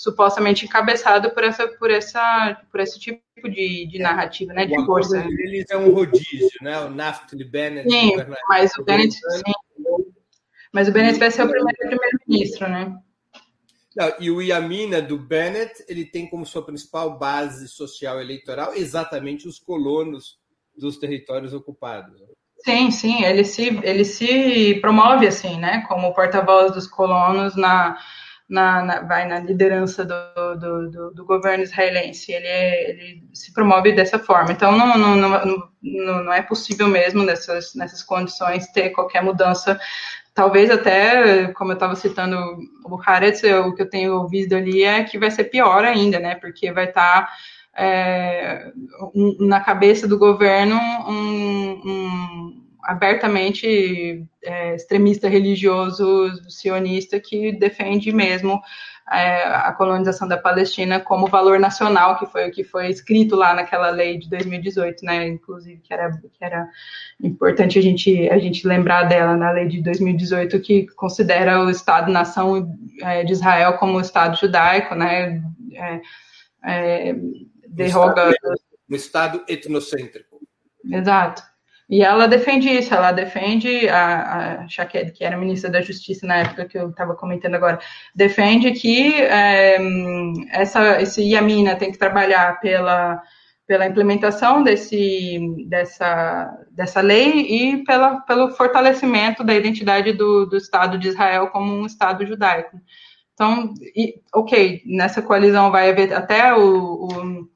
supostamente 0.00 0.64
encabeçado 0.64 1.30
por 1.30 1.44
essa, 1.44 1.68
por 1.68 1.90
essa, 1.90 2.58
por 2.72 2.80
esse 2.80 2.98
tipo 2.98 3.20
de, 3.44 3.86
de 3.86 3.98
narrativa, 3.98 4.50
né? 4.54 4.64
De 4.64 4.74
força. 4.86 5.18
Eles 5.18 5.66
é 5.68 5.76
um 5.76 5.92
rodízio, 5.92 6.58
né? 6.62 6.80
O 6.80 6.88
Naftali 6.88 7.44
Bennett. 7.44 7.90
Sim, 7.90 8.12
mas 8.48 8.72
o 8.78 8.82
Bennett, 8.82 9.12
sim. 9.12 9.52
mas 10.72 10.88
o 10.88 10.92
Bennett 10.92 11.18
vai 11.18 11.30
ser 11.30 11.42
o 11.42 11.50
primeiro 11.50 11.76
primeiro-ministro, 11.76 12.66
né? 12.66 12.96
Não, 13.94 14.12
e 14.18 14.30
o 14.30 14.40
Yamina 14.40 15.02
do 15.02 15.18
Bennett, 15.18 15.84
ele 15.86 16.06
tem 16.06 16.26
como 16.26 16.46
sua 16.46 16.64
principal 16.64 17.18
base 17.18 17.68
social 17.68 18.18
eleitoral 18.22 18.72
exatamente 18.74 19.46
os 19.46 19.58
colonos 19.58 20.38
dos 20.74 20.96
territórios 20.96 21.52
ocupados. 21.52 22.22
Sim, 22.64 22.90
sim, 22.90 23.22
ele 23.22 23.44
se, 23.44 23.68
ele 23.82 24.06
se 24.06 24.78
promove 24.80 25.26
assim, 25.26 25.58
né, 25.58 25.84
como 25.86 26.14
porta-voz 26.14 26.72
dos 26.72 26.86
colonos 26.86 27.54
na, 27.54 27.98
na, 28.50 28.82
na, 28.82 29.00
vai 29.02 29.28
na 29.28 29.38
liderança 29.38 30.04
do, 30.04 30.54
do, 30.56 30.90
do, 30.90 31.10
do 31.12 31.24
governo 31.24 31.62
israelense. 31.62 32.32
Ele, 32.32 32.46
é, 32.46 32.90
ele, 32.90 33.22
se 33.32 33.54
promove 33.54 33.92
dessa 33.92 34.18
forma. 34.18 34.50
Então, 34.50 34.72
não, 34.76 34.98
não, 34.98 35.16
não, 35.16 36.24
não, 36.24 36.32
é 36.32 36.42
possível 36.42 36.88
mesmo 36.88 37.22
nessas, 37.22 37.74
nessas 37.76 38.02
condições 38.02 38.66
ter 38.72 38.90
qualquer 38.90 39.22
mudança 39.22 39.78
talvez 40.34 40.70
até, 40.70 41.48
como 41.52 41.72
eu 41.72 41.74
estava 41.74 41.94
citando 41.94 42.36
o 42.84 43.00
Haaretz, 43.00 43.42
o 43.42 43.74
que 43.74 43.82
eu 43.82 43.90
tenho 43.90 44.14
ouvido 44.14 44.56
ali 44.56 44.82
é 44.82 45.04
que 45.04 45.18
vai 45.18 45.30
ser 45.30 45.44
pior 45.44 45.84
ainda, 45.84 46.18
né? 46.18 46.34
Porque 46.36 46.72
vai 46.72 46.86
estar 46.86 47.26
tá, 47.26 47.32
é, 47.76 48.72
na 49.38 49.60
cabeça 49.60 50.08
do 50.08 50.18
governo 50.18 50.76
um, 50.76 51.80
um 51.84 52.69
abertamente 52.84 54.24
é, 54.42 54.74
extremista 54.74 55.28
religioso 55.28 56.30
sionista 56.48 57.20
que 57.20 57.52
defende 57.52 58.12
mesmo 58.12 58.60
é, 59.12 59.42
a 59.42 59.72
colonização 59.72 60.28
da 60.28 60.38
Palestina 60.38 61.00
como 61.00 61.26
valor 61.26 61.58
nacional, 61.58 62.16
que 62.16 62.26
foi 62.26 62.48
o 62.48 62.52
que 62.52 62.62
foi 62.62 62.88
escrito 62.88 63.34
lá 63.34 63.52
naquela 63.52 63.90
lei 63.90 64.18
de 64.18 64.30
2018, 64.30 65.04
né? 65.04 65.26
Inclusive, 65.26 65.80
que 65.80 65.92
era, 65.92 66.10
que 66.10 66.44
era 66.44 66.68
importante 67.20 67.76
a 67.78 67.82
gente, 67.82 68.28
a 68.30 68.38
gente 68.38 68.66
lembrar 68.66 69.04
dela 69.04 69.36
na 69.36 69.50
lei 69.50 69.66
de 69.66 69.82
2018, 69.82 70.60
que 70.60 70.86
considera 70.94 71.60
o 71.64 71.70
Estado-nação 71.70 72.72
é, 73.02 73.24
de 73.24 73.32
Israel 73.32 73.78
como 73.78 73.98
o 73.98 74.00
Estado 74.00 74.38
judaico, 74.38 74.94
né? 74.94 75.42
É, 75.72 76.00
é 76.64 77.16
derroga. 77.66 78.26
Um 78.26 78.30
Estado, 78.30 78.60
um 78.90 78.94
estado 78.94 79.44
etnocêntrico. 79.48 80.40
Exato. 80.84 81.49
E 81.90 82.04
ela 82.04 82.28
defende 82.28 82.70
isso, 82.70 82.94
ela 82.94 83.10
defende, 83.10 83.88
a, 83.88 84.62
a 84.62 84.68
Shaked, 84.68 85.10
que 85.10 85.24
era 85.24 85.36
ministra 85.36 85.68
da 85.68 85.80
Justiça 85.80 86.24
na 86.24 86.36
época 86.36 86.64
que 86.64 86.78
eu 86.78 86.90
estava 86.90 87.16
comentando 87.16 87.56
agora, 87.56 87.80
defende 88.14 88.70
que 88.70 89.12
é, 89.14 89.76
essa, 90.52 91.02
esse 91.02 91.20
Yamina 91.20 91.74
tem 91.74 91.90
que 91.90 91.98
trabalhar 91.98 92.60
pela, 92.60 93.20
pela 93.66 93.86
implementação 93.86 94.62
desse, 94.62 95.40
dessa, 95.68 96.56
dessa 96.70 97.00
lei 97.00 97.40
e 97.40 97.84
pela, 97.84 98.20
pelo 98.20 98.52
fortalecimento 98.52 99.42
da 99.42 99.52
identidade 99.52 100.12
do, 100.12 100.46
do 100.46 100.56
Estado 100.56 100.96
de 100.96 101.08
Israel 101.08 101.48
como 101.48 101.74
um 101.74 101.86
Estado 101.86 102.24
judaico. 102.24 102.80
Então, 103.34 103.74
e, 103.96 104.14
ok, 104.32 104.80
nessa 104.86 105.20
coalizão 105.20 105.72
vai 105.72 105.90
haver 105.90 106.14
até 106.14 106.54
o, 106.54 107.08
o 107.08 107.48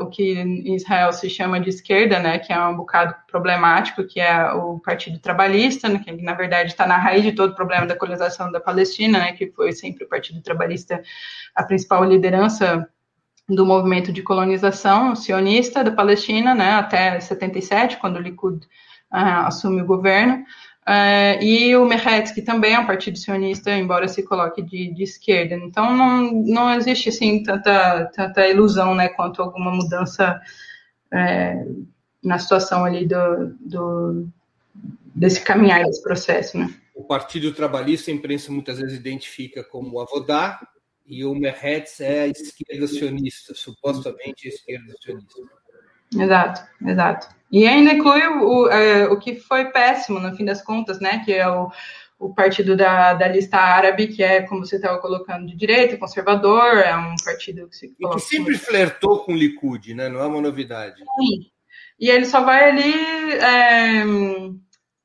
o 0.00 0.06
que 0.06 0.38
em 0.38 0.74
Israel 0.74 1.12
se 1.12 1.30
chama 1.30 1.58
de 1.58 1.70
esquerda, 1.70 2.18
né, 2.18 2.38
que 2.38 2.52
é 2.52 2.66
um 2.66 2.76
bocado 2.76 3.14
problemático, 3.26 4.04
que 4.04 4.20
é 4.20 4.52
o 4.52 4.78
Partido 4.78 5.18
Trabalhista, 5.18 5.88
né, 5.88 5.98
que 6.04 6.12
na 6.22 6.34
verdade 6.34 6.70
está 6.70 6.86
na 6.86 6.98
raiz 6.98 7.22
de 7.22 7.32
todo 7.32 7.52
o 7.52 7.54
problema 7.54 7.86
da 7.86 7.96
colonização 7.96 8.52
da 8.52 8.60
Palestina, 8.60 9.18
né, 9.18 9.32
que 9.32 9.50
foi 9.52 9.72
sempre 9.72 10.04
o 10.04 10.08
Partido 10.08 10.42
Trabalhista 10.42 11.02
a 11.54 11.62
principal 11.62 12.04
liderança 12.04 12.86
do 13.48 13.64
movimento 13.64 14.12
de 14.12 14.22
colonização 14.22 15.16
sionista 15.16 15.82
da 15.82 15.90
Palestina, 15.90 16.54
né, 16.54 16.72
até 16.72 17.18
77, 17.18 17.96
quando 17.96 18.16
o 18.16 18.20
Likud 18.20 18.66
uh, 19.12 19.46
assume 19.46 19.80
o 19.80 19.86
governo. 19.86 20.44
Uh, 20.90 21.40
e 21.40 21.76
o 21.76 21.84
Meretz, 21.84 22.32
que 22.32 22.42
também 22.42 22.74
é 22.74 22.80
um 22.80 22.86
partido 22.86 23.16
sionista, 23.16 23.70
embora 23.70 24.08
se 24.08 24.24
coloque 24.24 24.60
de, 24.60 24.92
de 24.92 25.04
esquerda. 25.04 25.54
Então, 25.54 25.96
não, 25.96 26.32
não 26.32 26.74
existe, 26.74 27.10
assim, 27.10 27.44
tanta, 27.44 28.06
tanta 28.06 28.48
ilusão, 28.48 28.92
né, 28.92 29.08
quanto 29.08 29.40
alguma 29.40 29.70
mudança 29.70 30.40
é, 31.12 31.64
na 32.24 32.40
situação 32.40 32.84
ali 32.84 33.06
do, 33.06 33.54
do, 33.60 34.28
desse 35.14 35.40
caminhar, 35.42 35.84
desse 35.84 36.02
processo, 36.02 36.58
né. 36.58 36.74
O 36.92 37.04
Partido 37.04 37.52
Trabalhista, 37.52 38.10
a 38.10 38.14
imprensa 38.14 38.50
muitas 38.50 38.80
vezes 38.80 38.98
identifica 38.98 39.62
como 39.62 39.96
o 39.96 40.00
Avodá, 40.00 40.58
e 41.06 41.24
o 41.24 41.36
Meretz 41.36 42.00
é 42.00 42.22
a 42.22 42.26
esquerda 42.26 42.88
sionista, 42.88 43.54
supostamente 43.54 44.48
a 44.48 44.50
esquerda 44.50 44.92
sionista. 45.00 45.40
Exato, 46.14 46.62
exato. 46.84 47.28
E 47.50 47.66
ainda 47.66 47.92
inclui 47.92 48.24
o, 48.26 48.68
é, 48.68 49.06
o 49.06 49.18
que 49.18 49.36
foi 49.36 49.66
péssimo, 49.66 50.20
no 50.20 50.34
fim 50.36 50.44
das 50.44 50.62
contas, 50.62 51.00
né? 51.00 51.22
Que 51.24 51.32
é 51.32 51.48
o, 51.48 51.70
o 52.18 52.34
partido 52.34 52.76
da, 52.76 53.14
da 53.14 53.26
lista 53.26 53.56
árabe, 53.56 54.08
que 54.08 54.22
é, 54.22 54.42
como 54.42 54.64
você 54.64 54.76
estava 54.76 54.98
colocando, 54.98 55.46
de 55.46 55.56
direita, 55.56 55.96
conservador, 55.96 56.78
é 56.78 56.96
um 56.96 57.14
partido 57.24 57.68
que 57.68 57.76
se 57.76 57.88
coloca... 57.96 58.18
E 58.18 58.20
que 58.20 58.26
sempre 58.28 58.58
flertou 58.58 59.24
com 59.24 59.32
o 59.32 59.36
Likud, 59.36 59.94
né? 59.94 60.08
Não 60.08 60.20
é 60.20 60.26
uma 60.26 60.40
novidade. 60.40 60.96
Sim. 60.96 61.50
E 61.98 62.08
ele 62.08 62.24
só 62.24 62.42
vai 62.42 62.70
ali 62.70 62.94
é, 63.32 64.04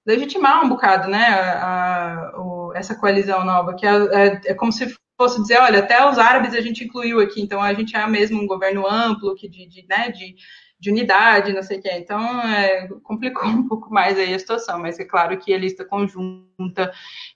legitimar 0.06 0.64
um 0.64 0.70
bocado, 0.70 1.10
né? 1.10 1.26
A, 1.26 2.30
a, 2.30 2.32
essa 2.76 2.96
coalizão 2.96 3.44
nova, 3.44 3.76
que 3.76 3.88
é, 3.88 3.92
é, 3.92 4.42
é 4.46 4.54
como 4.54 4.72
se 4.72 4.94
fosse 5.18 5.42
dizer, 5.42 5.58
olha, 5.60 5.80
até 5.80 6.08
os 6.08 6.20
árabes 6.20 6.54
a 6.54 6.62
gente 6.62 6.84
incluiu 6.84 7.20
aqui, 7.22 7.42
então 7.42 7.62
a 7.62 7.74
gente 7.74 7.96
é 7.96 8.06
mesmo 8.06 8.42
um 8.42 8.48
governo 8.48 8.86
amplo, 8.86 9.34
que 9.36 9.48
de, 9.48 9.66
de, 9.68 9.86
né, 9.88 10.12
de 10.12 10.36
de 10.80 10.92
unidade, 10.92 11.54
não 11.54 11.64
sei 11.64 11.80
o 11.80 11.82
que. 11.82 11.92
Então, 11.92 12.42
é, 12.42 12.88
complicou 13.04 13.44
um 13.48 13.68
pouco 13.68 13.94
mais 13.94 14.18
aí 14.18 14.34
a 14.34 14.40
situação, 14.40 14.80
mas 14.80 15.00
é 15.00 15.06
claro 15.06 15.38
que 15.38 15.54
a 15.54 15.58
lista 15.58 15.86
conjunta, 15.86 16.92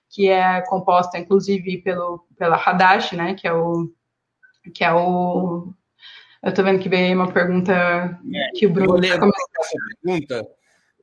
que 0.08 0.28
é 0.28 0.60
composta, 0.62 1.18
inclusive, 1.18 1.78
pelo, 1.78 2.26
pela 2.36 2.56
Hadash, 2.56 3.12
né, 3.12 3.34
que 3.34 3.46
é 3.46 3.52
o... 3.52 3.92
Que 4.74 4.84
é 4.84 4.92
o 4.92 5.72
eu 6.42 6.50
estou 6.50 6.64
vendo 6.64 6.80
que 6.80 6.88
veio 6.88 7.14
uma 7.14 7.30
pergunta 7.30 7.72
é, 7.72 8.58
que 8.58 8.66
o 8.66 8.70
Bruno... 8.70 8.92
Vou 8.92 8.98
ler 8.98 9.10
essa 9.10 9.30
pergunta 10.02 10.46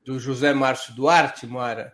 do 0.04 0.20
José 0.20 0.52
Márcio 0.52 0.96
Duarte, 0.96 1.46
Moara, 1.46 1.94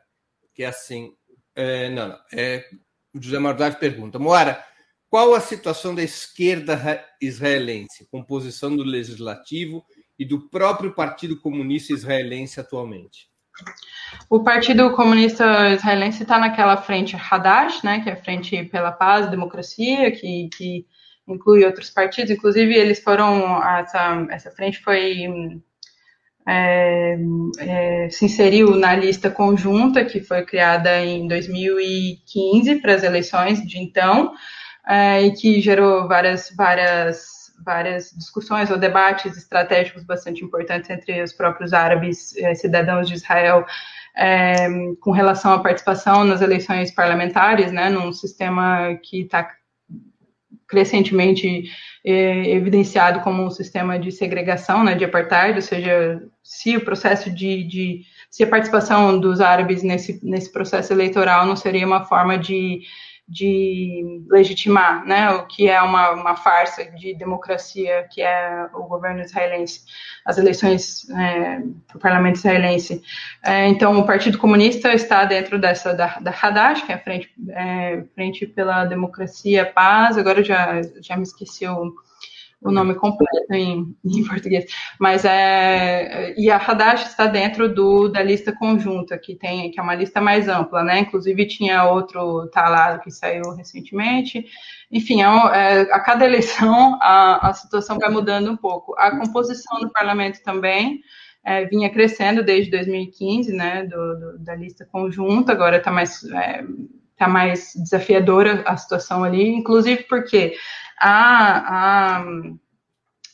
que 0.54 0.64
é 0.64 0.68
assim... 0.68 1.14
É, 1.56 1.90
não, 1.90 2.08
não, 2.08 2.20
é, 2.34 2.66
o 3.14 3.22
José 3.22 3.40
Márcio 3.40 3.58
Duarte 3.58 3.80
pergunta, 3.80 4.18
Moara, 4.18 4.64
qual 5.10 5.36
a 5.36 5.42
situação 5.42 5.94
da 5.94 6.02
esquerda 6.02 7.06
israelense, 7.22 8.08
composição 8.10 8.76
do 8.76 8.84
legislativo 8.84 9.86
e 10.18 10.26
do 10.26 10.50
próprio 10.50 10.94
Partido 10.94 11.40
Comunista 11.40 11.94
Israelense 11.94 12.60
atualmente? 12.60 13.28
O 14.30 14.44
Partido 14.44 14.92
Comunista 14.92 15.70
Israelense 15.70 16.24
está 16.24 16.40
naquela 16.40 16.78
frente 16.78 17.16
Hadash, 17.16 17.84
né, 17.84 18.02
que 18.02 18.10
é 18.10 18.14
a 18.14 18.24
Frente 18.24 18.64
pela 18.66 18.92
Paz 18.92 19.28
e 19.28 19.32
Democracia, 19.32 20.12
que, 20.12 20.50
que 20.56 20.86
inclui 21.28 21.64
outros 21.64 21.90
partidos. 21.90 22.32
Inclusive, 22.32 22.74
eles 22.74 23.00
foram. 23.00 23.62
Essa, 23.64 24.28
essa 24.32 24.52
frente 24.52 24.80
foi. 24.82 25.62
É, 26.46 27.18
é, 27.60 28.10
se 28.10 28.26
inseriu 28.26 28.76
na 28.76 28.94
lista 28.94 29.32
conjunta 29.32 30.04
que 30.04 30.20
foi 30.20 30.44
criada 30.44 31.02
em 31.02 31.26
2015 31.26 32.82
para 32.82 32.96
as 32.96 33.04
eleições 33.04 33.66
de 33.66 33.80
então, 33.80 34.34
é, 34.86 35.22
e 35.22 35.32
que 35.32 35.62
gerou 35.62 36.06
várias, 36.06 36.54
várias 36.54 37.33
várias 37.64 38.12
discussões 38.12 38.70
ou 38.70 38.78
debates 38.78 39.38
estratégicos 39.38 40.04
bastante 40.04 40.44
importantes 40.44 40.90
entre 40.90 41.22
os 41.22 41.34
próprios 41.34 41.74
árabes 41.74 42.36
eh, 42.38 42.56
cidadãos 42.56 43.08
de 43.08 43.16
Israel 43.16 43.66
é, 44.16 44.68
com 45.00 45.12
relação 45.12 45.54
à 45.54 45.60
participação 45.60 46.24
nas 46.24 46.42
eleições 46.42 46.92
parlamentares, 46.92 47.72
né, 47.72 47.90
num 47.90 48.12
sistema 48.12 48.96
que 49.02 49.22
está 49.22 49.50
crescentemente 50.68 51.66
é, 52.06 52.50
evidenciado 52.52 53.22
como 53.22 53.44
um 53.44 53.50
sistema 53.50 53.98
de 53.98 54.12
segregação, 54.12 54.84
né, 54.84 54.96
de 54.96 55.06
apartheid, 55.06 55.56
ou 55.56 55.62
seja, 55.62 56.22
se 56.44 56.76
o 56.78 56.82
processo 56.82 57.30
de, 57.30 57.64
de 57.64 58.02
se 58.30 58.44
a 58.44 58.48
participação 58.48 59.20
dos 59.20 59.42
árabes 59.42 59.84
nesse, 59.84 60.20
nesse 60.24 60.52
processo 60.52 60.92
eleitoral 60.94 61.46
não 61.46 61.56
seria 61.56 61.86
uma 61.86 62.06
forma 62.06 62.38
de 62.38 62.82
de 63.34 64.22
legitimar 64.30 65.04
né, 65.06 65.32
o 65.32 65.48
que 65.48 65.68
é 65.68 65.82
uma, 65.82 66.12
uma 66.12 66.36
farsa 66.36 66.86
de 66.86 67.16
democracia, 67.16 68.08
que 68.12 68.22
é 68.22 68.68
o 68.76 68.84
governo 68.84 69.22
israelense, 69.22 69.82
as 70.24 70.38
eleições 70.38 71.10
é, 71.10 71.64
o 71.96 72.00
parlamento 72.00 72.36
israelense. 72.36 73.02
É, 73.44 73.68
então, 73.68 73.98
o 73.98 74.06
Partido 74.06 74.38
Comunista 74.38 74.94
está 74.94 75.26
dentro 75.26 75.60
dessa, 75.60 75.96
da, 75.96 76.20
da 76.20 76.32
Hadash, 76.32 76.84
que 76.84 76.92
é 76.92 76.96
a 76.96 77.00
Frente, 77.00 77.32
é, 77.50 78.04
Frente 78.14 78.46
pela 78.46 78.86
Democracia 78.86 79.66
Paz, 79.66 80.16
agora 80.16 80.44
já, 80.44 80.80
já 81.02 81.18
me 81.18 81.24
esqueci 81.24 81.68
o, 81.68 81.92
o 82.64 82.72
nome 82.72 82.96
completo 82.96 83.54
em, 83.54 83.96
em, 84.06 84.24
português. 84.24 84.66
Mas 85.00 85.26
é. 85.26 86.34
E 86.38 86.50
a 86.50 86.58
Hadash 86.58 87.08
está 87.08 87.28
dentro 87.28 87.74
do, 87.74 88.08
da 88.08 88.24
lista 88.24 88.54
conjunta, 88.54 89.18
que 89.18 89.36
tem, 89.36 89.70
que 89.72 89.80
é 89.80 89.84
uma 89.84 89.96
lista 89.96 90.22
mais 90.22 90.48
ampla, 90.48 90.84
né? 90.84 91.00
Inclusive 91.00 91.46
tinha 91.48 91.84
outro 91.86 92.48
talado 92.48 93.02
que 93.02 93.12
saiu 93.12 93.52
recentemente. 93.56 94.46
Enfim, 94.92 95.22
é, 95.22 95.26
é, 95.26 95.82
a 95.92 96.00
cada 96.00 96.26
eleição 96.26 96.98
a, 97.02 97.50
a 97.50 97.54
situação 97.54 97.98
vai 98.00 98.10
mudando 98.10 98.52
um 98.52 98.58
pouco. 98.58 98.96
A 98.98 99.12
composição 99.18 99.80
do 99.80 99.92
parlamento 99.92 100.42
também. 100.44 101.02
É, 101.46 101.66
vinha 101.66 101.90
crescendo 101.90 102.42
desde 102.42 102.72
2015, 102.72 103.52
né, 103.52 103.84
do, 103.84 104.18
do, 104.18 104.40
da 104.40 104.56
lista 104.56 104.88
conjunta, 104.90 105.52
agora 105.52 105.76
está 105.76 105.92
mais, 105.92 106.24
é, 106.24 106.64
tá 107.18 107.28
mais 107.28 107.74
desafiadora 107.76 108.64
a 108.66 108.78
situação 108.78 109.26
ali, 109.26 109.50
inclusive 109.50 110.04
porque 110.04 110.56
a, 111.04 112.20
a, 112.20 112.26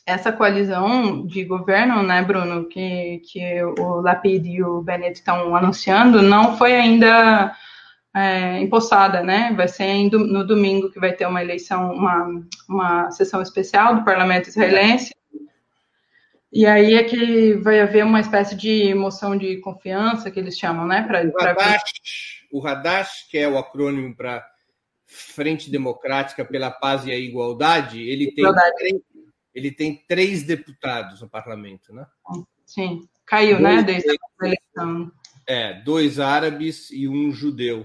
essa 0.04 0.32
coalizão 0.32 1.24
de 1.24 1.44
governo, 1.44 2.02
né, 2.02 2.20
Bruno, 2.22 2.64
que, 2.64 3.22
que 3.30 3.62
o 3.62 4.00
Lapid 4.00 4.44
e 4.46 4.62
o 4.62 4.82
Bennett 4.82 5.20
estão 5.20 5.54
anunciando, 5.54 6.20
não 6.20 6.56
foi 6.58 6.74
ainda 6.74 7.54
é, 8.14 8.58
impostada, 8.58 9.22
né? 9.22 9.52
Vai 9.56 9.68
ser 9.68 10.10
no 10.10 10.44
domingo 10.44 10.90
que 10.90 10.98
vai 10.98 11.12
ter 11.12 11.26
uma 11.26 11.40
eleição, 11.40 11.92
uma, 11.92 12.42
uma 12.68 13.10
sessão 13.12 13.40
especial 13.40 13.94
do 13.94 14.04
parlamento 14.04 14.48
israelense. 14.48 15.14
E 16.52 16.66
aí 16.66 16.94
é 16.94 17.04
que 17.04 17.54
vai 17.54 17.80
haver 17.80 18.04
uma 18.04 18.18
espécie 18.18 18.56
de 18.56 18.92
moção 18.94 19.38
de 19.38 19.58
confiança 19.58 20.28
que 20.28 20.40
eles 20.40 20.58
chamam, 20.58 20.84
né? 20.84 21.02
Pra, 21.02 21.22
o, 21.22 21.40
Hadash, 21.40 21.82
o 22.50 22.66
Hadash, 22.66 23.28
que 23.30 23.38
é 23.38 23.48
o 23.48 23.56
acrônimo 23.56 24.16
para 24.16 24.44
Frente 25.10 25.68
Democrática 25.68 26.44
pela 26.44 26.70
Paz 26.70 27.04
e 27.04 27.10
a 27.10 27.18
Igualdade, 27.18 28.00
ele 28.00 28.30
tem, 28.30 28.44
três, 28.76 29.02
ele 29.52 29.72
tem 29.72 30.04
três 30.06 30.44
deputados 30.44 31.20
no 31.20 31.28
parlamento, 31.28 31.92
né? 31.92 32.06
Sim, 32.64 33.08
caiu, 33.26 33.58
né, 33.58 33.82
dois, 33.82 33.86
né, 33.86 33.92
desde 33.92 34.10
a 34.10 34.46
eleição. 34.46 35.12
É, 35.48 35.82
dois 35.82 36.20
árabes 36.20 36.90
e 36.92 37.08
um 37.08 37.32
judeu. 37.32 37.84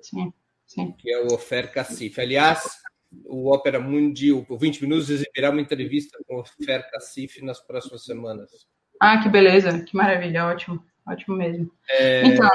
Sim, 0.00 0.32
sim. 0.66 0.92
Que 0.92 1.12
é 1.12 1.20
o 1.22 1.34
Ofer 1.34 1.70
Kassif. 1.70 2.18
Aliás, 2.18 2.78
o 3.26 3.52
Ópera 3.52 3.78
Mundi, 3.78 4.32
o 4.32 4.46
20 4.56 4.80
Minutos, 4.80 5.10
exibirá 5.10 5.50
uma 5.50 5.60
entrevista 5.60 6.18
com 6.26 6.36
o 6.36 6.40
Ofer 6.40 6.90
Kassif 6.90 7.42
nas 7.42 7.60
próximas 7.60 8.04
semanas. 8.04 8.50
Ah, 8.98 9.22
que 9.22 9.28
beleza, 9.28 9.84
que 9.84 9.94
maravilha, 9.94 10.46
ótimo, 10.46 10.82
ótimo 11.06 11.36
mesmo. 11.36 11.70
É... 11.90 12.26
Então, 12.26 12.48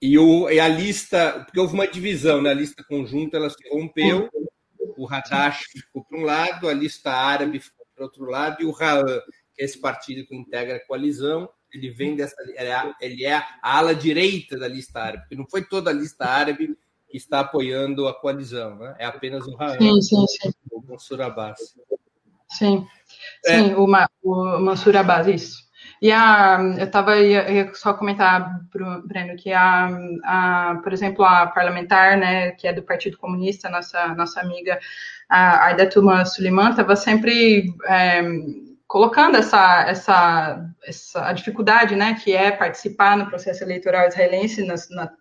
e, 0.00 0.18
o, 0.18 0.48
e 0.48 0.60
a 0.60 0.68
lista, 0.68 1.42
porque 1.44 1.58
houve 1.58 1.74
uma 1.74 1.86
divisão, 1.86 2.40
né? 2.40 2.50
a 2.50 2.54
lista 2.54 2.84
conjunta 2.88 3.36
ela 3.36 3.50
se 3.50 3.68
rompeu, 3.68 4.30
o 4.96 5.06
Hadash 5.08 5.64
ficou 5.72 6.04
para 6.04 6.18
um 6.18 6.22
lado, 6.22 6.68
a 6.68 6.72
lista 6.72 7.10
árabe 7.10 7.60
ficou 7.60 7.86
para 7.94 8.04
outro 8.04 8.24
lado, 8.24 8.62
e 8.62 8.66
o 8.66 8.70
Ra'an, 8.70 9.20
que 9.54 9.62
é 9.62 9.64
esse 9.64 9.80
partido 9.80 10.26
que 10.26 10.36
integra 10.36 10.76
a 10.76 10.86
coalizão, 10.86 11.48
ele 11.72 11.90
vem 11.90 12.16
dessa. 12.16 12.34
Ele 13.00 13.24
é 13.24 13.34
a 13.34 13.46
ala 13.62 13.94
direita 13.94 14.58
da 14.58 14.68
lista 14.68 15.00
árabe, 15.00 15.22
porque 15.22 15.36
não 15.36 15.46
foi 15.48 15.64
toda 15.64 15.90
a 15.90 15.92
lista 15.92 16.24
árabe 16.24 16.76
que 17.08 17.16
está 17.16 17.40
apoiando 17.40 18.06
a 18.06 18.14
coalizão, 18.14 18.76
né? 18.76 18.96
é 18.98 19.04
apenas 19.04 19.46
o 19.46 19.54
Ra'an, 19.56 19.78
sim, 19.78 20.00
sim, 20.00 20.26
sim. 20.26 20.52
o 20.70 20.82
Mansur 20.82 21.20
Abbas. 21.22 21.58
Sim, 22.50 22.86
sim 23.44 23.72
é. 23.72 23.76
o, 23.76 23.84
o 23.84 24.60
Mansur 24.60 24.96
Abbas, 24.96 25.26
isso. 25.26 25.67
E 26.00 26.12
a, 26.12 26.58
eu 26.78 26.84
estava 26.84 27.12
só 27.74 27.92
comentar, 27.94 28.60
Breno, 29.04 29.36
que 29.36 29.52
a, 29.52 29.88
a, 30.24 30.80
por 30.82 30.92
exemplo, 30.92 31.24
a 31.24 31.46
parlamentar, 31.46 32.16
né, 32.16 32.52
que 32.52 32.68
é 32.68 32.72
do 32.72 32.82
Partido 32.82 33.18
Comunista, 33.18 33.68
nossa, 33.68 34.14
nossa 34.14 34.40
amiga, 34.40 34.78
a 35.28 35.66
Aidatuma 35.66 36.24
Suleiman, 36.24 36.70
estava 36.70 36.94
sempre 36.94 37.74
é, 37.86 38.22
colocando 38.88 39.36
essa, 39.36 39.82
essa, 39.86 40.66
essa 40.82 41.32
dificuldade, 41.34 41.94
né, 41.94 42.14
que 42.14 42.34
é 42.34 42.50
participar 42.50 43.18
no 43.18 43.26
processo 43.26 43.62
eleitoral 43.62 44.08
israelense, 44.08 44.64
na, 44.64 44.74
na, 44.90 45.12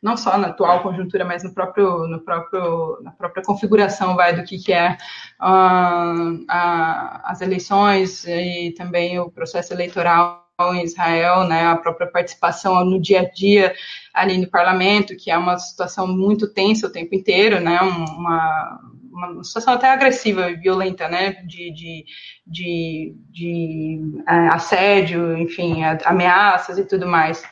não 0.00 0.16
só 0.16 0.38
na 0.38 0.48
atual 0.48 0.80
conjuntura, 0.80 1.24
mas 1.24 1.42
no 1.42 1.52
próprio, 1.52 2.06
no 2.06 2.20
próprio, 2.20 2.98
na 3.02 3.10
própria 3.10 3.42
configuração 3.42 4.14
vai, 4.14 4.34
do 4.34 4.44
que, 4.44 4.58
que 4.58 4.72
é 4.72 4.96
uh, 5.40 6.44
a, 6.48 7.22
as 7.24 7.40
eleições 7.40 8.24
e 8.28 8.72
também 8.78 9.18
o 9.18 9.28
processo 9.28 9.74
eleitoral 9.74 10.46
em 10.72 10.84
Israel, 10.84 11.44
né, 11.48 11.66
a 11.66 11.76
própria 11.76 12.06
participação 12.06 12.84
no 12.84 13.00
dia 13.00 13.22
a 13.22 13.28
dia 13.28 13.74
ali 14.14 14.38
no 14.38 14.48
parlamento, 14.48 15.16
que 15.16 15.32
é 15.32 15.36
uma 15.36 15.58
situação 15.58 16.06
muito 16.06 16.48
tensa 16.48 16.86
o 16.86 16.92
tempo 16.92 17.14
inteiro, 17.14 17.60
né, 17.60 17.78
uma, 17.80 18.80
uma 19.16 19.42
situação 19.42 19.74
até 19.74 19.88
agressiva 19.88 20.50
e 20.50 20.56
violenta, 20.56 21.08
né, 21.08 21.32
de, 21.44 21.72
de, 21.72 22.04
de, 22.46 23.16
de 23.30 24.00
é, 24.28 24.48
assédio, 24.48 25.36
enfim, 25.38 25.82
ameaças 26.04 26.78
e 26.78 26.84
tudo 26.84 27.06
mais. 27.06 27.42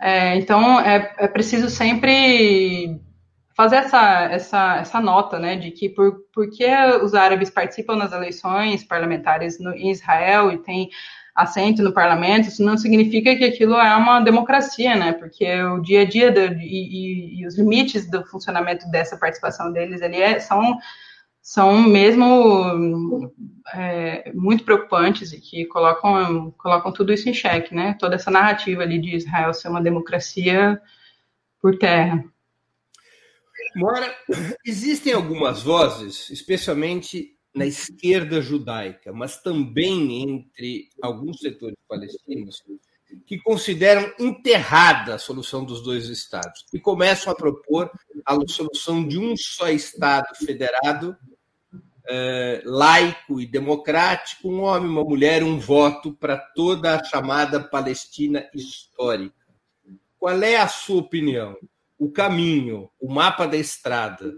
É, 0.00 0.36
então, 0.36 0.80
é, 0.80 1.14
é 1.18 1.28
preciso 1.28 1.70
sempre 1.70 3.00
fazer 3.56 3.76
essa, 3.76 4.24
essa, 4.24 4.76
essa 4.78 5.00
nota, 5.00 5.38
né, 5.38 5.56
de 5.56 5.70
que 5.70 5.88
por, 5.88 6.24
porque 6.32 6.68
os 7.02 7.14
árabes 7.14 7.50
participam 7.50 7.96
nas 7.96 8.12
eleições 8.12 8.84
parlamentares 8.84 9.60
no, 9.60 9.72
em 9.72 9.90
Israel 9.90 10.50
e 10.50 10.58
têm 10.58 10.90
assento 11.34 11.82
no 11.82 11.92
parlamento, 11.92 12.48
isso 12.48 12.64
não 12.64 12.76
significa 12.76 13.34
que 13.34 13.44
aquilo 13.44 13.74
é 13.74 13.96
uma 13.96 14.20
democracia, 14.20 14.94
né, 14.94 15.12
porque 15.12 15.46
o 15.62 15.80
dia 15.80 16.02
a 16.02 16.04
dia 16.04 16.30
do, 16.30 16.40
e, 16.40 16.60
e, 16.60 17.40
e, 17.40 17.46
os 17.46 17.56
limites 17.56 18.08
do 18.08 18.24
funcionamento 18.26 18.88
dessa 18.88 19.16
participação 19.16 19.72
deles 19.72 20.00
ali 20.02 20.20
é, 20.20 20.38
são 20.38 20.78
são 21.44 21.78
mesmo 21.82 23.30
é, 23.74 24.32
muito 24.32 24.64
preocupantes 24.64 25.30
e 25.30 25.38
que 25.38 25.66
colocam, 25.66 26.50
colocam 26.52 26.90
tudo 26.90 27.12
isso 27.12 27.28
em 27.28 27.34
xeque, 27.34 27.74
né? 27.74 27.94
Toda 28.00 28.14
essa 28.14 28.30
narrativa 28.30 28.82
ali 28.82 28.98
de 28.98 29.14
Israel 29.14 29.52
ser 29.52 29.68
uma 29.68 29.82
democracia 29.82 30.80
por 31.60 31.76
terra. 31.76 32.24
Mora, 33.76 34.16
existem 34.64 35.12
algumas 35.12 35.62
vozes, 35.62 36.30
especialmente 36.30 37.36
na 37.54 37.66
esquerda 37.66 38.40
judaica, 38.40 39.12
mas 39.12 39.36
também 39.42 40.22
entre 40.22 40.88
alguns 41.02 41.40
setores 41.40 41.76
palestinos, 41.86 42.62
que 43.26 43.38
consideram 43.38 44.10
enterrada 44.18 45.16
a 45.16 45.18
solução 45.18 45.62
dos 45.62 45.82
dois 45.82 46.08
estados 46.08 46.64
e 46.72 46.80
começam 46.80 47.30
a 47.30 47.36
propor 47.36 47.90
a 48.24 48.34
solução 48.48 49.06
de 49.06 49.18
um 49.18 49.36
só 49.36 49.68
estado 49.68 50.26
federado 50.36 51.14
é, 52.06 52.62
laico 52.64 53.40
e 53.40 53.46
democrático, 53.46 54.48
um 54.48 54.62
homem, 54.62 54.88
uma 54.88 55.04
mulher, 55.04 55.42
um 55.42 55.58
voto 55.58 56.12
para 56.12 56.36
toda 56.36 56.94
a 56.94 57.04
chamada 57.04 57.60
Palestina 57.60 58.48
histórica. 58.54 59.34
Qual 60.18 60.42
é 60.42 60.56
a 60.56 60.68
sua 60.68 61.00
opinião? 61.00 61.56
O 61.98 62.10
caminho, 62.10 62.90
o 63.00 63.12
mapa 63.12 63.46
da 63.46 63.56
estrada, 63.56 64.36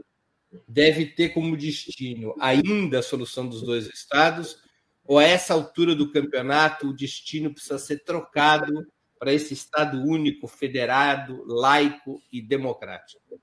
deve 0.66 1.06
ter 1.06 1.30
como 1.30 1.56
destino 1.56 2.34
ainda 2.40 3.00
a 3.00 3.02
solução 3.02 3.48
dos 3.48 3.62
dois 3.62 3.86
estados? 3.86 4.58
Ou 5.04 5.18
a 5.18 5.24
essa 5.24 5.54
altura 5.54 5.94
do 5.94 6.10
campeonato 6.10 6.88
o 6.88 6.96
destino 6.96 7.52
precisa 7.52 7.78
ser 7.78 8.02
trocado 8.04 8.86
para 9.18 9.32
esse 9.32 9.54
Estado 9.54 10.02
único, 10.02 10.46
federado, 10.46 11.44
laico 11.46 12.20
e 12.32 12.42
democrático? 12.42 13.40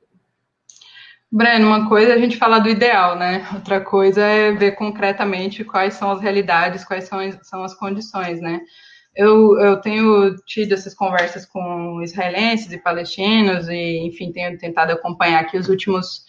Breno, 1.36 1.66
uma 1.66 1.90
coisa 1.90 2.12
é 2.12 2.14
a 2.14 2.20
gente 2.20 2.38
falar 2.38 2.60
do 2.60 2.70
ideal, 2.70 3.18
né? 3.18 3.44
Outra 3.56 3.82
coisa 3.82 4.22
é 4.22 4.52
ver 4.52 4.74
concretamente 4.74 5.64
quais 5.64 5.96
são 5.96 6.12
as 6.12 6.22
realidades, 6.22 6.86
quais 6.86 7.06
são 7.06 7.18
as, 7.18 7.40
são 7.42 7.64
as 7.64 7.74
condições, 7.74 8.40
né? 8.40 8.62
Eu, 9.16 9.60
eu 9.60 9.82
tenho 9.82 10.36
tido 10.46 10.74
essas 10.74 10.94
conversas 10.94 11.44
com 11.44 12.04
israelenses 12.04 12.72
e 12.72 12.78
palestinos 12.78 13.68
e, 13.68 14.06
enfim, 14.06 14.32
tenho 14.32 14.56
tentado 14.60 14.92
acompanhar 14.92 15.42
aqui 15.42 15.58
os 15.58 15.70
últimos 15.70 16.24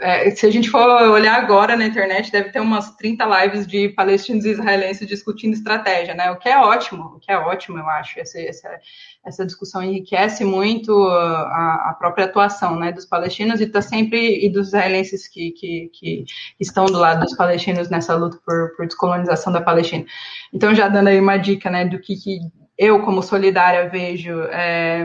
é, 0.00 0.30
se 0.30 0.46
a 0.46 0.50
gente 0.50 0.70
for 0.70 0.80
olhar 1.10 1.36
agora 1.36 1.76
na 1.76 1.86
internet, 1.86 2.32
deve 2.32 2.50
ter 2.50 2.60
umas 2.60 2.96
30 2.96 3.24
lives 3.26 3.66
de 3.66 3.90
palestinos 3.90 4.44
e 4.44 4.50
israelenses 4.50 5.06
discutindo 5.06 5.52
estratégia, 5.52 6.14
né? 6.14 6.30
O 6.30 6.38
que 6.38 6.48
é 6.48 6.58
ótimo, 6.58 7.04
o 7.16 7.18
que 7.20 7.30
é 7.30 7.38
ótimo, 7.38 7.78
eu 7.78 7.88
acho. 7.88 8.18
Essa, 8.18 8.40
essa, 8.40 8.80
essa 9.24 9.46
discussão 9.46 9.82
enriquece 9.82 10.42
muito 10.44 11.06
a, 11.06 11.90
a, 11.90 11.96
própria 11.98 12.24
atuação 12.24 12.76
né, 12.76 12.92
dos 12.92 13.04
palestinos 13.04 13.60
e 13.60 13.66
tá 13.66 13.82
sempre 13.82 14.44
e 14.44 14.48
dos 14.48 14.68
israelenses 14.68 15.28
que, 15.28 15.50
que, 15.52 15.90
que, 15.92 16.24
estão 16.58 16.86
do 16.86 16.98
lado 16.98 17.20
dos 17.20 17.36
palestinos 17.36 17.90
nessa 17.90 18.14
luta 18.14 18.38
por, 18.44 18.74
por 18.76 18.86
descolonização 18.86 19.52
da 19.52 19.60
Palestina. 19.60 20.04
Então, 20.52 20.74
já 20.74 20.88
dando 20.88 21.08
aí 21.08 21.20
uma 21.20 21.36
dica 21.36 21.68
né, 21.70 21.84
do 21.84 21.98
que, 21.98 22.16
que 22.16 22.40
eu, 22.76 23.02
como 23.02 23.22
solidária, 23.22 23.88
vejo 23.88 24.42
é, 24.50 25.04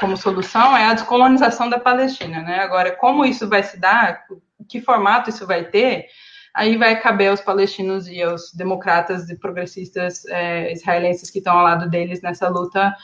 como 0.00 0.16
solução 0.16 0.76
é 0.76 0.86
a 0.86 0.94
descolonização 0.94 1.68
da 1.68 1.78
Palestina. 1.78 2.42
Né? 2.42 2.58
Agora, 2.58 2.92
como 2.92 3.24
isso 3.24 3.48
vai 3.48 3.62
se 3.62 3.78
dar, 3.78 4.24
que 4.68 4.80
formato 4.80 5.30
isso 5.30 5.46
vai 5.46 5.64
ter, 5.64 6.06
aí 6.52 6.76
vai 6.76 6.98
caber 7.00 7.28
aos 7.28 7.40
palestinos 7.40 8.08
e 8.08 8.22
aos 8.22 8.52
democratas 8.52 9.28
e 9.28 9.38
progressistas 9.38 10.24
é, 10.26 10.72
israelenses 10.72 11.30
que 11.30 11.38
estão 11.38 11.56
ao 11.56 11.64
lado 11.64 11.88
deles 11.88 12.22
nessa 12.22 12.48
luta 12.48 12.94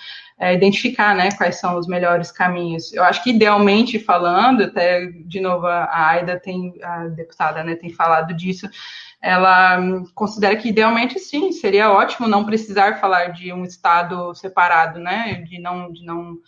é, 0.41 0.55
identificar, 0.55 1.15
né, 1.15 1.31
quais 1.37 1.57
são 1.57 1.79
os 1.79 1.87
melhores 1.87 2.33
caminhos. 2.33 2.93
Eu 2.93 3.05
acho 3.05 3.23
que 3.23 3.31
idealmente 3.31 3.99
falando, 3.99 4.65
até 4.65 5.07
de 5.07 5.39
novo 5.39 5.67
a 5.67 6.09
Aida 6.09 6.41
tem, 6.41 6.75
a 6.83 7.07
deputada, 7.09 7.63
né, 7.63 7.77
tem 7.77 7.91
falado 7.91 8.35
disso, 8.35 8.69
ela 9.23 9.79
considera 10.15 10.57
que 10.57 10.69
idealmente 10.69 11.19
sim, 11.21 11.53
seria 11.53 11.93
ótimo 11.93 12.27
não 12.27 12.45
precisar 12.45 12.99
falar 13.01 13.29
de 13.29 13.53
um 13.53 13.65
estado 13.65 14.35
separado, 14.35 14.99
né, 14.99 15.45
de 15.47 15.61
não, 15.61 15.93
de 15.93 16.05
não 16.05 16.39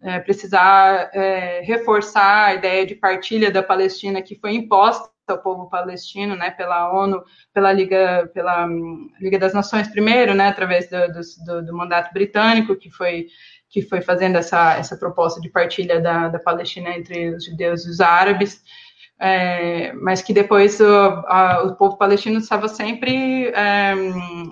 é, 0.00 0.20
precisar 0.20 1.10
é, 1.12 1.60
reforçar 1.62 2.46
a 2.46 2.54
ideia 2.54 2.86
de 2.86 2.94
partilha 2.94 3.50
da 3.50 3.64
Palestina 3.64 4.22
que 4.22 4.36
foi 4.36 4.54
imposta 4.54 5.10
ao 5.28 5.38
povo 5.38 5.68
palestino, 5.68 6.36
né, 6.36 6.50
pela 6.50 6.92
ONU, 6.92 7.22
pela 7.52 7.72
Liga, 7.72 8.30
pela 8.32 8.64
um, 8.64 9.10
Liga 9.20 9.38
das 9.38 9.52
Nações 9.52 9.88
primeiro, 9.88 10.32
né, 10.32 10.48
através 10.48 10.88
do, 10.88 11.08
do, 11.44 11.66
do, 11.66 11.76
mandato 11.76 12.12
britânico 12.12 12.76
que 12.76 12.90
foi 12.90 13.26
que 13.68 13.82
foi 13.82 14.02
fazendo 14.02 14.36
essa, 14.36 14.74
essa 14.76 14.96
proposta 14.96 15.40
de 15.40 15.48
partilha 15.48 16.00
da, 16.00 16.26
da 16.28 16.40
Palestina 16.40 16.90
entre 16.90 17.32
os 17.32 17.44
judeus 17.44 17.86
e 17.86 17.90
os 17.90 18.00
árabes 18.00 18.64
é, 19.22 19.92
mas 19.92 20.22
que 20.22 20.32
depois 20.32 20.80
o, 20.80 20.86
a, 20.86 21.62
o, 21.66 21.76
povo 21.76 21.98
palestino 21.98 22.38
estava 22.38 22.68
sempre 22.68 23.48
é, 23.48 23.94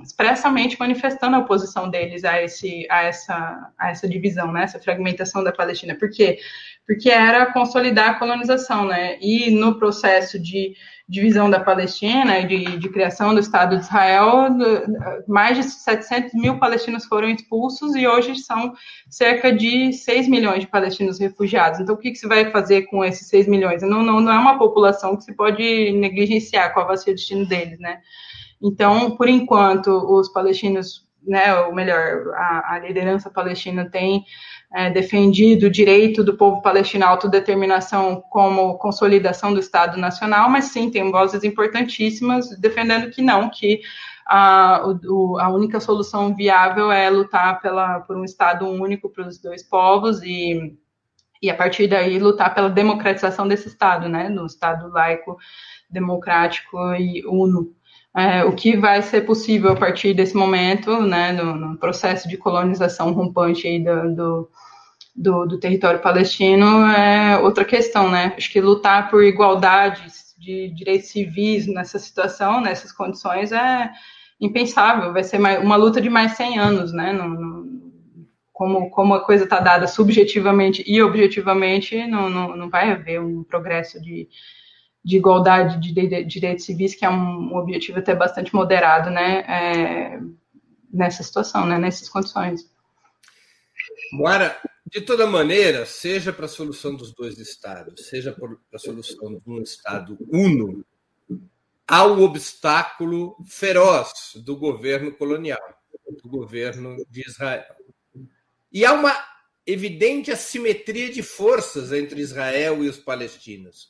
expressamente 0.03 0.79
manifestando 0.79 1.37
a 1.37 1.39
oposição 1.39 1.89
deles 1.89 2.23
a, 2.23 2.43
esse, 2.43 2.87
a, 2.91 3.05
essa, 3.05 3.73
a 3.79 3.91
essa 3.91 4.07
divisão, 4.07 4.53
né, 4.53 4.65
essa 4.65 4.79
fragmentação 4.79 5.43
da 5.43 5.53
Palestina. 5.53 5.95
Por 5.95 6.11
quê? 6.11 6.39
Porque 6.87 7.09
era 7.09 7.51
consolidar 7.51 8.11
a 8.11 8.15
colonização, 8.19 8.87
né, 8.87 9.17
e 9.23 9.51
no 9.51 9.79
processo 9.79 10.39
de 10.39 10.75
divisão 11.09 11.49
da 11.49 11.59
Palestina 11.59 12.39
e 12.39 12.47
de, 12.47 12.77
de, 12.77 12.89
criação 12.91 13.33
do 13.33 13.41
Estado 13.41 13.77
de 13.77 13.83
Israel, 13.83 14.49
mais 15.27 15.57
de 15.57 15.63
700 15.63 16.35
mil 16.35 16.59
palestinos 16.59 17.07
foram 17.07 17.31
expulsos 17.31 17.97
e 17.97 18.07
hoje 18.07 18.37
são 18.37 18.75
cerca 19.09 19.51
de 19.51 19.93
6 19.95 20.29
milhões 20.29 20.61
de 20.61 20.67
palestinos 20.67 21.19
refugiados. 21.19 21.81
Então, 21.81 21.95
o 21.95 21.99
que, 21.99 22.11
que 22.11 22.19
se 22.19 22.29
vai 22.29 22.51
fazer 22.51 22.83
com 22.83 23.03
esses 23.03 23.27
6 23.29 23.49
milhões? 23.49 23.81
Não, 23.81 24.03
não, 24.03 24.21
não 24.21 24.33
é 24.33 24.39
uma 24.39 24.59
população 24.59 25.17
que 25.17 25.25
se 25.25 25.35
pode 25.35 25.93
negligenciar 25.93 26.75
qual 26.75 26.87
vai 26.87 26.99
ser 26.99 27.13
o 27.13 27.15
destino 27.15 27.47
deles, 27.47 27.79
né? 27.79 28.01
Então, 28.61 29.17
por 29.17 29.29
enquanto, 29.29 29.89
os 29.89 30.29
palestinos, 30.29 31.07
né, 31.27 31.55
ou 31.61 31.75
melhor, 31.75 32.35
a, 32.35 32.75
a 32.75 32.79
liderança 32.81 33.31
palestina 33.31 33.89
tem 33.89 34.25
é, 34.75 34.91
defendido 34.91 35.67
o 35.67 35.71
direito 35.71 36.23
do 36.23 36.37
povo 36.37 36.61
palestino 36.61 37.05
à 37.05 37.09
autodeterminação 37.09 38.23
como 38.31 38.77
consolidação 38.79 39.55
do 39.55 39.61
Estado 39.61 39.97
Nacional, 39.97 40.51
mas 40.51 40.67
sim 40.67 40.91
tem 40.91 41.11
vozes 41.11 41.43
importantíssimas 41.43 42.51
defendendo 42.59 43.11
que 43.11 43.23
não, 43.23 43.49
que 43.49 43.81
a, 44.27 44.83
o, 45.07 45.39
a 45.39 45.49
única 45.49 45.81
solução 45.81 46.35
viável 46.35 46.93
é 46.93 47.09
lutar 47.09 47.63
pela, 47.63 48.01
por 48.01 48.17
um 48.17 48.25
Estado 48.25 48.67
único 48.67 49.09
para 49.09 49.27
os 49.27 49.39
dois 49.39 49.63
povos 49.63 50.23
e, 50.23 50.77
e, 51.41 51.49
a 51.49 51.55
partir 51.55 51.87
daí, 51.87 52.19
lutar 52.19 52.55
pela 52.55 52.69
democratização 52.69 53.49
desse 53.49 53.69
Estado, 53.69 54.07
né, 54.07 54.29
no 54.29 54.45
Estado 54.45 54.89
laico, 54.91 55.39
democrático 55.89 56.77
e 56.95 57.25
uno. 57.27 57.75
É, 58.19 58.45
o 58.45 58.53
que 58.53 58.77
vai 58.77 59.01
ser 59.01 59.21
possível 59.21 59.71
a 59.71 59.77
partir 59.77 60.13
desse 60.13 60.37
momento, 60.37 61.01
né, 61.03 61.31
no, 61.31 61.55
no 61.55 61.79
processo 61.79 62.29
de 62.29 62.37
colonização 62.37 63.13
rompante 63.13 63.79
do, 63.79 64.15
do, 64.15 64.51
do, 65.15 65.47
do, 65.47 65.61
território 65.61 66.01
palestino, 66.01 66.85
é 66.89 67.39
outra 67.39 67.65
questão, 67.65 68.11
né? 68.11 68.35
Acho 68.37 68.51
que 68.51 68.61
lutar 68.61 69.09
por 69.09 69.23
igualdades 69.23 70.35
de 70.37 70.69
direitos 70.71 71.11
civis 71.11 71.69
nessa 71.69 71.97
situação, 72.01 72.61
nessas 72.61 72.91
condições, 72.91 73.53
é 73.53 73.89
impensável. 74.41 75.13
Vai 75.13 75.23
ser 75.23 75.39
uma 75.39 75.77
luta 75.77 76.01
de 76.01 76.11
mais 76.11 76.33
100 76.33 76.59
anos, 76.59 76.93
né? 76.93 77.13
No, 77.13 77.29
no, 77.29 77.69
como, 78.53 78.91
como 78.91 79.15
a 79.15 79.25
coisa 79.25 79.45
está 79.45 79.61
dada 79.61 79.87
subjetivamente 79.87 80.83
e 80.85 81.01
objetivamente, 81.01 82.05
não, 82.09 82.29
não, 82.29 82.57
não 82.57 82.69
vai 82.69 82.91
haver 82.91 83.21
um 83.21 83.45
progresso 83.45 84.03
de, 84.03 84.29
de 85.05 85.17
igualdade 85.17 85.81
de, 85.81 86.25
direitos 86.25 86.65
civis, 86.65 86.95
que 86.95 87.05
é 87.05 87.11
um, 87.11 87.57
objetivo 87.57 87.99
até 87.99 88.15
bastante 88.15 88.55
moderado, 88.55 89.11
né, 89.11 89.41
é, 89.41 90.21
nessa 90.93 91.23
situação, 91.23 91.67
né, 91.67 91.79
nessas 91.79 92.09
condições. 92.09 92.71
Moara, 94.13 94.57
de 94.91 95.01
toda 95.01 95.27
maneira, 95.27 95.87
seja 95.87 96.33
para 96.33 96.47
a 96.47 96.49
solução 96.49 96.95
dos 96.95 97.15
dois 97.15 97.39
estados, 97.39 98.07
seja 98.07 98.33
para 98.33 98.57
a 98.75 98.79
solução 98.79 99.35
de 99.35 99.51
um 99.51 99.63
estado 99.63 100.19
uno, 100.31 100.85
há 101.87 102.07
um 102.07 102.23
obstáculo 102.23 103.37
feroz 103.47 104.13
do 104.37 104.57
governo 104.57 105.13
colonial, 105.13 105.61
do 106.23 106.29
governo 106.29 106.97
de 107.09 107.27
Israel. 107.27 107.77
E 108.73 108.85
há 108.85 108.93
uma 108.93 109.15
evidente 109.67 110.31
assimetria 110.31 111.11
de 111.11 111.23
forças 111.23 111.93
entre 111.93 112.21
Israel 112.21 112.83
e 112.83 112.89
os 112.89 112.99
palestinos 112.99 113.89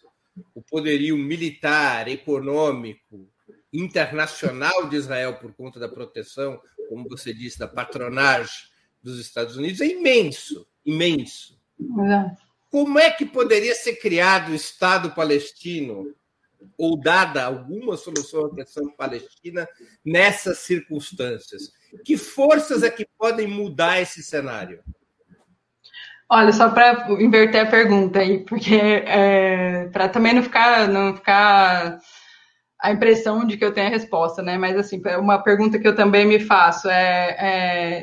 o 0.54 0.62
poderio 0.62 1.16
militar, 1.16 2.08
econômico, 2.08 3.28
internacional 3.72 4.88
de 4.88 4.96
Israel 4.96 5.34
por 5.34 5.52
conta 5.54 5.78
da 5.78 5.88
proteção, 5.88 6.60
como 6.88 7.08
você 7.08 7.32
disse, 7.32 7.58
da 7.58 7.68
patronagem 7.68 8.68
dos 9.02 9.18
Estados 9.18 9.56
Unidos 9.56 9.80
é 9.80 9.86
imenso, 9.86 10.66
imenso. 10.84 11.58
Como 12.70 12.98
é 12.98 13.10
que 13.10 13.24
poderia 13.24 13.74
ser 13.74 13.96
criado 13.96 14.50
o 14.50 14.54
Estado 14.54 15.14
palestino 15.14 16.14
ou 16.76 16.98
dada 16.98 17.44
alguma 17.44 17.96
solução 17.96 18.46
à 18.46 18.54
questão 18.54 18.90
palestina 18.90 19.68
nessas 20.04 20.58
circunstâncias? 20.58 21.72
Que 22.04 22.16
forças 22.16 22.82
é 22.82 22.90
que 22.90 23.06
podem 23.16 23.46
mudar 23.46 24.00
esse 24.00 24.22
cenário? 24.22 24.82
Olha, 26.30 26.52
só 26.52 26.68
para 26.70 27.10
inverter 27.22 27.62
a 27.62 27.70
pergunta 27.70 28.18
aí, 28.20 28.44
porque 28.44 28.74
é, 28.74 29.88
para 29.88 30.08
também 30.10 30.34
não 30.34 30.42
ficar, 30.42 30.86
não 30.88 31.16
ficar 31.16 31.98
a 32.80 32.92
impressão 32.92 33.46
de 33.46 33.56
que 33.56 33.64
eu 33.64 33.72
tenho 33.72 33.88
a 33.88 33.90
resposta, 33.90 34.42
né? 34.42 34.58
Mas 34.58 34.76
assim, 34.76 35.02
uma 35.18 35.42
pergunta 35.42 35.78
que 35.78 35.88
eu 35.88 35.94
também 35.96 36.26
me 36.26 36.38
faço 36.38 36.88
é, 36.88 37.36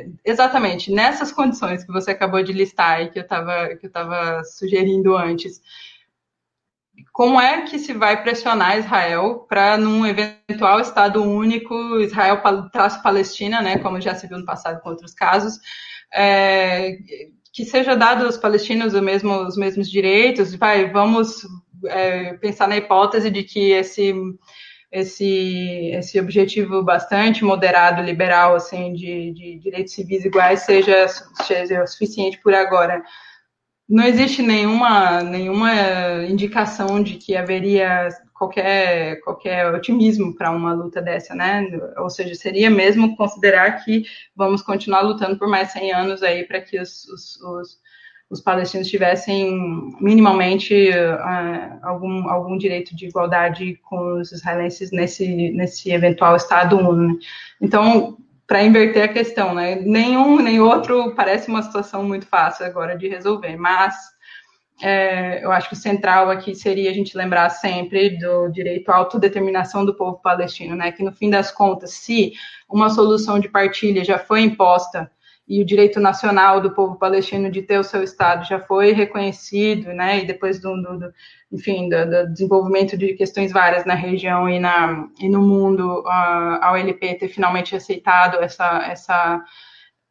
é 0.04 0.08
exatamente 0.26 0.92
nessas 0.92 1.32
condições 1.32 1.84
que 1.84 1.92
você 1.94 2.12
acabou 2.12 2.44
de 2.44 2.52
listar 2.52 3.02
e 3.04 3.10
que 3.12 3.20
eu 3.20 3.24
estava 3.24 3.76
que 3.76 3.86
eu 3.86 3.88
estava 3.88 4.44
sugerindo 4.44 5.16
antes. 5.16 5.62
Como 7.14 7.40
é 7.40 7.62
que 7.64 7.80
se 7.80 7.94
vai 7.94 8.22
pressionar 8.24 8.78
Israel 8.78 9.46
para, 9.48 9.78
num 9.78 10.06
eventual 10.06 10.80
Estado 10.80 11.22
único, 11.24 11.74
Israel 12.00 12.42
traço 12.72 13.02
Palestina, 13.04 13.62
né, 13.62 13.78
como 13.80 14.02
já 14.02 14.16
se 14.16 14.28
viu 14.28 14.38
no 14.40 14.46
passado 14.46 14.82
com 14.82 14.90
outros 14.90 15.14
casos, 15.14 15.60
é, 16.14 16.98
que 17.56 17.64
seja 17.64 17.96
dado 17.96 18.26
aos 18.26 18.36
palestinos 18.36 18.94
mesmo, 18.96 19.34
os 19.48 19.56
mesmos 19.56 19.90
direitos, 19.90 20.54
vai, 20.54 20.92
vamos 20.92 21.48
é, 21.86 22.34
pensar 22.34 22.68
na 22.68 22.76
hipótese 22.76 23.32
de 23.32 23.44
que 23.44 23.72
esse, 23.72 24.14
esse, 24.92 25.92
esse 25.94 26.20
objetivo 26.20 26.84
bastante 26.84 27.46
moderado, 27.46 28.02
liberal, 28.02 28.56
assim, 28.56 28.92
de, 28.92 29.32
de 29.32 29.60
direitos 29.60 29.94
civis 29.94 30.26
iguais 30.26 30.64
seja, 30.64 31.08
seja 31.44 31.88
suficiente 31.88 32.38
por 32.44 32.54
agora. 32.54 33.02
Não 33.88 34.04
existe 34.04 34.42
nenhuma, 34.42 35.24
nenhuma 35.24 35.72
indicação 36.28 37.02
de 37.02 37.14
que 37.14 37.38
haveria 37.38 38.10
qualquer, 38.36 39.22
qualquer 39.22 39.74
otimismo 39.74 40.36
para 40.36 40.52
uma 40.52 40.74
luta 40.74 41.02
dessa, 41.02 41.34
né? 41.34 41.66
Ou 41.98 42.10
seja, 42.10 42.36
seria 42.36 42.70
mesmo 42.70 43.16
considerar 43.16 43.84
que 43.84 44.04
vamos 44.36 44.62
continuar 44.62 45.02
lutando 45.02 45.40
por 45.40 45.48
mais 45.48 45.72
100 45.72 45.94
anos 45.94 46.22
aí 46.22 46.44
para 46.44 46.60
que 46.60 46.78
os, 46.80 47.06
os, 47.06 47.42
os, 47.42 47.80
os, 48.30 48.42
palestinos 48.42 48.90
tivessem 48.90 49.58
minimamente 50.02 50.90
uh, 50.90 51.80
algum, 51.82 52.30
algum 52.30 52.58
direito 52.58 52.94
de 52.94 53.08
igualdade 53.08 53.80
com 53.84 54.20
os 54.20 54.34
israelenses 54.34 54.92
nesse, 54.92 55.52
nesse 55.52 55.92
eventual 55.92 56.36
Estado 56.36 56.78
único. 56.78 57.14
Né? 57.14 57.28
Então, 57.62 58.18
para 58.46 58.64
inverter 58.64 59.04
a 59.04 59.14
questão, 59.14 59.56
né? 59.56 59.76
Nenhum 59.78 60.40
nem 60.40 60.60
outro 60.60 61.16
parece 61.16 61.50
uma 61.50 61.64
situação 61.64 62.04
muito 62.04 62.28
fácil 62.28 62.66
agora 62.66 62.98
de 62.98 63.08
resolver, 63.08 63.56
mas 63.56 63.96
é, 64.82 65.44
eu 65.44 65.52
acho 65.52 65.70
que 65.70 65.76
o 65.76 65.78
central 65.78 66.30
aqui 66.30 66.54
seria 66.54 66.90
a 66.90 66.94
gente 66.94 67.18
lembrar 67.18 67.50
sempre 67.50 68.18
do 68.18 68.50
direito 68.50 68.90
à 68.90 68.98
autodeterminação 68.98 69.86
do 69.86 69.96
povo 69.96 70.20
palestino, 70.22 70.76
né? 70.76 70.92
Que 70.92 71.04
no 71.04 71.14
fim 71.14 71.30
das 71.30 71.52
contas, 71.52 71.92
se 71.92 72.34
uma 72.70 72.90
solução 72.90 73.40
de 73.40 73.48
partilha 73.48 74.04
já 74.04 74.20
foi 74.20 74.42
imposta 74.42 75.10
e 75.48 75.62
o 75.62 75.66
direito 75.66 76.00
nacional 76.00 76.60
do 76.60 76.72
povo 76.72 76.96
palestino 76.96 77.52
de 77.52 77.62
ter 77.62 77.80
o 77.80 77.84
seu 77.84 78.04
estado 78.04 78.48
já 78.48 78.60
foi 78.60 78.92
reconhecido, 78.92 79.94
né? 79.94 80.20
E 80.20 80.26
depois 80.26 80.60
do, 80.60 80.76
do, 80.82 81.00
do 81.00 81.14
enfim, 81.52 81.88
do, 81.88 82.06
do, 82.10 82.34
desenvolvimento 82.34 82.98
de 82.98 83.14
questões 83.14 83.54
várias 83.54 83.86
na 83.86 83.94
região 83.94 84.50
e, 84.50 84.60
na, 84.60 85.08
e 85.20 85.30
no 85.30 85.42
mundo, 85.42 86.04
a, 86.08 86.68
a 86.68 86.72
OLP 86.74 87.16
ter 87.16 87.30
finalmente 87.30 87.76
aceitado 87.76 88.38
essa 88.44 88.84
essa 88.90 89.44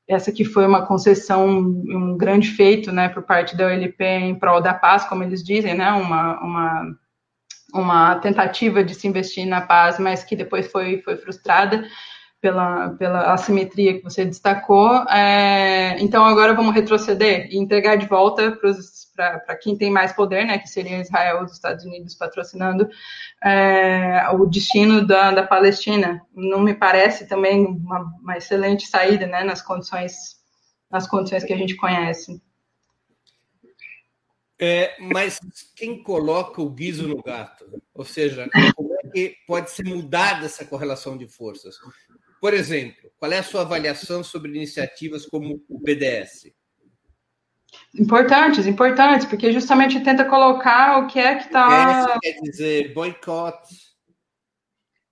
essa 0.09 0.31
que 0.31 0.45
foi 0.45 0.67
uma 0.67 0.87
concessão, 0.87 1.49
um 1.49 2.17
grande 2.17 2.51
feito, 2.51 2.93
né, 2.93 3.09
por 3.09 3.23
parte 3.23 3.57
da 3.57 3.67
OLP 3.67 4.05
em 4.05 4.35
prol 4.35 4.61
da 4.61 4.75
paz, 4.75 5.05
como 5.05 5.23
eles 5.23 5.43
dizem, 5.43 5.75
né, 5.75 5.91
uma, 5.93 6.41
uma, 6.41 6.97
uma 7.75 8.15
tentativa 8.17 8.85
de 8.85 8.95
se 8.95 9.09
investir 9.09 9.47
na 9.47 9.63
paz, 9.63 9.99
mas 9.99 10.23
que 10.23 10.37
depois 10.37 10.71
foi, 10.71 11.01
foi 11.03 11.17
frustrada 11.17 11.85
pela, 12.41 12.91
pela 12.91 13.33
assimetria 13.33 13.95
que 13.95 14.05
você 14.05 14.25
destacou. 14.25 14.91
É, 15.09 15.97
então, 16.01 16.25
agora 16.27 16.53
vamos 16.53 16.75
retroceder 16.75 17.49
e 17.51 17.57
entregar 17.57 17.97
de 17.97 18.07
volta 18.07 18.53
para 18.53 18.71
quem 19.61 19.77
tem 19.77 19.91
mais 19.91 20.13
poder, 20.13 20.45
né, 20.45 20.59
que 20.59 20.69
seria 20.69 21.01
Israel 21.01 21.41
e 21.41 21.45
os 21.45 21.53
Estados 21.53 21.85
Unidos 21.85 22.15
patrocinando 22.15 22.89
é, 23.43 24.29
o 24.33 24.47
destino 24.47 25.07
da, 25.07 25.31
da 25.31 25.47
Palestina. 25.47 26.21
Não 26.35 26.61
me 26.61 26.75
parece 26.75 27.27
também 27.27 27.65
uma, 27.67 28.01
uma 28.21 28.37
excelente 28.37 28.87
saída 28.87 29.27
né, 29.27 29.45
nas, 29.45 29.63
condições, 29.63 30.37
nas 30.91 31.07
condições 31.07 31.45
que 31.45 31.53
a 31.53 31.57
gente 31.57 31.77
conhece. 31.77 32.41
É, 34.59 34.97
mas 35.01 35.41
quem 35.77 36.03
coloca 36.03 36.63
o 36.63 36.71
guiso 36.71 37.09
no 37.09 37.23
gato? 37.23 37.65
Ou 37.93 38.05
seja, 38.05 38.49
como 38.75 38.95
é 38.95 39.11
que 39.11 39.37
pode 39.47 39.71
ser 39.71 39.85
mudada 39.85 40.47
essa 40.47 40.65
correlação 40.65 41.19
de 41.19 41.27
forças? 41.27 41.77
Por 42.41 42.55
exemplo, 42.55 43.11
qual 43.19 43.33
é 43.33 43.39
a 43.39 43.43
sua 43.43 43.63
avaliação 43.63 44.23
sobre 44.23 44.55
iniciativas 44.55 45.27
como 45.27 45.63
o 45.69 45.79
BDS? 45.79 46.53
Importantes, 47.99 48.67
importantes, 48.67 49.27
porque 49.27 49.53
justamente 49.53 50.01
tenta 50.01 50.25
colocar 50.25 50.99
o 50.99 51.07
que 51.07 51.19
é 51.19 51.37
que 51.37 51.45
está. 51.45 52.19
Quer 52.21 52.41
dizer 52.43 52.93
boicote. 52.93 53.75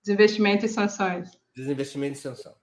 Desinvestimento 0.03 0.65
e 0.65 0.69
sanções. 0.69 1.31
Desinvestimento 1.55 2.17
e 2.17 2.21
sanção. 2.21 2.53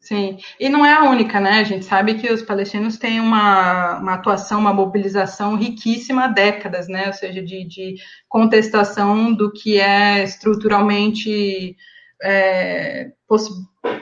Sim, 0.00 0.38
e 0.60 0.68
não 0.68 0.86
é 0.86 0.94
a 0.94 1.10
única, 1.10 1.40
né? 1.40 1.58
A 1.58 1.64
gente 1.64 1.84
sabe 1.84 2.14
que 2.14 2.32
os 2.32 2.40
palestinos 2.40 2.96
têm 2.96 3.18
uma, 3.18 3.98
uma 3.98 4.14
atuação, 4.14 4.60
uma 4.60 4.72
mobilização 4.72 5.56
riquíssima 5.56 6.26
há 6.26 6.28
décadas, 6.28 6.86
né? 6.86 7.08
Ou 7.08 7.12
seja, 7.12 7.42
de, 7.42 7.64
de 7.64 7.96
contestação 8.28 9.34
do 9.34 9.52
que 9.52 9.80
é 9.80 10.22
estruturalmente 10.22 11.76
é, 12.22 13.10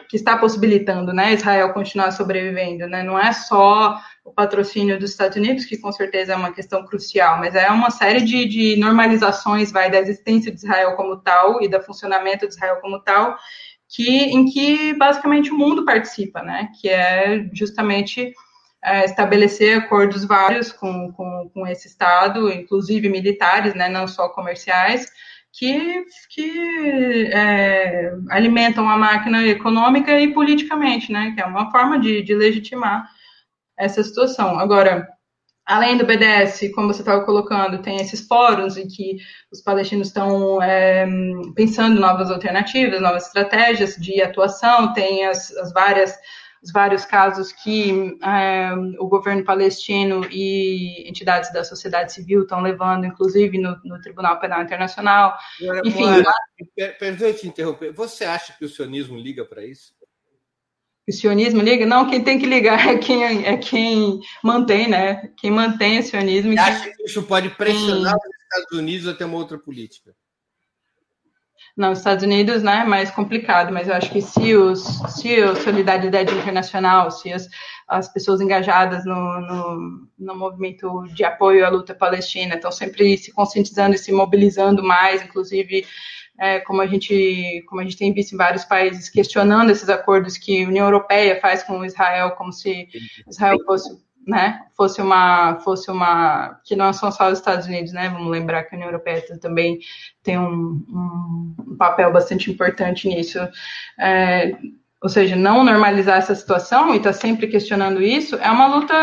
que 0.09 0.17
está 0.17 0.37
possibilitando 0.37 1.13
né, 1.13 1.35
Israel 1.35 1.73
continuar 1.73 2.11
sobrevivendo. 2.13 2.87
Né? 2.87 3.03
Não 3.03 3.19
é 3.19 3.33
só 3.33 3.99
o 4.25 4.33
patrocínio 4.33 4.99
dos 4.99 5.11
Estados 5.11 5.37
Unidos, 5.37 5.65
que 5.65 5.77
com 5.77 5.93
certeza 5.93 6.33
é 6.33 6.37
uma 6.37 6.53
questão 6.53 6.85
crucial, 6.85 7.39
mas 7.39 7.55
é 7.55 7.69
uma 7.71 7.91
série 7.91 8.21
de, 8.23 8.47
de 8.47 8.77
normalizações 8.77 9.71
vai, 9.73 9.91
da 9.91 9.99
existência 9.99 10.51
de 10.51 10.59
Israel 10.59 10.97
como 10.97 11.17
tal 11.17 11.63
e 11.63 11.69
do 11.69 11.81
funcionamento 11.83 12.47
de 12.47 12.55
Israel 12.55 12.79
como 12.81 13.01
tal, 13.01 13.37
que, 13.89 14.09
em 14.09 14.47
que 14.47 14.95
basicamente 14.95 15.51
o 15.51 15.59
mundo 15.59 15.85
participa, 15.85 16.43
né? 16.43 16.69
que 16.81 16.89
é 16.89 17.49
justamente 17.53 18.33
é, 18.85 19.05
estabelecer 19.05 19.79
acordos 19.79 20.25
vários 20.25 20.71
com, 20.71 21.11
com, 21.13 21.51
com 21.53 21.67
esse 21.67 21.89
Estado, 21.89 22.53
inclusive 22.53 23.09
militares, 23.09 23.75
né, 23.75 23.89
não 23.89 24.07
só 24.07 24.29
comerciais, 24.29 25.11
que, 25.59 26.05
que 26.31 27.31
é, 27.33 28.13
alimentam 28.31 28.89
a 28.89 28.97
máquina 28.97 29.47
econômica 29.47 30.19
e 30.21 30.33
politicamente, 30.35 31.13
né? 31.13 31.33
Que 31.35 31.41
é 31.41 31.47
uma 31.47 31.71
forma 31.71 31.99
de, 31.99 32.23
de 32.23 32.35
legitimar 32.35 33.09
essa 33.79 34.03
situação. 34.03 34.59
Agora, 34.59 35.09
além 35.65 35.97
do 35.97 36.05
BDS, 36.05 36.73
como 36.75 36.93
você 36.93 37.03
estava 37.03 37.25
colocando, 37.25 37.83
tem 37.83 37.97
esses 37.97 38.27
fóruns 38.27 38.77
em 38.77 38.89
que 38.89 39.19
os 39.53 39.63
palestinos 39.63 40.09
estão 40.09 40.61
é, 40.61 41.07
pensando 41.55 42.01
novas 42.01 42.31
alternativas, 42.31 43.01
novas 43.01 43.27
estratégias 43.27 43.95
de 43.97 44.21
atuação, 44.21 44.93
tem 44.93 45.25
as, 45.25 45.51
as 45.57 45.73
várias 45.73 46.15
os 46.65 46.73
vários 46.73 47.05
casos 47.05 47.53
que 47.53 48.17
é, 48.23 48.73
o 48.99 49.07
governo 49.07 49.45
palestino 49.45 50.27
e 50.31 51.07
entidades 51.07 51.53
da 51.53 51.63
sociedade 51.63 52.15
civil 52.15 52.43
estão 52.43 52.63
levando, 52.63 53.05
inclusive 53.05 53.59
no, 53.59 53.79
no 53.85 54.01
Tribunal 54.01 54.41
Penal 54.41 54.63
Internacional. 54.63 55.37
Enfim. 55.85 56.07
Perdoe 56.99 57.35
te 57.35 57.47
interromper. 57.47 57.93
Você 57.93 58.25
acha 58.25 58.55
que 58.59 58.65
o 58.65 58.69
sionismo 58.69 59.19
liga 59.19 59.45
para 59.45 59.63
isso? 59.63 59.93
O 61.07 61.13
sionismo 61.13 61.61
liga? 61.61 61.85
Não, 61.85 62.09
quem 62.09 62.25
tem 62.25 62.39
que 62.39 62.47
ligar 62.47 62.89
é 62.89 62.97
quem, 62.97 63.45
é 63.45 63.59
quem 63.59 64.21
mantém, 64.43 64.89
né? 64.89 65.31
Quem 65.37 65.51
mantém 65.51 65.99
o 65.99 66.03
sionismo. 66.03 66.55
Você 66.55 66.59
acha 66.59 66.91
que 66.91 67.03
isso 67.05 67.23
pode 67.25 67.51
pressionar 67.51 68.17
os 68.17 68.43
Estados 68.43 68.79
Unidos 68.79 69.07
a 69.07 69.13
ter 69.13 69.25
uma 69.25 69.37
outra 69.37 69.59
política? 69.59 70.17
Nos 71.77 71.99
Estados 71.99 72.23
Unidos, 72.23 72.63
né, 72.63 72.83
é 72.83 72.89
mais 72.89 73.11
complicado, 73.11 73.73
mas 73.73 73.89
eu 73.89 73.95
acho 73.95 74.11
que 74.11 74.23
se, 74.23 74.55
os, 74.55 74.85
se 75.09 75.43
a 75.43 75.57
solidariedade 75.57 76.33
internacional, 76.33 77.11
se 77.11 77.33
as, 77.33 77.49
as 77.89 78.13
pessoas 78.13 78.41
engajadas 78.41 79.05
no, 79.05 79.41
no, 79.41 80.09
no 80.17 80.37
movimento 80.37 81.05
de 81.13 81.25
apoio 81.25 81.67
à 81.67 81.69
luta 81.69 81.93
palestina 81.93 82.55
estão 82.55 82.71
sempre 82.71 83.19
se 83.19 83.33
conscientizando 83.33 83.95
e 83.95 83.99
se 83.99 84.13
mobilizando 84.13 84.85
mais, 84.85 85.23
inclusive 85.23 85.85
é, 86.39 86.61
como 86.61 86.81
a 86.81 86.87
gente 86.87 87.63
como 87.67 87.81
a 87.81 87.85
gente 87.85 87.97
tem 87.97 88.13
visto 88.13 88.35
em 88.35 88.39
vários 88.39 88.65
países 88.65 89.09
questionando 89.09 89.71
esses 89.71 89.89
acordos 89.89 90.37
que 90.37 90.65
a 90.65 90.69
União 90.69 90.87
Europeia 90.87 91.41
faz 91.41 91.63
com 91.63 91.85
Israel 91.85 92.33
como 92.33 92.53
se 92.53 92.89
Israel 93.29 93.59
fosse 93.65 93.97
né, 94.27 94.61
fosse 94.77 95.01
uma, 95.01 95.57
fosse 95.61 95.91
uma, 95.91 96.59
que 96.65 96.75
não 96.75 96.93
são 96.93 97.11
só 97.13 97.31
os 97.31 97.39
Estados 97.39 97.67
Unidos, 97.67 97.93
né, 97.93 98.09
vamos 98.09 98.31
lembrar 98.31 98.65
que 98.65 98.75
a 98.75 98.77
União 98.77 98.89
Europeia 98.89 99.23
também 99.41 99.79
tem 100.23 100.39
um, 100.39 100.85
um 100.89 101.77
papel 101.79 102.13
bastante 102.13 102.51
importante 102.51 103.09
nisso, 103.09 103.39
é, 103.99 104.57
ou 105.03 105.09
seja, 105.11 105.37
não 105.37 105.63
normalizar 105.63 106.17
essa 106.17 106.35
situação 106.35 106.95
e 106.95 106.97
estar 106.97 107.13
tá 107.13 107.19
sempre 107.19 107.47
questionando 107.47 108.03
isso 108.03 108.37
é 108.37 108.51
uma 108.51 108.67
luta 108.67 108.95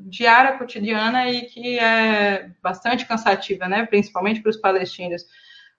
diária, 0.00 0.58
cotidiana 0.58 1.30
e 1.30 1.42
que 1.46 1.78
é 1.78 2.50
bastante 2.62 3.06
cansativa, 3.06 3.66
né, 3.66 3.86
principalmente 3.86 4.42
para 4.42 4.50
os 4.50 4.58
palestinos, 4.58 5.22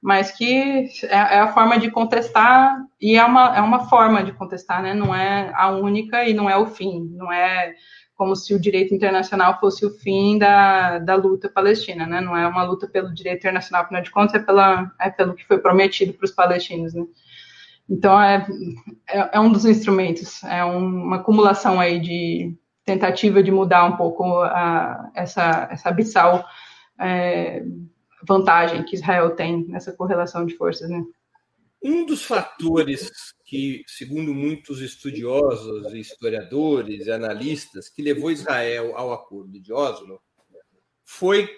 mas 0.01 0.31
que 0.31 0.89
é, 1.03 1.15
é, 1.15 1.39
a 1.39 1.53
forma 1.53 1.77
de 1.77 1.91
contestar 1.91 2.77
e 2.99 3.15
é 3.15 3.23
uma, 3.23 3.57
é 3.57 3.61
uma 3.61 3.87
forma 3.87 4.23
de 4.23 4.31
contestar, 4.31 4.81
né, 4.81 4.95
não 4.95 5.13
é 5.13 5.51
a 5.55 5.69
única 5.69 6.25
e 6.25 6.33
não 6.33 6.49
é 6.49 6.57
o 6.57 6.65
fim, 6.65 7.07
não 7.13 7.31
é 7.31 7.75
como 8.17 8.35
se 8.35 8.53
o 8.53 8.59
direito 8.59 8.95
internacional 8.95 9.59
fosse 9.59 9.85
o 9.85 9.91
fim 9.91 10.39
da, 10.39 10.97
da 10.97 11.15
luta 11.15 11.47
palestina, 11.47 12.07
né? 12.07 12.19
Não 12.19 12.35
é 12.35 12.47
uma 12.47 12.63
luta 12.63 12.87
pelo 12.87 13.13
direito 13.13 13.37
internacional, 13.37 13.83
afinal 13.83 14.01
de 14.01 14.09
contas, 14.09 14.33
é, 14.33 14.39
pela, 14.39 14.91
é 14.99 15.09
pelo 15.11 15.35
que 15.35 15.45
foi 15.45 15.59
prometido 15.59 16.13
para 16.13 16.25
os 16.25 16.31
palestinos, 16.31 16.95
né? 16.95 17.05
Então, 17.87 18.19
é, 18.19 18.45
é, 19.07 19.29
é, 19.33 19.39
um 19.39 19.51
dos 19.51 19.65
instrumentos, 19.65 20.43
é 20.43 20.65
um, 20.65 21.03
uma 21.03 21.17
acumulação 21.17 21.79
aí 21.79 21.99
de 21.99 22.53
tentativa 22.83 23.43
de 23.43 23.51
mudar 23.51 23.85
um 23.85 23.95
pouco 23.95 24.41
a, 24.41 25.09
essa, 25.13 25.69
essa 25.71 25.89
abissal 25.89 26.43
é, 26.99 27.63
vantagem 28.27 28.83
que 28.83 28.95
Israel 28.95 29.35
tem 29.35 29.65
nessa 29.67 29.93
correlação 29.93 30.45
de 30.45 30.57
forças, 30.57 30.89
né? 30.89 31.03
Um 31.81 32.05
dos 32.05 32.23
fatores 32.23 33.11
que, 33.45 33.83
segundo 33.87 34.33
muitos 34.33 34.81
estudiosos, 34.81 35.93
historiadores 35.93 37.05
e 37.05 37.11
analistas, 37.11 37.87
que 37.87 38.01
levou 38.01 38.31
Israel 38.31 38.95
ao 38.95 39.13
acordo 39.13 39.59
de 39.59 39.71
Oslo 39.71 40.21
foi 41.03 41.49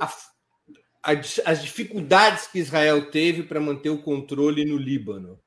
a, 0.00 0.06
a, 1.02 1.12
as 1.44 1.62
dificuldades 1.62 2.46
que 2.46 2.58
Israel 2.60 3.10
teve 3.10 3.42
para 3.42 3.60
manter 3.60 3.90
o 3.90 4.02
controle 4.02 4.64
no 4.64 4.76
Líbano. 4.76 5.38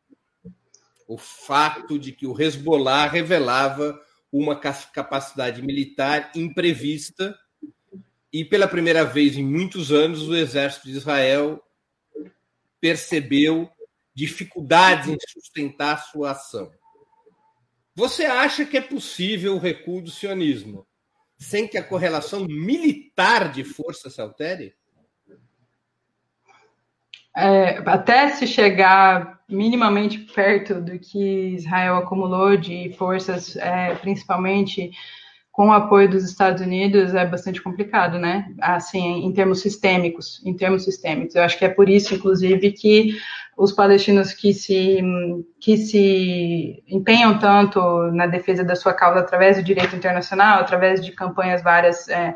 O 1.08 1.18
fato 1.18 1.98
de 1.98 2.12
que 2.12 2.28
o 2.28 2.40
Hezbollah 2.40 3.08
revelava 3.08 4.00
uma 4.32 4.56
capacidade 4.56 5.62
militar 5.62 6.32
imprevista 6.36 7.38
e, 8.32 8.46
pela 8.46 8.68
primeira 8.68 9.04
vez 9.04 9.36
em 9.36 9.44
muitos 9.44 9.92
anos, 9.92 10.28
o 10.28 10.36
exército 10.36 10.88
de 10.88 10.98
Israel 10.98 11.62
percebeu 12.80 13.70
dificuldades 14.22 15.10
em 15.10 15.18
sustentar 15.28 15.98
sua 15.98 16.32
ação. 16.32 16.72
Você 17.96 18.24
acha 18.24 18.66
que 18.66 18.78
é 18.78 18.82
possível 18.82 19.56
o 19.56 19.60
recuo 19.60 20.00
do 20.00 20.12
sionismo 20.12 20.86
sem 21.40 21.68
que 21.68 21.76
a 21.76 21.84
correlação 21.84 22.46
militar 22.46 23.52
de 23.52 23.64
força 23.64 24.12
se 24.12 24.22
altere? 24.22 24.76
É, 27.36 27.78
até 27.90 28.30
se 28.30 28.46
chegar 28.46 29.42
minimamente 29.50 30.20
perto 30.20 30.80
do 30.80 31.00
que 31.00 31.56
Israel 31.56 31.98
acumulou 31.98 32.56
de 32.56 32.94
forças, 32.94 33.56
é, 33.56 33.96
principalmente 33.96 34.92
com 35.52 35.68
o 35.68 35.74
apoio 35.74 36.10
dos 36.10 36.24
Estados 36.24 36.62
Unidos, 36.62 37.14
é 37.14 37.26
bastante 37.26 37.62
complicado, 37.62 38.18
né? 38.18 38.54
Assim, 38.62 39.26
em 39.26 39.34
termos 39.34 39.60
sistêmicos, 39.60 40.42
em 40.46 40.54
termos 40.56 40.84
sistêmicos. 40.84 41.36
Eu 41.36 41.44
acho 41.44 41.58
que 41.58 41.66
é 41.66 41.70
por 41.70 41.90
isso, 41.90 42.16
inclusive, 42.16 42.72
que 42.72 43.18
os 43.58 43.74
palestinos 43.74 44.34
que 44.34 44.54
se, 44.54 45.00
que 45.60 45.78
se 45.78 46.84
empenham 46.88 47.38
tanto 47.38 47.80
na 48.14 48.28
defesa 48.28 48.64
da 48.64 48.76
sua 48.76 48.94
causa 48.94 49.20
através 49.20 49.58
do 49.58 49.64
direito 49.64 49.96
internacional, 49.96 50.62
através 50.62 51.04
de 51.04 51.12
campanhas 51.12 51.62
várias 51.62 52.08
é, 52.08 52.34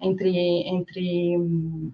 entre, 0.00 0.36
entre 0.66 1.36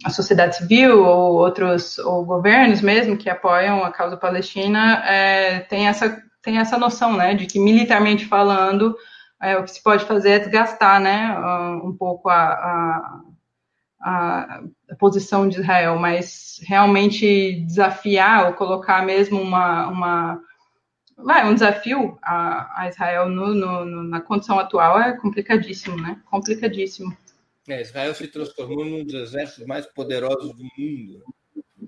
a 0.04 0.10
sociedade 0.10 0.56
civil 0.56 1.04
ou 1.04 1.34
outros 1.34 1.98
ou 1.98 2.24
governos 2.24 2.80
mesmo 2.80 3.16
que 3.16 3.28
apoiam 3.28 3.84
a 3.84 3.90
causa 3.90 4.16
palestina, 4.16 5.02
é, 5.04 5.60
tem, 5.60 5.88
essa, 5.88 6.22
tem 6.42 6.58
essa 6.58 6.78
noção 6.78 7.16
né, 7.16 7.34
de 7.34 7.46
que 7.46 7.58
militarmente 7.58 8.24
falando, 8.24 8.96
é, 9.42 9.56
o 9.56 9.64
que 9.64 9.70
se 9.70 9.82
pode 9.82 10.04
fazer 10.04 10.30
é 10.30 10.38
desgastar 10.38 11.00
né, 11.00 11.36
um 11.82 11.94
pouco 11.96 12.28
a, 12.28 12.52
a 12.52 13.20
a, 14.00 14.62
a, 14.90 14.96
posição 14.98 15.48
de 15.48 15.60
Israel, 15.60 15.98
mas 15.98 16.58
realmente 16.62 17.60
desafiar 17.66 18.46
ou 18.46 18.54
colocar 18.54 19.04
mesmo 19.04 19.40
uma, 19.40 19.88
uma 19.88 20.42
vai, 21.16 21.46
um 21.46 21.54
desafio 21.54 22.18
a, 22.22 22.82
a 22.82 22.88
Israel 22.88 23.28
no, 23.28 23.54
no, 23.54 23.84
no, 23.84 24.02
na 24.02 24.20
condição 24.20 24.58
atual 24.58 24.98
é 24.98 25.16
complicadíssimo, 25.16 25.96
né? 26.00 26.20
Complicadíssimo. 26.30 27.14
É, 27.68 27.82
Israel 27.82 28.14
se 28.14 28.26
transformou 28.26 28.84
num 28.84 29.04
dos 29.04 29.14
exércitos 29.14 29.66
mais 29.66 29.86
poderosos 29.86 30.56
do 30.56 30.64
mundo. 30.78 31.22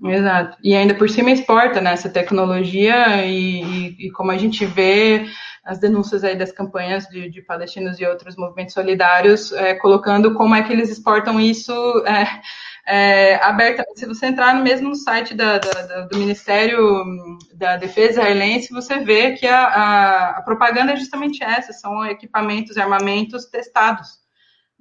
Exato. 0.03 0.57
E 0.61 0.75
ainda 0.75 0.93
por 0.93 1.09
cima 1.09 1.31
exporta 1.31 1.79
né, 1.79 1.93
essa 1.93 2.09
tecnologia 2.09 3.25
e, 3.25 3.63
e, 3.63 4.07
e, 4.07 4.11
como 4.11 4.31
a 4.31 4.37
gente 4.37 4.65
vê 4.65 5.25
as 5.63 5.79
denúncias 5.79 6.25
aí 6.25 6.35
das 6.35 6.51
campanhas 6.51 7.05
de, 7.07 7.29
de 7.29 7.41
palestinos 7.41 7.99
e 7.99 8.05
outros 8.05 8.35
movimentos 8.35 8.73
solidários, 8.73 9.53
é, 9.53 9.75
colocando 9.75 10.33
como 10.33 10.55
é 10.55 10.61
que 10.61 10.73
eles 10.73 10.89
exportam 10.89 11.39
isso 11.39 11.71
é, 12.05 12.41
é, 12.85 13.35
aberta. 13.35 13.85
Se 13.95 14.05
você 14.05 14.25
entrar 14.25 14.53
no 14.53 14.61
mesmo 14.61 14.93
site 14.93 15.33
da, 15.33 15.57
da, 15.57 16.01
do 16.01 16.17
Ministério 16.17 17.05
da 17.53 17.77
Defesa 17.77 18.19
israelense, 18.19 18.73
você 18.73 18.99
vê 18.99 19.31
que 19.31 19.47
a, 19.47 19.67
a, 19.67 20.29
a 20.31 20.41
propaganda 20.41 20.91
é 20.91 20.97
justamente 20.97 21.41
essa: 21.41 21.71
são 21.71 22.05
equipamentos, 22.05 22.77
armamentos 22.77 23.45
testados 23.45 24.21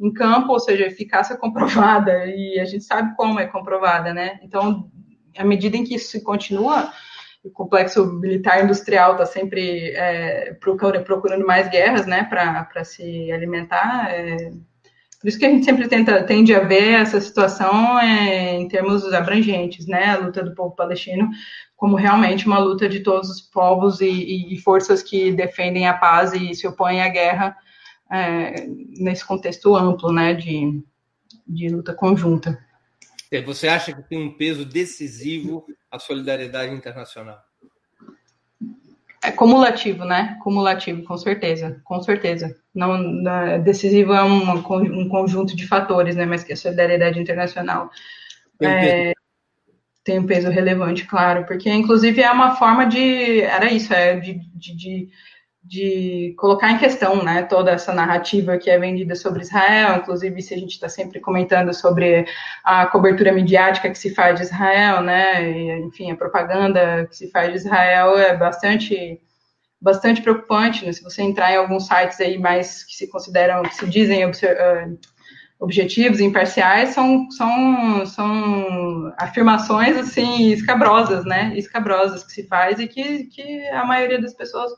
em 0.01 0.13
campo, 0.13 0.51
ou 0.53 0.59
seja, 0.59 0.87
eficácia 0.87 1.37
comprovada, 1.37 2.27
e 2.27 2.59
a 2.59 2.65
gente 2.65 2.83
sabe 2.83 3.15
como 3.15 3.39
é 3.39 3.47
comprovada, 3.47 4.13
né? 4.13 4.41
Então, 4.43 4.91
à 5.37 5.45
medida 5.45 5.77
em 5.77 5.85
que 5.85 5.95
isso 5.95 6.11
se 6.11 6.23
continua, 6.23 6.93
o 7.45 7.51
complexo 7.51 8.07
militar 8.07 8.63
industrial 8.63 9.13
está 9.13 9.27
sempre 9.27 9.91
é, 9.95 10.55
procurando 11.05 11.47
mais 11.47 11.69
guerras, 11.69 12.07
né, 12.07 12.25
para 12.25 12.85
se 12.85 13.33
alimentar. 13.33 14.11
É, 14.11 14.51
por 15.21 15.29
isso 15.29 15.39
que 15.39 15.47
a 15.47 15.51
gente 15.51 15.65
sempre 15.65 15.89
tenta, 15.89 16.23
tende 16.25 16.55
a 16.55 16.61
ver 16.61 16.95
essa 16.95 17.21
situação 17.21 17.99
é, 17.99 18.55
em 18.55 18.69
termos 18.69 19.13
abrangentes, 19.13 19.87
né, 19.87 20.07
a 20.07 20.19
luta 20.19 20.43
do 20.43 20.55
povo 20.55 20.75
palestino 20.75 21.31
como 21.83 21.97
realmente 21.97 22.47
uma 22.47 22.61
luta 22.61 22.89
de 22.89 23.01
todos 23.01 23.29
os 23.29 23.41
povos 23.41 24.01
e, 24.01 24.55
e 24.55 24.57
forças 24.61 25.03
que 25.03 25.33
defendem 25.33 25.89
a 25.89 25.93
paz 25.93 26.33
e 26.33 26.55
se 26.55 26.65
opõem 26.65 27.03
à 27.03 27.09
guerra 27.09 27.57
é, 28.09 28.69
nesse 29.01 29.27
contexto 29.27 29.75
amplo, 29.75 30.13
né, 30.13 30.33
de, 30.33 30.81
de 31.45 31.69
luta 31.71 31.93
conjunta. 31.93 32.57
É, 33.33 33.41
você 33.41 33.67
acha 33.67 33.95
que 33.95 34.03
tem 34.03 34.23
um 34.23 34.37
peso 34.37 34.63
decisivo 34.63 35.65
a 35.91 35.99
solidariedade 35.99 36.75
internacional? 36.75 37.43
É 39.25 39.31
cumulativo, 39.31 40.05
né? 40.05 40.37
Cumulativo, 40.43 41.03
com 41.05 41.17
certeza, 41.17 41.81
com 41.83 42.03
certeza. 42.03 42.55
Não, 42.75 42.99
não 42.99 43.63
decisivo 43.63 44.13
é 44.13 44.23
um, 44.23 44.51
um, 44.51 45.09
conjunto 45.09 45.57
de 45.57 45.67
fatores, 45.67 46.15
né? 46.15 46.27
Mas 46.27 46.45
que 46.45 46.53
a 46.53 46.57
solidariedade 46.57 47.19
internacional 47.19 47.91
tem, 48.59 48.69
é, 48.69 49.13
tem 50.05 50.19
um 50.19 50.27
peso 50.27 50.51
relevante, 50.51 51.07
claro, 51.07 51.47
porque 51.47 51.71
inclusive 51.71 52.21
é 52.21 52.31
uma 52.31 52.57
forma 52.57 52.85
de, 52.85 53.41
era 53.41 53.73
isso, 53.73 53.95
é 53.95 54.19
de, 54.19 54.35
de, 54.55 54.77
de 54.77 55.09
de 55.65 56.35
colocar 56.39 56.73
em 56.73 56.79
questão 56.79 57.23
né, 57.23 57.43
toda 57.45 57.71
essa 57.71 57.95
narrativa 57.95 58.59
que 58.59 58.69
é 58.69 58.79
vendida 58.79 59.15
sobre 59.15 59.43
Israel, 59.43 59.97
inclusive 59.97 60.43
se 60.43 60.53
a 60.55 60.59
gente 60.59 60.73
está 60.73 60.89
sempre 60.89 61.21
comentando 61.21 61.73
sobre 61.73 62.27
a 62.65 62.87
cobertura 62.87 63.33
midiática 63.33 63.89
que 63.89 63.99
se 63.99 64.13
faz 64.13 64.37
de 64.37 64.43
Israel, 64.43 65.03
né, 65.03 65.51
e, 65.51 65.81
enfim, 65.85 66.11
a 66.11 66.17
propaganda 66.17 67.07
que 67.07 67.17
se 67.17 67.31
faz 67.31 67.51
de 67.53 67.59
Israel 67.59 68.19
é 68.19 68.37
bastante 68.37 69.21
bastante 69.81 70.23
preocupante, 70.23 70.87
né, 70.87 70.93
se 70.93 71.03
você 71.03 71.23
entrar 71.23 71.53
em 71.53 71.57
alguns 71.57 71.89
sites 71.89 72.21
aí 72.21 72.39
mais 72.39 72.85
que 72.85 72.95
se 72.95 73.09
consideram, 73.09 73.63
que 73.63 73.75
se 73.75 73.85
dizem 73.89 74.23
eh, 74.23 74.89
objetivos 75.59 76.21
imparciais, 76.21 76.91
são, 76.91 77.29
são, 77.33 78.07
são 78.07 79.13
afirmações, 79.19 79.97
assim, 79.97 80.53
escabrosas, 80.53 81.25
né, 81.25 81.53
escabrosas 81.57 82.23
que 82.23 82.31
se 82.31 82.47
faz 82.47 82.79
e 82.79 82.87
que, 82.87 83.25
que 83.25 83.67
a 83.71 83.85
maioria 83.85 84.21
das 84.21 84.35
pessoas 84.35 84.71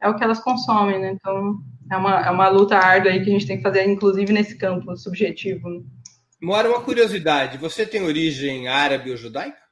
é 0.00 0.08
o 0.08 0.16
que 0.16 0.24
elas 0.24 0.40
consomem, 0.40 1.00
né? 1.00 1.12
Então, 1.12 1.58
é 1.90 1.96
uma, 1.96 2.26
é 2.26 2.30
uma 2.30 2.48
luta 2.48 2.76
árdua 2.76 3.12
aí 3.12 3.22
que 3.22 3.30
a 3.30 3.32
gente 3.32 3.46
tem 3.46 3.56
que 3.56 3.62
fazer, 3.62 3.86
inclusive 3.86 4.32
nesse 4.32 4.56
campo 4.56 4.96
subjetivo. 4.96 5.84
Mora 6.40 6.68
uma 6.68 6.80
curiosidade: 6.80 7.58
você 7.58 7.86
tem 7.86 8.02
origem 8.02 8.68
árabe 8.68 9.10
ou 9.10 9.16
judaica? 9.16 9.67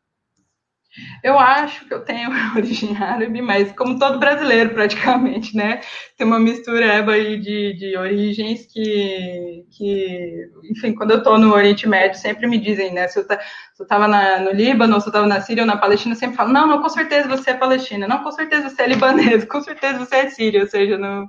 Eu 1.22 1.38
acho 1.38 1.86
que 1.86 1.92
eu 1.92 2.00
tenho 2.04 2.30
origem 2.56 2.96
árabe, 2.96 3.42
mas 3.42 3.72
como 3.72 3.98
todo 3.98 4.18
brasileiro 4.18 4.70
praticamente, 4.70 5.56
né? 5.56 5.80
Tem 6.16 6.26
uma 6.26 6.38
mistura 6.38 7.04
aí 7.10 7.38
de, 7.38 7.74
de 7.74 7.96
origens 7.96 8.66
que, 8.66 9.66
que, 9.70 10.50
enfim, 10.70 10.94
quando 10.94 11.10
eu 11.12 11.18
estou 11.18 11.38
no 11.38 11.52
Oriente 11.52 11.88
Médio, 11.88 12.18
sempre 12.18 12.46
me 12.46 12.58
dizem, 12.58 12.92
né? 12.92 13.08
Se 13.08 13.18
eu, 13.18 13.26
tá, 13.26 13.38
estava 13.78 14.08
no 14.40 14.52
Líbano, 14.52 15.00
se 15.00 15.06
eu 15.06 15.10
estava 15.10 15.26
na 15.26 15.40
Síria 15.40 15.62
ou 15.62 15.66
na 15.66 15.76
Palestina, 15.76 16.14
sempre 16.14 16.36
falam, 16.36 16.52
não, 16.52 16.66
não, 16.66 16.82
com 16.82 16.88
certeza 16.88 17.28
você 17.28 17.50
é 17.50 17.54
palestina, 17.54 18.08
não, 18.08 18.22
com 18.22 18.30
certeza 18.32 18.70
você 18.70 18.82
é 18.82 18.86
libanês, 18.88 19.44
com 19.46 19.60
certeza 19.60 19.98
você 19.98 20.16
é 20.16 20.30
síria, 20.30 20.62
ou 20.62 20.68
seja, 20.68 20.96
no, 20.96 21.28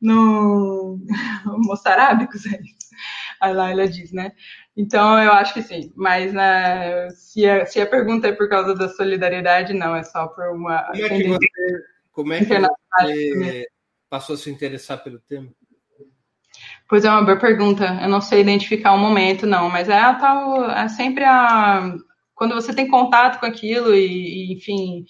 no 0.00 0.98
moçarábicos, 1.64 2.44
é 2.46 2.60
isso. 2.60 2.88
A 3.40 3.48
Laila 3.48 3.88
diz, 3.88 4.12
né? 4.12 4.32
Então, 4.78 5.20
eu 5.20 5.32
acho 5.32 5.52
que 5.52 5.60
sim. 5.60 5.92
Mas 5.96 6.32
né, 6.32 7.10
se, 7.10 7.44
a, 7.44 7.66
se 7.66 7.80
a 7.80 7.86
pergunta 7.86 8.28
é 8.28 8.32
por 8.32 8.48
causa 8.48 8.76
da 8.76 8.88
solidariedade, 8.88 9.74
não, 9.74 9.96
é 9.96 10.04
só 10.04 10.28
por 10.28 10.50
uma. 10.50 10.84
Como 10.84 11.02
é 11.04 11.08
que 11.08 11.28
você, 11.28 11.46
como 12.12 12.32
é 12.32 12.38
que 12.38 13.34
você 13.34 13.66
passou 14.08 14.36
a 14.36 14.38
se 14.38 14.48
interessar 14.48 15.02
pelo 15.02 15.18
tema? 15.18 15.48
Pois 16.88 17.04
é 17.04 17.10
uma 17.10 17.24
boa 17.24 17.36
pergunta. 17.36 17.98
Eu 18.00 18.08
não 18.08 18.20
sei 18.20 18.40
identificar 18.40 18.92
o 18.92 18.94
um 18.94 19.00
momento, 19.00 19.48
não, 19.48 19.68
mas 19.68 19.88
é, 19.88 19.98
a 19.98 20.14
tal, 20.14 20.70
é 20.70 20.88
sempre 20.88 21.24
a. 21.24 21.96
Quando 22.36 22.54
você 22.54 22.72
tem 22.72 22.86
contato 22.86 23.40
com 23.40 23.46
aquilo 23.46 23.92
e, 23.92 24.52
e, 24.52 24.52
enfim, 24.52 25.04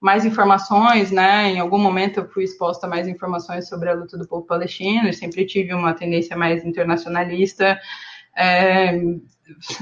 mais 0.00 0.24
informações, 0.24 1.12
né? 1.12 1.48
Em 1.48 1.60
algum 1.60 1.78
momento 1.78 2.18
eu 2.18 2.28
fui 2.28 2.42
exposta 2.42 2.88
a 2.88 2.90
mais 2.90 3.06
informações 3.06 3.68
sobre 3.68 3.88
a 3.88 3.94
luta 3.94 4.18
do 4.18 4.26
povo 4.26 4.44
palestino, 4.44 5.06
eu 5.06 5.12
sempre 5.12 5.46
tive 5.46 5.72
uma 5.72 5.94
tendência 5.94 6.36
mais 6.36 6.64
internacionalista 6.64 7.78
é, 8.36 9.00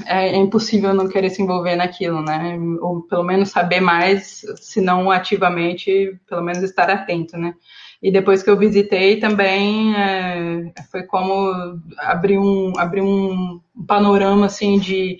é, 0.05 0.35
impossível 0.35 0.93
não 0.93 1.07
querer 1.07 1.29
se 1.29 1.41
envolver 1.41 1.75
naquilo, 1.75 2.21
né? 2.21 2.57
Ou 2.81 3.01
pelo 3.03 3.23
menos 3.23 3.49
saber 3.49 3.79
mais, 3.79 4.41
se 4.57 4.81
não 4.81 5.09
ativamente, 5.09 6.19
pelo 6.27 6.41
menos 6.41 6.63
estar 6.63 6.89
atento, 6.89 7.37
né? 7.37 7.53
E 8.01 8.11
depois 8.11 8.41
que 8.41 8.49
eu 8.49 8.57
visitei 8.57 9.19
também 9.19 9.95
é, 9.95 10.73
foi 10.91 11.03
como 11.03 11.79
abrir 11.99 12.37
um, 12.37 12.73
abrir 12.77 13.01
um 13.01 13.61
panorama 13.87 14.47
assim 14.47 14.79
de 14.79 15.17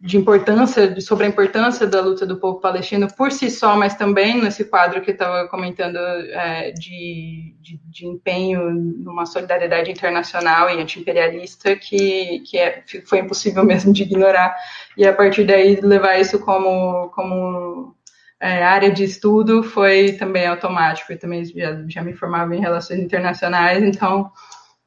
de 0.00 0.16
importância, 0.16 0.98
sobre 0.98 1.26
a 1.26 1.28
importância 1.28 1.86
da 1.86 2.00
luta 2.00 2.24
do 2.24 2.38
povo 2.38 2.58
palestino 2.58 3.06
por 3.14 3.30
si 3.30 3.50
só, 3.50 3.76
mas 3.76 3.94
também 3.94 4.40
nesse 4.40 4.64
quadro 4.64 5.02
que 5.02 5.10
estava 5.10 5.46
comentando 5.46 5.98
é, 5.98 6.70
de, 6.70 7.54
de, 7.60 7.78
de, 7.84 8.06
empenho 8.06 8.70
numa 8.70 9.26
solidariedade 9.26 9.90
internacional 9.90 10.70
e 10.70 10.80
antiimperialista 10.80 11.76
que, 11.76 12.40
que 12.40 12.56
é, 12.56 12.82
foi 13.04 13.18
impossível 13.18 13.62
mesmo 13.66 13.92
de 13.92 14.04
ignorar 14.04 14.56
e 14.96 15.06
a 15.06 15.12
partir 15.12 15.44
daí 15.44 15.78
levar 15.82 16.18
isso 16.18 16.38
como, 16.38 17.10
como 17.10 17.94
é, 18.40 18.64
área 18.64 18.90
de 18.90 19.04
estudo 19.04 19.62
foi 19.62 20.12
também 20.12 20.46
automático, 20.46 21.12
eu 21.12 21.18
também 21.18 21.44
já, 21.44 21.84
já 21.86 22.02
me 22.02 22.14
formava 22.14 22.56
em 22.56 22.60
relações 22.60 23.00
internacionais, 23.00 23.82
então 23.82 24.32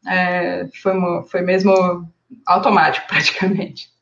é, 0.07 0.67
foi, 0.81 0.93
foi 1.29 1.41
mesmo 1.41 1.71
automático 2.47 3.05
praticamente. 3.07 3.92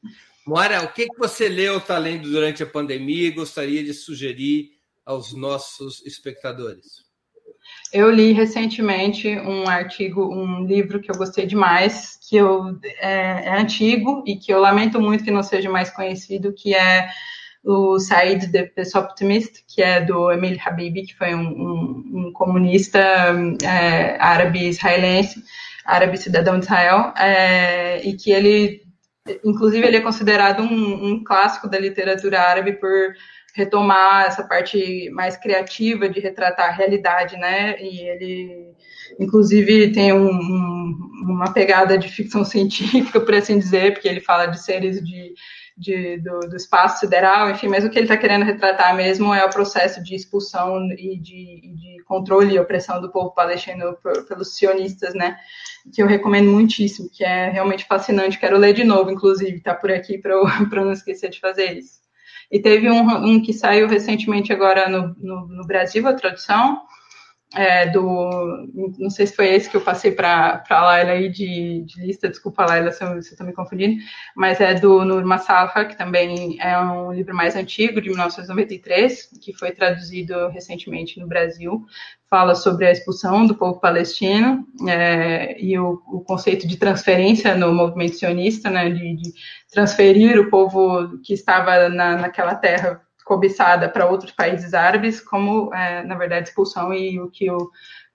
Moara, 0.45 0.83
o 0.83 0.91
que, 0.91 1.07
que 1.07 1.17
você 1.17 1.47
leu, 1.47 1.77
está 1.77 1.97
lendo 1.97 2.29
durante 2.29 2.63
a 2.63 2.65
pandemia 2.65 3.27
e 3.27 3.31
gostaria 3.31 3.83
de 3.83 3.93
sugerir 3.93 4.71
aos 5.05 5.33
nossos 5.33 6.03
espectadores? 6.05 7.11
Eu 7.93 8.09
li 8.09 8.31
recentemente 8.31 9.27
um 9.27 9.67
artigo, 9.67 10.33
um 10.33 10.65
livro 10.65 10.99
que 10.99 11.11
eu 11.11 11.15
gostei 11.15 11.45
demais, 11.45 12.17
que 12.27 12.37
eu, 12.37 12.79
é, 12.99 13.45
é 13.45 13.59
antigo 13.59 14.23
e 14.25 14.35
que 14.35 14.51
eu 14.51 14.59
lamento 14.59 14.99
muito 14.99 15.23
que 15.23 15.31
não 15.31 15.43
seja 15.43 15.69
mais 15.69 15.89
conhecido, 15.89 16.53
que 16.53 16.73
é 16.73 17.09
o 17.63 17.99
Said 17.99 18.51
the 18.51 18.63
Pessoa 18.63 19.03
Optimist, 19.03 19.63
que 19.67 19.81
é 19.81 20.01
do 20.01 20.31
Emil 20.31 20.57
Habib, 20.65 21.05
que 21.05 21.15
foi 21.15 21.35
um, 21.35 21.41
um, 21.41 22.03
um 22.13 22.33
comunista 22.33 22.99
é, 23.63 24.17
árabe 24.19 24.67
israelense, 24.67 25.43
árabe 25.85 26.17
cidadão 26.17 26.57
de 26.57 26.65
Israel, 26.65 27.13
é, 27.17 28.01
e 28.07 28.15
que 28.15 28.31
ele 28.31 28.81
Inclusive, 29.43 29.85
ele 29.85 29.97
é 29.97 30.01
considerado 30.01 30.63
um, 30.63 31.11
um 31.11 31.23
clássico 31.23 31.69
da 31.69 31.77
literatura 31.77 32.41
árabe 32.41 32.73
por 32.73 32.89
retomar 33.53 34.25
essa 34.25 34.43
parte 34.43 35.09
mais 35.11 35.37
criativa 35.37 36.09
de 36.09 36.19
retratar 36.19 36.69
a 36.69 36.71
realidade, 36.71 37.37
né? 37.37 37.79
E 37.79 37.99
ele, 38.07 38.73
inclusive, 39.19 39.91
tem 39.91 40.13
um, 40.13 40.29
um, 40.29 41.11
uma 41.23 41.53
pegada 41.53 41.97
de 41.97 42.09
ficção 42.09 42.43
científica, 42.45 43.19
por 43.19 43.33
assim 43.35 43.59
dizer, 43.59 43.93
porque 43.93 44.07
ele 44.07 44.21
fala 44.21 44.47
de 44.47 44.61
seres 44.61 45.03
de, 45.03 45.33
de 45.77 46.17
do, 46.17 46.39
do, 46.41 46.55
espaço 46.55 46.99
sideral, 46.99 47.49
enfim, 47.49 47.67
mas 47.67 47.83
o 47.83 47.89
que 47.89 47.97
ele 47.97 48.05
está 48.05 48.17
querendo 48.17 48.45
retratar 48.45 48.95
mesmo 48.95 49.33
é 49.33 49.43
o 49.43 49.49
processo 49.49 50.03
de 50.03 50.15
expulsão 50.15 50.85
e 50.91 51.17
de, 51.17 51.73
de 51.75 52.03
controle 52.05 52.53
e 52.53 52.59
opressão 52.59 53.01
do 53.01 53.11
povo 53.11 53.31
palestino 53.31 53.97
pelos 54.27 54.55
sionistas, 54.55 55.13
né? 55.13 55.37
que 55.93 56.01
eu 56.01 56.07
recomendo 56.07 56.51
muitíssimo, 56.51 57.09
que 57.09 57.23
é 57.23 57.49
realmente 57.49 57.85
fascinante. 57.85 58.37
Quero 58.37 58.57
ler 58.57 58.73
de 58.73 58.83
novo, 58.83 59.09
inclusive, 59.09 59.61
tá 59.61 59.73
por 59.73 59.91
aqui 59.91 60.17
para 60.17 60.33
eu 60.35 60.85
não 60.85 60.91
esquecer 60.91 61.29
de 61.29 61.39
fazer 61.39 61.77
isso. 61.77 62.01
E 62.51 62.59
teve 62.59 62.89
um, 62.89 63.07
um 63.25 63.41
que 63.41 63.53
saiu 63.53 63.87
recentemente 63.87 64.51
agora 64.51 64.89
no, 64.89 65.15
no, 65.17 65.47
no, 65.47 65.65
Brasil, 65.65 66.05
a 66.07 66.13
tradução, 66.13 66.81
é, 67.53 67.87
do. 67.87 68.67
Não 68.97 69.09
sei 69.09 69.27
se 69.27 69.35
foi 69.35 69.49
esse 69.49 69.69
que 69.69 69.75
eu 69.75 69.81
passei 69.81 70.11
para 70.11 70.63
a 70.69 70.81
Laila 70.85 71.11
aí 71.11 71.29
de, 71.29 71.83
de, 71.85 72.05
lista, 72.05 72.29
desculpa, 72.29 72.65
Laila, 72.65 72.91
se 72.91 73.03
eu 73.03 73.17
estou 73.17 73.45
me 73.45 73.51
confundindo, 73.51 74.01
mas 74.35 74.61
é 74.61 74.73
do 74.73 75.03
Nur 75.03 75.25
Masalha, 75.25 75.85
que 75.85 75.97
também 75.97 76.57
é 76.61 76.77
um 76.79 77.11
livro 77.11 77.35
mais 77.35 77.55
antigo, 77.55 78.01
de 78.01 78.09
1993, 78.09 79.31
que 79.41 79.53
foi 79.53 79.71
traduzido 79.71 80.47
recentemente 80.49 81.19
no 81.19 81.27
Brasil. 81.27 81.85
Fala 82.29 82.55
sobre 82.55 82.85
a 82.85 82.91
expulsão 82.91 83.45
do 83.45 83.55
povo 83.55 83.81
palestino 83.81 84.65
é, 84.87 85.61
e 85.61 85.77
o, 85.77 86.01
o, 86.07 86.21
conceito 86.21 86.65
de 86.65 86.77
transferência 86.77 87.57
no 87.57 87.73
movimento 87.73 88.15
sionista, 88.15 88.69
né, 88.69 88.89
de, 88.89 89.17
de 89.17 89.33
transferir 89.69 90.39
o 90.39 90.49
povo 90.49 91.19
que 91.21 91.33
estava 91.33 91.89
na, 91.89 92.15
naquela 92.15 92.55
terra 92.55 93.01
cobiçada 93.31 93.87
para 93.87 94.09
outros 94.09 94.33
países 94.33 94.73
árabes, 94.73 95.21
como, 95.21 95.73
é, 95.73 96.03
na 96.03 96.15
verdade, 96.15 96.49
expulsão 96.49 96.93
e 96.93 97.17
o 97.17 97.29
que, 97.29 97.49
o 97.49 97.71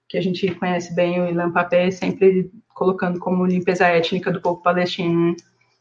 que 0.07 0.19
a 0.19 0.21
gente 0.21 0.55
conhece 0.57 0.95
bem, 0.95 1.19
o 1.19 1.27
Ilan 1.27 1.51
Papé, 1.53 1.91
sempre 1.91 2.51
colocando 2.75 3.19
como 3.19 3.47
limpeza 3.47 3.87
étnica 3.87 4.31
do 4.31 4.43
povo 4.43 4.61
palestino. 4.61 5.35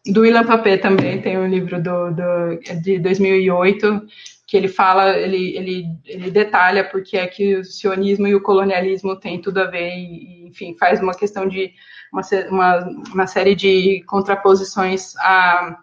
Do 0.08 0.26
Ilan 0.26 0.46
Papé 0.46 0.78
também 0.78 1.22
tem 1.22 1.38
um 1.38 1.50
livro 1.50 1.84
do, 1.84 2.12
do, 2.12 2.82
de 2.82 2.98
2008 2.98 4.04
que 4.48 4.56
ele 4.56 4.70
fala, 4.70 5.18
ele, 5.18 5.58
ele, 5.58 5.86
ele 6.06 6.32
detalha 6.32 6.86
porque 6.86 7.18
é 7.18 7.28
que 7.28 7.58
o 7.58 7.66
sionismo 7.66 8.28
e 8.28 8.36
o 8.36 8.42
colonialismo 8.42 9.20
têm 9.20 9.42
tudo 9.42 9.60
a 9.60 9.66
ver 9.66 9.90
e, 9.90 10.48
enfim, 10.48 10.78
faz 10.80 11.02
uma 11.02 11.14
questão 11.14 11.46
de 11.46 11.74
uma, 12.14 12.22
uma, 12.50 12.90
uma 13.14 13.28
série 13.28 13.54
de 13.54 14.02
contraposições 14.08 15.14
a 15.18 15.76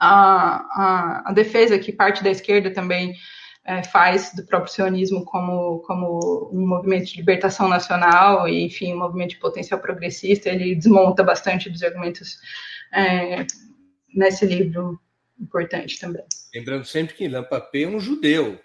a, 0.00 0.56
a, 0.72 1.22
a 1.26 1.32
defesa 1.32 1.78
que 1.78 1.92
parte 1.92 2.24
da 2.24 2.30
esquerda 2.30 2.72
também 2.72 3.14
é, 3.64 3.82
faz 3.84 4.32
do 4.34 4.44
próprio 4.46 4.72
sionismo 4.72 5.24
como, 5.24 5.80
como 5.80 6.50
um 6.52 6.66
movimento 6.66 7.06
de 7.06 7.18
libertação 7.18 7.68
nacional 7.68 8.48
e, 8.48 8.64
enfim, 8.64 8.94
um 8.94 8.98
movimento 8.98 9.30
de 9.30 9.36
potencial 9.36 9.78
progressista. 9.78 10.48
Ele 10.48 10.74
desmonta 10.74 11.22
bastante 11.22 11.68
dos 11.68 11.82
argumentos 11.82 12.38
é, 12.92 13.46
nesse 14.14 14.46
livro 14.46 14.98
importante 15.38 16.00
também. 16.00 16.24
Lembrando 16.54 16.84
sempre 16.84 17.14
que 17.14 17.28
Lampapé 17.28 17.82
é 17.82 17.88
um 17.88 18.00
judeu. 18.00 18.58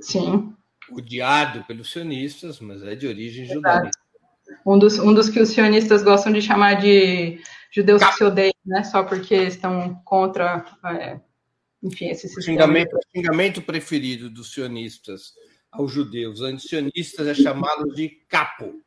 Sim. 0.00 0.54
Odiado 0.90 1.62
pelos 1.64 1.92
sionistas, 1.92 2.58
mas 2.58 2.82
é 2.82 2.94
de 2.94 3.06
origem 3.06 3.44
judaica. 3.44 3.90
Um 4.66 4.78
dos, 4.78 4.98
um 4.98 5.14
dos 5.14 5.28
que 5.28 5.38
os 5.38 5.50
sionistas 5.50 6.02
gostam 6.02 6.32
de 6.32 6.42
chamar 6.42 6.74
de 6.74 7.38
judeus 7.70 8.02
que 8.02 8.12
se 8.14 8.24
odeiam, 8.24 8.54
né? 8.64 8.82
Só 8.84 9.02
porque 9.02 9.34
estão 9.34 9.94
contra, 10.04 10.64
é, 10.84 11.20
enfim, 11.82 12.06
esse 12.06 12.28
sistema. 12.28 12.40
O 12.40 12.44
xingamento, 12.44 12.96
o 12.96 13.16
xingamento 13.16 13.62
preferido 13.62 14.28
dos 14.28 14.52
sionistas 14.52 15.34
aos 15.70 15.92
judeus 15.92 16.40
antisionistas 16.40 17.26
é 17.26 17.34
chamá-los 17.34 17.94
de 17.94 18.08
capo. 18.28 18.82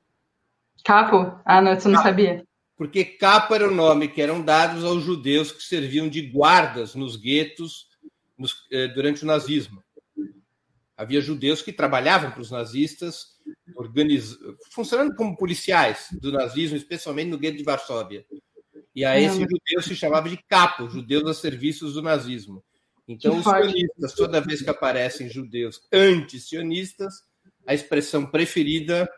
Capo? 0.84 1.39
Ah, 1.45 1.61
não, 1.61 1.73
isso 1.73 1.88
eu 1.88 1.93
não 1.93 2.03
sabia. 2.03 2.43
Porque 2.75 3.05
capo 3.05 3.55
era 3.55 3.67
o 3.67 3.73
nome 3.73 4.09
que 4.09 4.21
eram 4.21 4.41
dados 4.41 4.84
aos 4.84 5.03
judeus 5.03 5.51
que 5.51 5.63
serviam 5.63 6.09
de 6.09 6.21
guardas 6.21 6.95
nos 6.95 7.15
guetos 7.15 7.88
nos, 8.38 8.67
eh, 8.71 8.88
durante 8.89 9.23
o 9.23 9.27
nazismo. 9.27 9.81
Havia 10.97 11.21
judeus 11.21 11.61
que 11.61 11.71
trabalhavam 11.71 12.31
para 12.31 12.41
os 12.41 12.51
nazistas, 12.51 13.39
organiz... 13.75 14.38
funcionando 14.71 15.15
como 15.15 15.38
policiais 15.38 16.07
do 16.11 16.31
nazismo, 16.31 16.75
especialmente 16.75 17.29
no 17.29 17.38
gueto 17.38 17.57
de 17.57 17.63
Varsóvia. 17.63 18.25
E 18.96 19.04
a 19.04 19.20
esse 19.20 19.39
judeu 19.39 19.82
se 19.82 19.96
chamava 19.96 20.30
de 20.30 20.38
capo, 20.38 20.88
judeus 20.89 21.28
a 21.28 21.34
serviços 21.34 21.96
do 21.96 22.02
nazismo. 22.02 22.64
Então, 23.08 23.38
os 23.38 23.44
sionistas, 23.44 24.14
toda 24.14 24.39
vez 24.39 24.62
que 24.62 24.70
aparecem 24.70 25.30
judeus 25.30 25.82
anti-sionistas, 25.91 27.14
a 27.66 27.74
expressão 27.74 28.26
preferida 28.26 29.10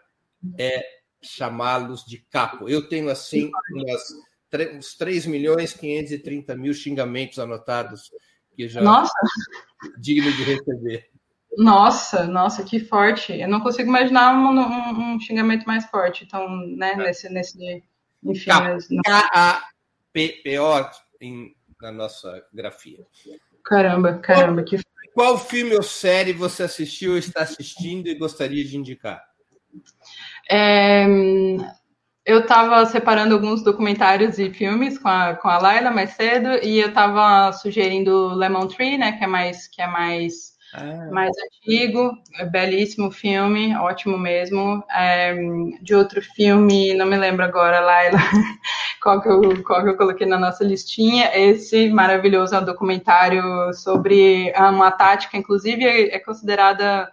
é 0.57 0.83
chamá-los 1.21 2.05
de 2.05 2.19
capo. 2.29 2.69
Eu 2.69 2.87
tenho, 2.87 3.09
assim, 3.09 3.51
umas, 3.71 4.75
uns 4.75 4.95
3 4.95 5.25
milhões 5.25 5.73
530 5.73 6.55
mil 6.55 6.73
xingamentos 6.73 7.37
anotados 7.37 8.11
que 8.55 8.67
já 8.69 8.81
Nossa. 8.81 9.13
digno 9.99 10.31
de 10.31 10.43
receber. 10.43 11.09
Nossa, 11.57 12.25
nossa, 12.25 12.63
que 12.63 12.79
forte. 12.79 13.33
Eu 13.33 13.47
não 13.47 13.61
consigo 13.61 13.89
imaginar 13.89 14.35
um, 14.35 14.49
um, 14.49 15.15
um 15.15 15.19
xingamento 15.19 15.65
mais 15.65 15.85
forte. 15.85 16.23
Então, 16.23 16.47
né, 16.75 16.93
é. 16.93 16.97
nesse, 16.97 17.29
nesse 17.29 17.57
enfim. 18.25 18.49
K-A-P-P-O 19.05 20.89
na 21.81 21.91
nossa 21.91 22.43
grafia. 22.53 23.05
Caramba, 23.63 24.19
caramba, 24.19 24.63
que 24.63 24.79
Qual 25.13 25.37
filme 25.37 25.75
ou 25.75 25.83
série 25.83 26.33
você 26.33 26.63
assistiu 26.63 27.11
ou 27.11 27.17
está 27.17 27.41
assistindo 27.41 28.07
e 28.07 28.15
gostaria 28.15 28.63
de 28.63 28.77
indicar? 28.77 29.21
É, 30.49 31.05
eu 32.25 32.39
estava 32.39 32.85
separando 32.85 33.35
alguns 33.35 33.63
documentários 33.63 34.39
e 34.39 34.51
filmes 34.51 34.97
com 34.97 35.07
a, 35.07 35.35
com 35.35 35.47
a 35.47 35.57
Laila 35.57 35.91
mais 35.91 36.11
cedo 36.11 36.49
e 36.63 36.79
eu 36.79 36.89
estava 36.89 37.51
sugerindo 37.53 38.33
Lemon 38.33 38.67
Tree, 38.67 38.97
né, 38.97 39.13
que 39.13 39.23
é 39.23 39.27
mais 39.27 39.67
que 39.67 39.81
é 39.81 39.87
mais 39.87 40.54
ah. 40.77 41.09
mais 41.11 41.31
antigo, 41.37 42.11
é 42.37 42.45
belíssimo 42.45 43.09
filme, 43.09 43.75
ótimo 43.75 44.17
mesmo. 44.17 44.83
É, 44.91 45.33
de 45.81 45.95
outro 45.95 46.21
filme, 46.21 46.93
não 46.93 47.05
me 47.05 47.17
lembro 47.17 47.43
agora, 47.43 47.79
Laila, 47.79 48.19
qual 49.01 49.21
que, 49.21 49.29
eu, 49.29 49.63
qual 49.63 49.83
que 49.83 49.89
eu 49.89 49.97
coloquei 49.97 50.27
na 50.27 50.37
nossa 50.37 50.63
listinha. 50.63 51.31
Esse 51.33 51.89
maravilhoso 51.89 52.55
é 52.55 52.59
um 52.59 52.65
documentário 52.65 53.73
sobre 53.73 54.51
uma 54.57 54.91
tática, 54.91 55.37
inclusive 55.37 55.85
é, 55.85 56.15
é 56.15 56.19
considerada 56.19 57.09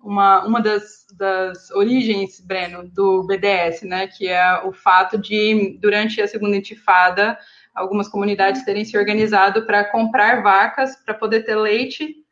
uma, 0.00 0.44
uma 0.44 0.60
das, 0.60 1.06
das 1.16 1.70
origens, 1.70 2.40
Breno, 2.40 2.88
do 2.88 3.24
BDS, 3.24 3.82
né, 3.82 4.06
que 4.06 4.28
é 4.28 4.62
o 4.64 4.72
fato 4.72 5.18
de, 5.18 5.78
durante 5.80 6.20
a 6.20 6.28
segunda 6.28 6.56
intifada, 6.56 7.38
algumas 7.74 8.08
comunidades 8.08 8.64
terem 8.64 8.84
se 8.84 8.96
organizado 8.96 9.66
para 9.66 9.84
comprar 9.84 10.42
vacas 10.42 10.96
para 11.04 11.14
poder 11.14 11.44
ter 11.44 11.56
leite 11.56 12.27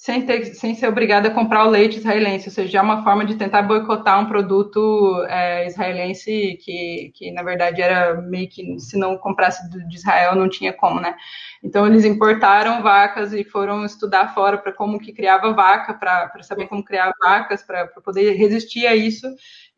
sem, 0.00 0.24
ter, 0.24 0.54
sem 0.54 0.74
ser 0.74 0.88
obrigada 0.88 1.28
a 1.28 1.30
comprar 1.30 1.66
o 1.66 1.68
leite 1.68 1.98
israelense, 1.98 2.48
ou 2.48 2.54
seja, 2.54 2.78
é 2.78 2.80
uma 2.80 3.04
forma 3.04 3.22
de 3.22 3.34
tentar 3.34 3.60
boicotar 3.60 4.18
um 4.18 4.24
produto 4.24 5.22
é, 5.28 5.66
israelense 5.66 6.58
que, 6.64 7.12
que, 7.14 7.30
na 7.30 7.42
verdade, 7.42 7.82
era 7.82 8.14
meio 8.14 8.48
que, 8.48 8.80
se 8.80 8.96
não 8.96 9.18
comprasse 9.18 9.68
de 9.68 9.94
Israel, 9.94 10.34
não 10.34 10.48
tinha 10.48 10.72
como, 10.72 10.98
né? 11.02 11.14
Então, 11.62 11.86
eles 11.86 12.06
importaram 12.06 12.82
vacas 12.82 13.34
e 13.34 13.44
foram 13.44 13.84
estudar 13.84 14.32
fora 14.32 14.56
para 14.56 14.72
como 14.72 14.98
que 14.98 15.12
criava 15.12 15.52
vaca, 15.52 15.92
para 15.92 16.42
saber 16.44 16.66
como 16.66 16.82
criar 16.82 17.12
vacas, 17.20 17.62
para 17.62 17.86
poder 17.86 18.32
resistir 18.38 18.86
a 18.86 18.96
isso, 18.96 19.26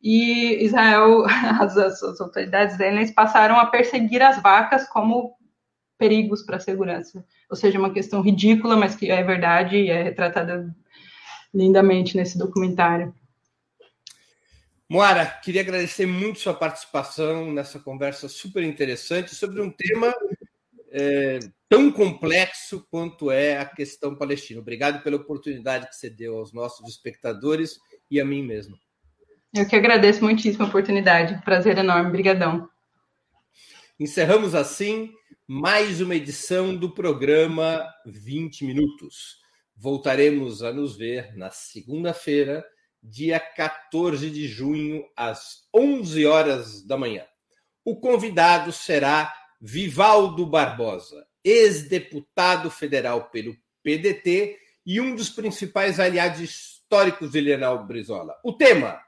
e 0.01 0.65
Israel, 0.65 1.25
as, 1.61 1.77
as 1.77 2.21
autoridades 2.21 2.75
israelenses 2.75 3.13
passaram 3.13 3.59
a 3.59 3.67
perseguir 3.67 4.23
as 4.23 4.41
vacas 4.41 4.89
como 4.89 5.35
perigos 5.99 6.43
para 6.43 6.57
a 6.57 6.61
segurança. 6.61 7.25
Ou 7.51 7.57
seja, 7.57 7.79
uma 7.79 7.93
questão 7.93 8.21
ridícula, 8.21 8.77
mas 8.77 8.95
que 8.95 9.11
é 9.11 9.23
verdade 9.23 9.77
e 9.77 9.91
é 9.91 10.03
retratada 10.03 10.75
lindamente 11.55 12.17
nesse 12.17 12.39
documentário. 12.39 13.15
Moara, 14.89 15.25
queria 15.25 15.63
agradecer 15.63 16.07
muito 16.07 16.41
sua 16.41 16.53
participação 16.53 17.51
nessa 17.51 17.79
conversa 17.79 18.29
super 18.29 18.63
interessante 18.63 19.35
sobre 19.35 19.61
um 19.61 19.71
tema 19.71 20.15
é, 20.91 21.39
tão 21.69 21.91
complexo 21.91 22.87
quanto 22.91 23.31
é 23.31 23.57
a 23.57 23.65
questão 23.65 24.15
palestina. 24.15 24.61
Obrigado 24.61 25.03
pela 25.03 25.17
oportunidade 25.17 25.89
que 25.89 25.97
você 25.97 26.11
deu 26.11 26.37
aos 26.37 26.53
nossos 26.53 26.87
espectadores 26.89 27.79
e 28.11 28.21
a 28.21 28.25
mim 28.25 28.43
mesmo. 28.43 28.77
Eu 29.55 29.67
que 29.67 29.77
agradeço 29.77 30.23
muitíssimo 30.23 30.65
a 30.65 30.69
oportunidade. 30.69 31.43
Prazer 31.43 31.79
enorme. 31.79 32.09
Obrigadão. 32.09 32.69
Encerramos 33.99 34.55
assim 34.55 35.11
mais 35.55 36.01
uma 36.01 36.15
edição 36.15 36.75
do 36.75 36.91
programa 36.91 37.87
20 38.07 38.65
Minutos. 38.65 39.37
Voltaremos 39.77 40.63
a 40.63 40.73
nos 40.73 40.97
ver 40.97 41.37
na 41.37 41.51
segunda-feira, 41.51 42.65
dia 43.03 43.39
14 43.39 44.31
de 44.31 44.49
junho, 44.49 45.05
às 45.15 45.69
11 45.77 46.25
horas 46.25 46.83
da 46.87 46.97
manhã. 46.97 47.27
O 47.85 48.01
convidado 48.01 48.73
será 48.73 49.31
Vivaldo 49.61 50.47
Barbosa, 50.47 51.23
ex-deputado 51.45 52.71
federal 52.71 53.29
pelo 53.29 53.55
PDT 53.83 54.57
e 54.87 55.03
um 55.03 55.15
dos 55.15 55.29
principais 55.29 56.01
aliados 56.01 56.41
históricos 56.41 57.33
de 57.33 57.43
Leonel 57.43 57.85
Brizola. 57.85 58.35
O 58.43 58.55
tema: 58.55 58.99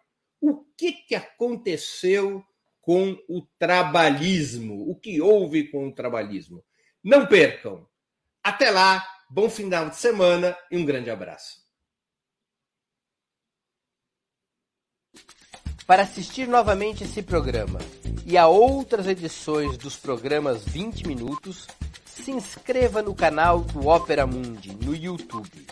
o 0.42 0.62
que, 0.76 0.92
que 0.92 1.14
aconteceu 1.14 2.44
com 2.84 3.18
o 3.28 3.42
trabalhismo. 3.58 4.90
O 4.90 4.94
que 4.94 5.20
houve 5.20 5.70
com 5.70 5.88
o 5.88 5.94
trabalhismo? 5.94 6.62
Não 7.02 7.26
percam. 7.26 7.86
Até 8.42 8.70
lá, 8.70 9.04
bom 9.30 9.48
final 9.48 9.88
de 9.88 9.96
semana 9.96 10.56
e 10.70 10.76
um 10.76 10.84
grande 10.84 11.10
abraço. 11.10 11.64
Para 15.86 16.02
assistir 16.02 16.46
novamente 16.48 17.04
esse 17.04 17.22
programa 17.22 17.78
e 18.24 18.38
a 18.38 18.46
outras 18.46 19.06
edições 19.06 19.76
dos 19.76 19.96
programas 19.96 20.64
20 20.64 21.06
Minutos, 21.06 21.66
se 22.06 22.30
inscreva 22.30 23.02
no 23.02 23.14
canal 23.14 23.60
do 23.60 23.88
Opera 23.88 24.26
Mundi 24.26 24.74
no 24.74 24.94
YouTube. 24.94 25.66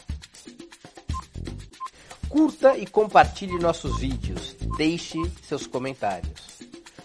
Curta 2.29 2.77
e 2.77 2.87
compartilhe 2.87 3.59
nossos 3.59 4.01
vídeos 4.01 4.57
deixe 4.77 5.19
seus 5.43 5.67
comentários. 5.67 6.42